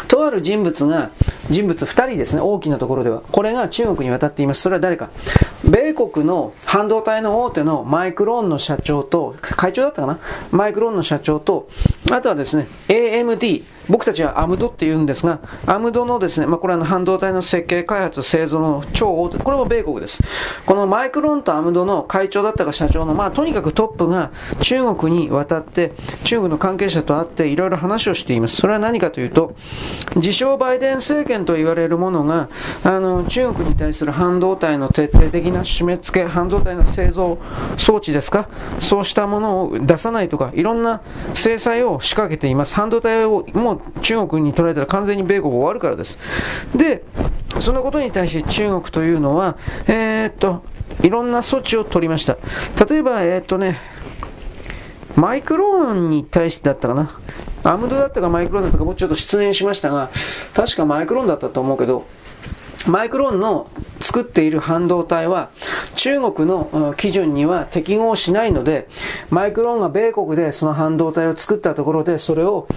[0.06, 1.12] とある人物が、
[1.50, 3.22] 人物2人ですね、大きなところでは。
[3.32, 4.62] これが中国に渡っています。
[4.62, 5.10] それは誰か。
[5.64, 10.20] 米国の半導体の大手のマイクローンの社長と、会長だったかな
[10.52, 11.70] マイクローンの社長と、
[12.12, 20.22] あとはですね、AMD、僕たちはアムドって言うんですが、アムドのですね、まあ、これは半導体の設計、開発、製造の超大手、これも米国です。
[20.68, 24.32] このマイクロンとアムドの会長だったか社長の、まあ、とにかくトップが
[24.62, 25.94] 中国に渡って、
[26.24, 28.58] 中国の関係者と会っていろいろ話をしています。
[28.58, 29.56] それは何かというと、
[30.16, 32.50] 自称バイデン政権と言われるものが、
[32.84, 37.38] あの、中国に対する半導体の徹底的な締め付け、半導体の製造
[37.78, 38.50] 装置ですか、
[38.80, 41.02] そうしたものを出さないとか、いろんな
[41.34, 42.76] 制裁を仕掛けています。
[42.76, 46.20] 半導体をもう中国に取られたら完全に米国終わるからです。
[46.76, 47.04] で、
[47.60, 49.58] そのことに対して中国というのは、
[49.88, 50.64] えー、っと、
[51.02, 52.38] いろんな措置を取りました。
[52.88, 53.78] 例えば、えー、っとね、
[55.16, 57.12] マイクローンに対してだったかな。
[57.64, 60.10] アムドだったかマイクロンだったか、もうちょっと失念しましたが、
[60.54, 62.06] 確かマイクロンだったと思うけど、
[62.88, 63.70] マイクロンの
[64.00, 65.50] 作っている半導体は
[65.96, 68.88] 中国の基準には適合しないので、
[69.30, 72.68] マイクロンが米国でその半導体を作ったところでそれを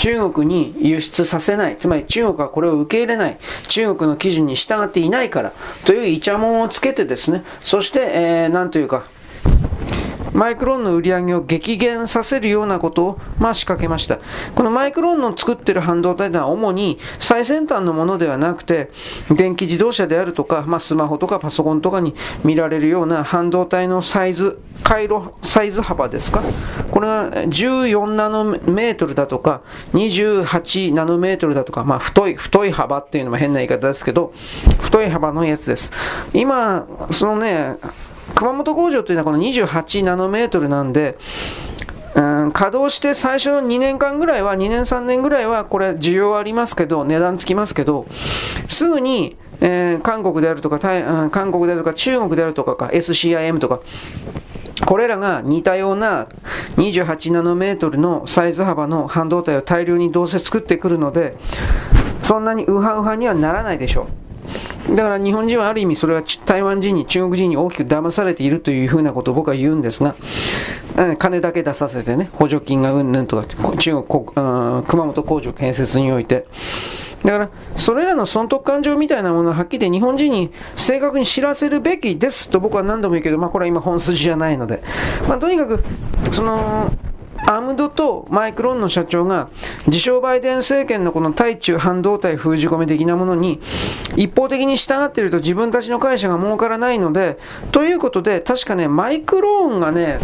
[0.00, 1.76] 中国に輸出させない。
[1.76, 3.38] つまり中国はこれを受け入れない。
[3.68, 5.52] 中国の基準に従っていないから
[5.84, 9.04] というイチャモンをつけてですね、そして、えー、なんというか、
[10.32, 14.18] マイクロンの売り上げを激減させるようなことを、まあ、仕掛けました。
[14.54, 18.90] このマイクロンの作ってる半導体というのは主に最先端のものではなくて、
[19.30, 26.42] 電気自動車であるとか、まあ、スマホとかパソコンとかに見られるような半導体のサイズ、回路サイズ幅ですか
[26.90, 29.62] これが14ナノメートルだとか、
[29.92, 34.32] 28ナノメートルだとか、まあ、太い、太い幅っていうのも変な言い方ですけど、
[34.80, 35.92] 太い幅のやつです。
[36.32, 37.76] 今、そのね、
[38.42, 41.16] 熊本工場というのはこの28ナノメートルなんで、
[42.16, 48.06] うん、稼働して最初の2年間ぐらいは、2年3年ぐらいはこれ需要ありますけど、値段つきますけど、
[48.66, 50.76] すぐに、えー、韓国であるとか、
[51.22, 53.78] うん、韓国であるとか、中国であるとかか、SCIM とか、
[54.86, 56.26] これらが似たような
[56.78, 61.36] 28ナノメートルのサイズ幅の半導体を大量にどうせ作ってくるので、
[62.24, 64.31] そんなにウハウハにはならないでしょう。
[64.90, 70.14] だから日本人はある意味それは台湾人に中国人に大きく騙されているというふうなことを僕は言うんですが、
[71.18, 73.46] 金だけ出させてね、補助金がうんぬんとか、
[73.76, 76.46] 中国、熊本工場建設において、
[77.24, 84.82] だから、それらの損得感情みたいなものをはっきり日本人に正確に知らせるべきですと僕は何度も言うけど、まあこれは今本筋じゃないので。
[85.28, 85.84] まあとにかく、
[86.32, 86.90] その、
[87.46, 89.48] アムドとマイクロンの社長が
[89.86, 93.60] 自称バイデン政権のこの対中半導体封じ込め的なものに
[94.16, 97.38] 一方的に従っていると自分たちの会社が儲からないので、
[97.72, 100.18] ということで確かね、マイクローンがね、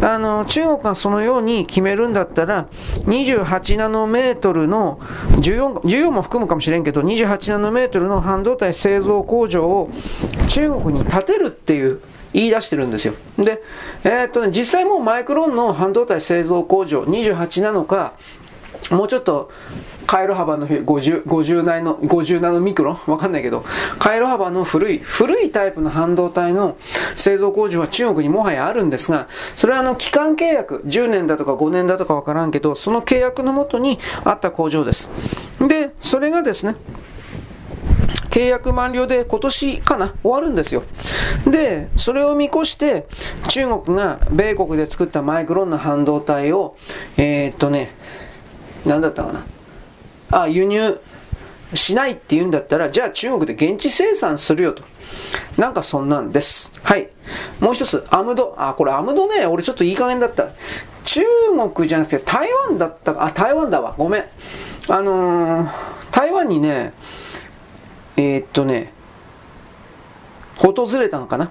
[0.00, 2.68] あの、中国がそのように決めるんだったら、
[3.06, 4.98] 28ナノメートルの
[5.40, 9.90] 14、14も含むかもしれんけど、28ナノメートルの半導体製造工場を
[10.48, 12.00] 中国に建てるっていう
[12.34, 13.14] 言い出してるんですよ。
[13.38, 13.62] で、
[14.02, 18.14] えー、っとね、実際もうマイクロンの半導体製造工場28なのか、
[18.90, 19.50] もうちょっと
[20.06, 23.10] 回路幅の50、50ナノ、50ナノミクロン？
[23.10, 23.64] わかんないけど、
[23.98, 26.76] 回路幅の古い、古いタイプの半導体の
[27.14, 35.10] 製造工場は中国にもはやあるんですが、それはあの、期間契約、10年だとか5年だとかわからんけど、その契約のもとにあった工場です。
[35.60, 36.76] で、それがですね、
[38.34, 40.82] 契約満了で今年かな終わるんですよ。
[41.46, 43.06] で、それを見越して、
[43.46, 46.76] 中国が米国で作ったマイクロンの半導体を、
[47.16, 47.94] えー、っとね、
[48.84, 49.44] 何だったかな。
[50.32, 50.98] あ、輸入
[51.74, 54.82] しないって言うんだったら、じゃあ中国で現地生産するよと。
[55.56, 56.72] なんかそんなんです。
[56.82, 57.10] はい。
[57.60, 58.56] もう一つ、アムド。
[58.58, 60.48] あ、これアムドね、俺ちょっといい加減だった。
[61.04, 61.20] 中
[61.72, 63.94] 国じゃなくて台湾だったか、あ、台湾だわ。
[63.96, 64.24] ごめん。
[64.88, 65.70] あのー、
[66.10, 66.92] 台湾にね、
[68.16, 68.92] えー、っとね、
[70.56, 71.50] 訪れたのかな？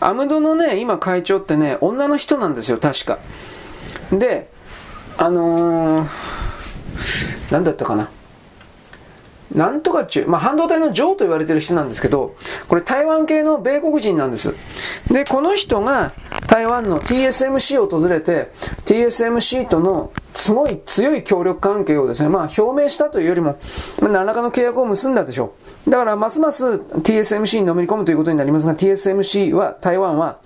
[0.00, 3.18] アムドのね、今会長ってね、女の人なんですよ、確か。
[4.10, 4.50] で、
[5.16, 6.08] あのー、
[7.52, 8.10] なんだったかな？
[9.54, 12.36] なんとか中、まあ、半導体の女王と言われてる人なんですけど、
[12.68, 14.54] これ台湾系の米国人なんです。
[15.10, 16.12] で、この人が
[16.46, 18.52] 台湾の TSMC を訪れて、
[18.84, 23.58] TSMC とのすごい強い協力関係をですね、まあ表明したというよりも
[24.02, 25.67] ま、何らかの契約を結んだでしょう。
[25.88, 30.38] だからますます TSMC にのめり込むということになりますが、TSMC は、台湾は、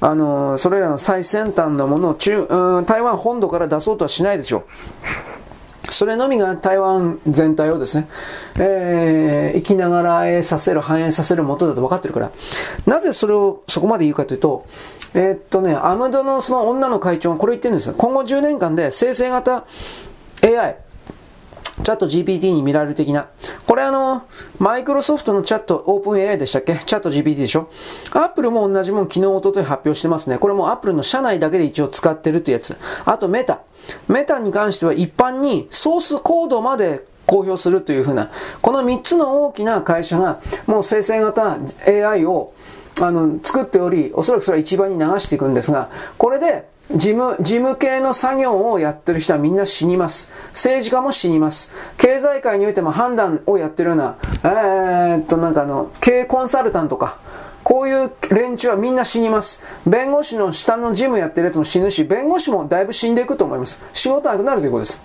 [0.00, 2.48] あのそれらの最先端のものを中、
[2.86, 5.92] 台湾本土から出そうとはしないでしょう。
[5.92, 8.08] それのみが台湾全体をですね、
[8.56, 12.32] えー、生きながらえさせる、反映させるもとだと分かってるから。
[12.86, 14.66] なぜそれをそこまで言うかというと、
[15.14, 17.94] えー、っとね、アムドのその女の会長がこれ言ってるんですよ。
[17.96, 19.64] 今後10年間で生成型
[20.42, 20.76] AI、
[21.82, 23.28] チャット GPT に見られる的な。
[23.66, 24.22] これあの、
[24.58, 26.74] マイクロソフトのチャット、オープン AI でしたっけ？
[26.76, 27.70] チャット GPT でしょ？
[28.12, 30.38] アップルも同じもん昨日、おととい発表してますね。
[30.38, 32.76] これもアップルの社内だけで一応使ってるってやつ。
[33.04, 33.60] あとメタ。
[34.08, 38.30] メタに関しては一般にソースコードまで公表するというふうな、
[38.60, 42.52] この3つの大きな会社が、もう生成型 AI を
[43.00, 50.30] あの作っており、おそらくそれは一番に流していくんですが、これで事務、事務系の作業をやってる人はみんな死にます。
[50.48, 51.72] 政治家も死にます。
[51.96, 57.18] 経済界においても判断をやってるような、えー、っと、なんかあの、経営コンサルタントとか、
[57.64, 59.62] こういう連中はみんな死にます。
[59.86, 63.78] 弁護士の下の事務やってるやつも死ぬし、弁護士もだいぶ死んでいくと思います。
[63.92, 65.00] 仕事なくなるということです。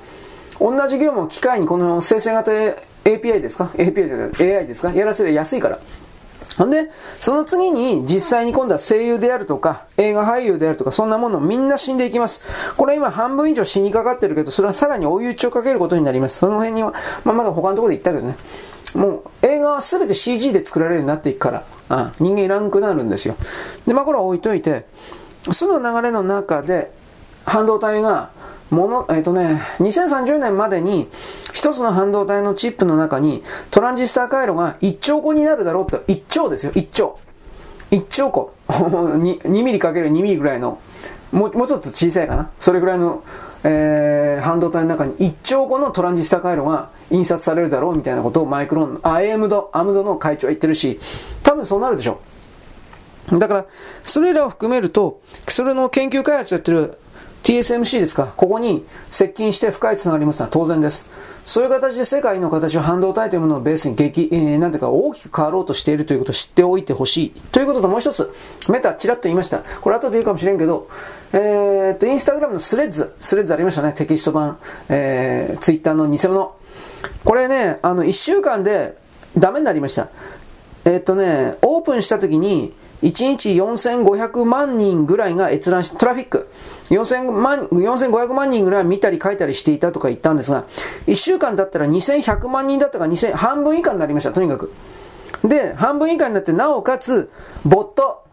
[0.60, 4.92] 同じ業務を機械にこの生成型 API ですか ?API じゃない、AI ですか？
[4.92, 5.80] やらせる安いから。
[6.58, 6.90] ほんで、
[7.20, 12.42] その次に実際に今度は声優であるとか、映画俳優であるとか、そんなものみんな死んでいきます。
[12.76, 16.38] これ今半分以上死にかかってるけど、それはさらに追い打ちをかけることになります。
[16.38, 16.94] その辺には、
[17.24, 18.38] まあ、まだ他のところで言ったけどね。
[18.96, 23.36] もう映画は全て CG で作られるようになっていくから、あ人間いらんくなるんですよ。
[23.86, 24.86] で、まあこれは置いといて、
[25.52, 26.92] その流れの中で、
[27.46, 28.32] 半導体が、
[28.70, 31.08] もの、えっ、ー、とね、2030年までに、
[31.54, 37.18] 一つの半導体のチップの中に、トランジスタ回路が1兆個になるだろうと、1兆ですよ、1兆。
[37.92, 38.54] 1兆個。
[38.68, 40.80] 2, 2ミリかける2ミリぐらいの、
[41.32, 42.50] もうもうちょっと小さいかな。
[42.60, 43.24] それぐらいの、
[43.64, 51.00] えー、半導体の中に1兆個のトランジスタ回路が印刷されるだろうみたいなことをマイクロン、あ、アムド、アムドの会長は言ってるし、
[51.44, 52.20] 多分そうなるでしょ
[53.32, 53.40] う。
[53.40, 53.66] だから、
[54.04, 56.98] それらを含めると、それの研究開発やってる
[57.48, 61.10] TSMC ですか、ここに接近して深いつながりますのは当然です。
[61.46, 67.42] そういう形で世界の形は半導体というものをベースに激、えー、なんていうか大きく変わろうとしているということを知っておいてほしい。
[67.54, 68.30] ということともう一つ、
[68.68, 69.60] メタ、ちらっと言いました。
[69.60, 70.90] これ後で言うかもしれんけど、
[71.32, 74.58] えー、っと、インスタグラムのスレッズ、スレッズありましたね、テキスト版、
[74.90, 76.54] えー、ツイッターの偽物。
[77.24, 78.98] これね、あの、1週間で
[79.38, 80.10] ダメになりました。
[80.84, 86.50] えー、っとね、オープンした時に、1日4500万人ぐらいが閲覧し、トラフィック、
[86.90, 90.66] 4000万、4500万人ぐらい見たり書いたりしていたとか言ったんですが、
[91.06, 94.72] 1週間だったら2100万人だったか2000、半分以下になりました、とにかく。
[95.44, 97.30] で、半分以下になって、なおかつ、
[97.66, 98.24] ボット、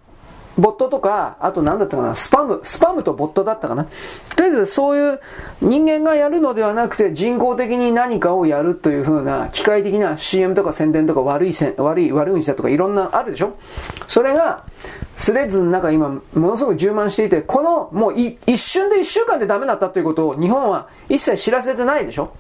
[0.59, 3.85] ボットとか、あと何だったかな、スパム、スパムとボットだったかな。
[3.85, 3.91] と
[4.39, 5.21] りあえずそういう
[5.61, 13.57] 人間がやるのではなくて人工的に何かをやるという風な機械的な CM とか宣伝とか悪いせ悪い悪口だとかいろんなあるでしょ
[14.07, 14.65] それが
[15.17, 22.35] スレッズの中今ものすごく充満していて、このもう一瞬で一週間でダメだったということを日本は一切知らせてないでしょ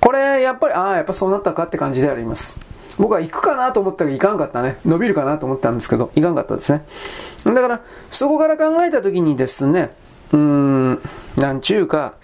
[0.00, 2.65] これやっぱり、ああ、やっぱそうなったかって感じであります。
[2.98, 4.78] 僕は行くかなと思ったけど行かんかったね。
[4.84, 6.84] 伸びるかなと思ったんですけど、行かんかったですね。
[7.44, 9.90] だから、そこから考えたときにですね、
[10.32, 11.00] うーん、
[11.36, 12.14] なんちゅうか、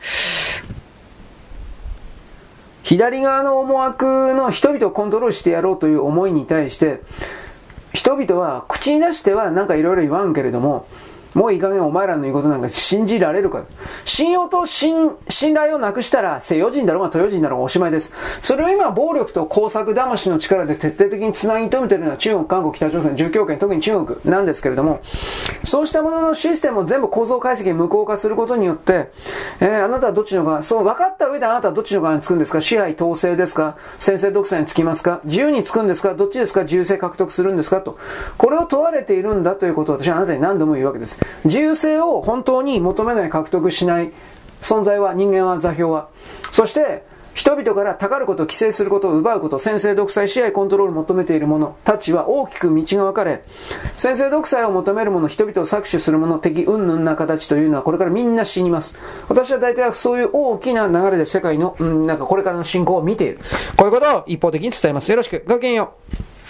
[2.82, 7.00] 左側の思惑の人々をコントロールしてやろうという思いに対して、
[7.92, 10.86] 人々は口に出してはなんかいろいろ言わんけれども、
[11.34, 13.64] もういい加減お前らの言うことなんか信じられるか
[14.04, 15.16] 信用と信
[15.54, 18.12] 頼をなくしたら、西洋人だろうが東洋人だろうがおしまいです。
[18.40, 25.00] それを今、暴力と工作魂の力で徹底的に繋ぎ止めているのは中国、韓国、北朝鮮、重強権、特に中国なんですけれども、
[25.62, 29.10] そうしたもののシステムを全部構造解析に無効化することによって、
[29.60, 32.60] えー、あなたはどっちの側、そう分かった上であなたはどっちの側につくんですか？
[32.60, 33.76] 支配統制ですか？
[33.98, 35.20] 先制独裁につきますか？
[35.24, 36.14] 自由につくんですか？
[36.14, 36.62] どっちですか？
[36.62, 37.80] 自由性獲得するんですか？
[37.80, 37.98] と。
[38.36, 41.21] これを問われているんだということを私はあなたに何度も言うわけです。
[41.44, 44.12] 自由性を本当に求めない、獲得しない
[44.60, 46.08] 存在は、人間は、座標は。
[46.50, 47.04] そして、
[47.34, 53.42] 人々からたかること、規制することを、奪うこと、先制独裁、支配、コントロールを求めている者たちは大きく道が分かれ、
[53.96, 58.96] 先制独裁を求める者、人々を搾取する者、敵、云々な形というのはこれからみんな死にます。
[59.28, 63.38] 私は大体そういう大きな流れで世界の、うん、なんかこれからの進行を見ている。
[63.76, 65.10] こういうことを一方的に伝えます。
[65.10, 65.42] よろしく。
[65.48, 66.31] ごきげんよう。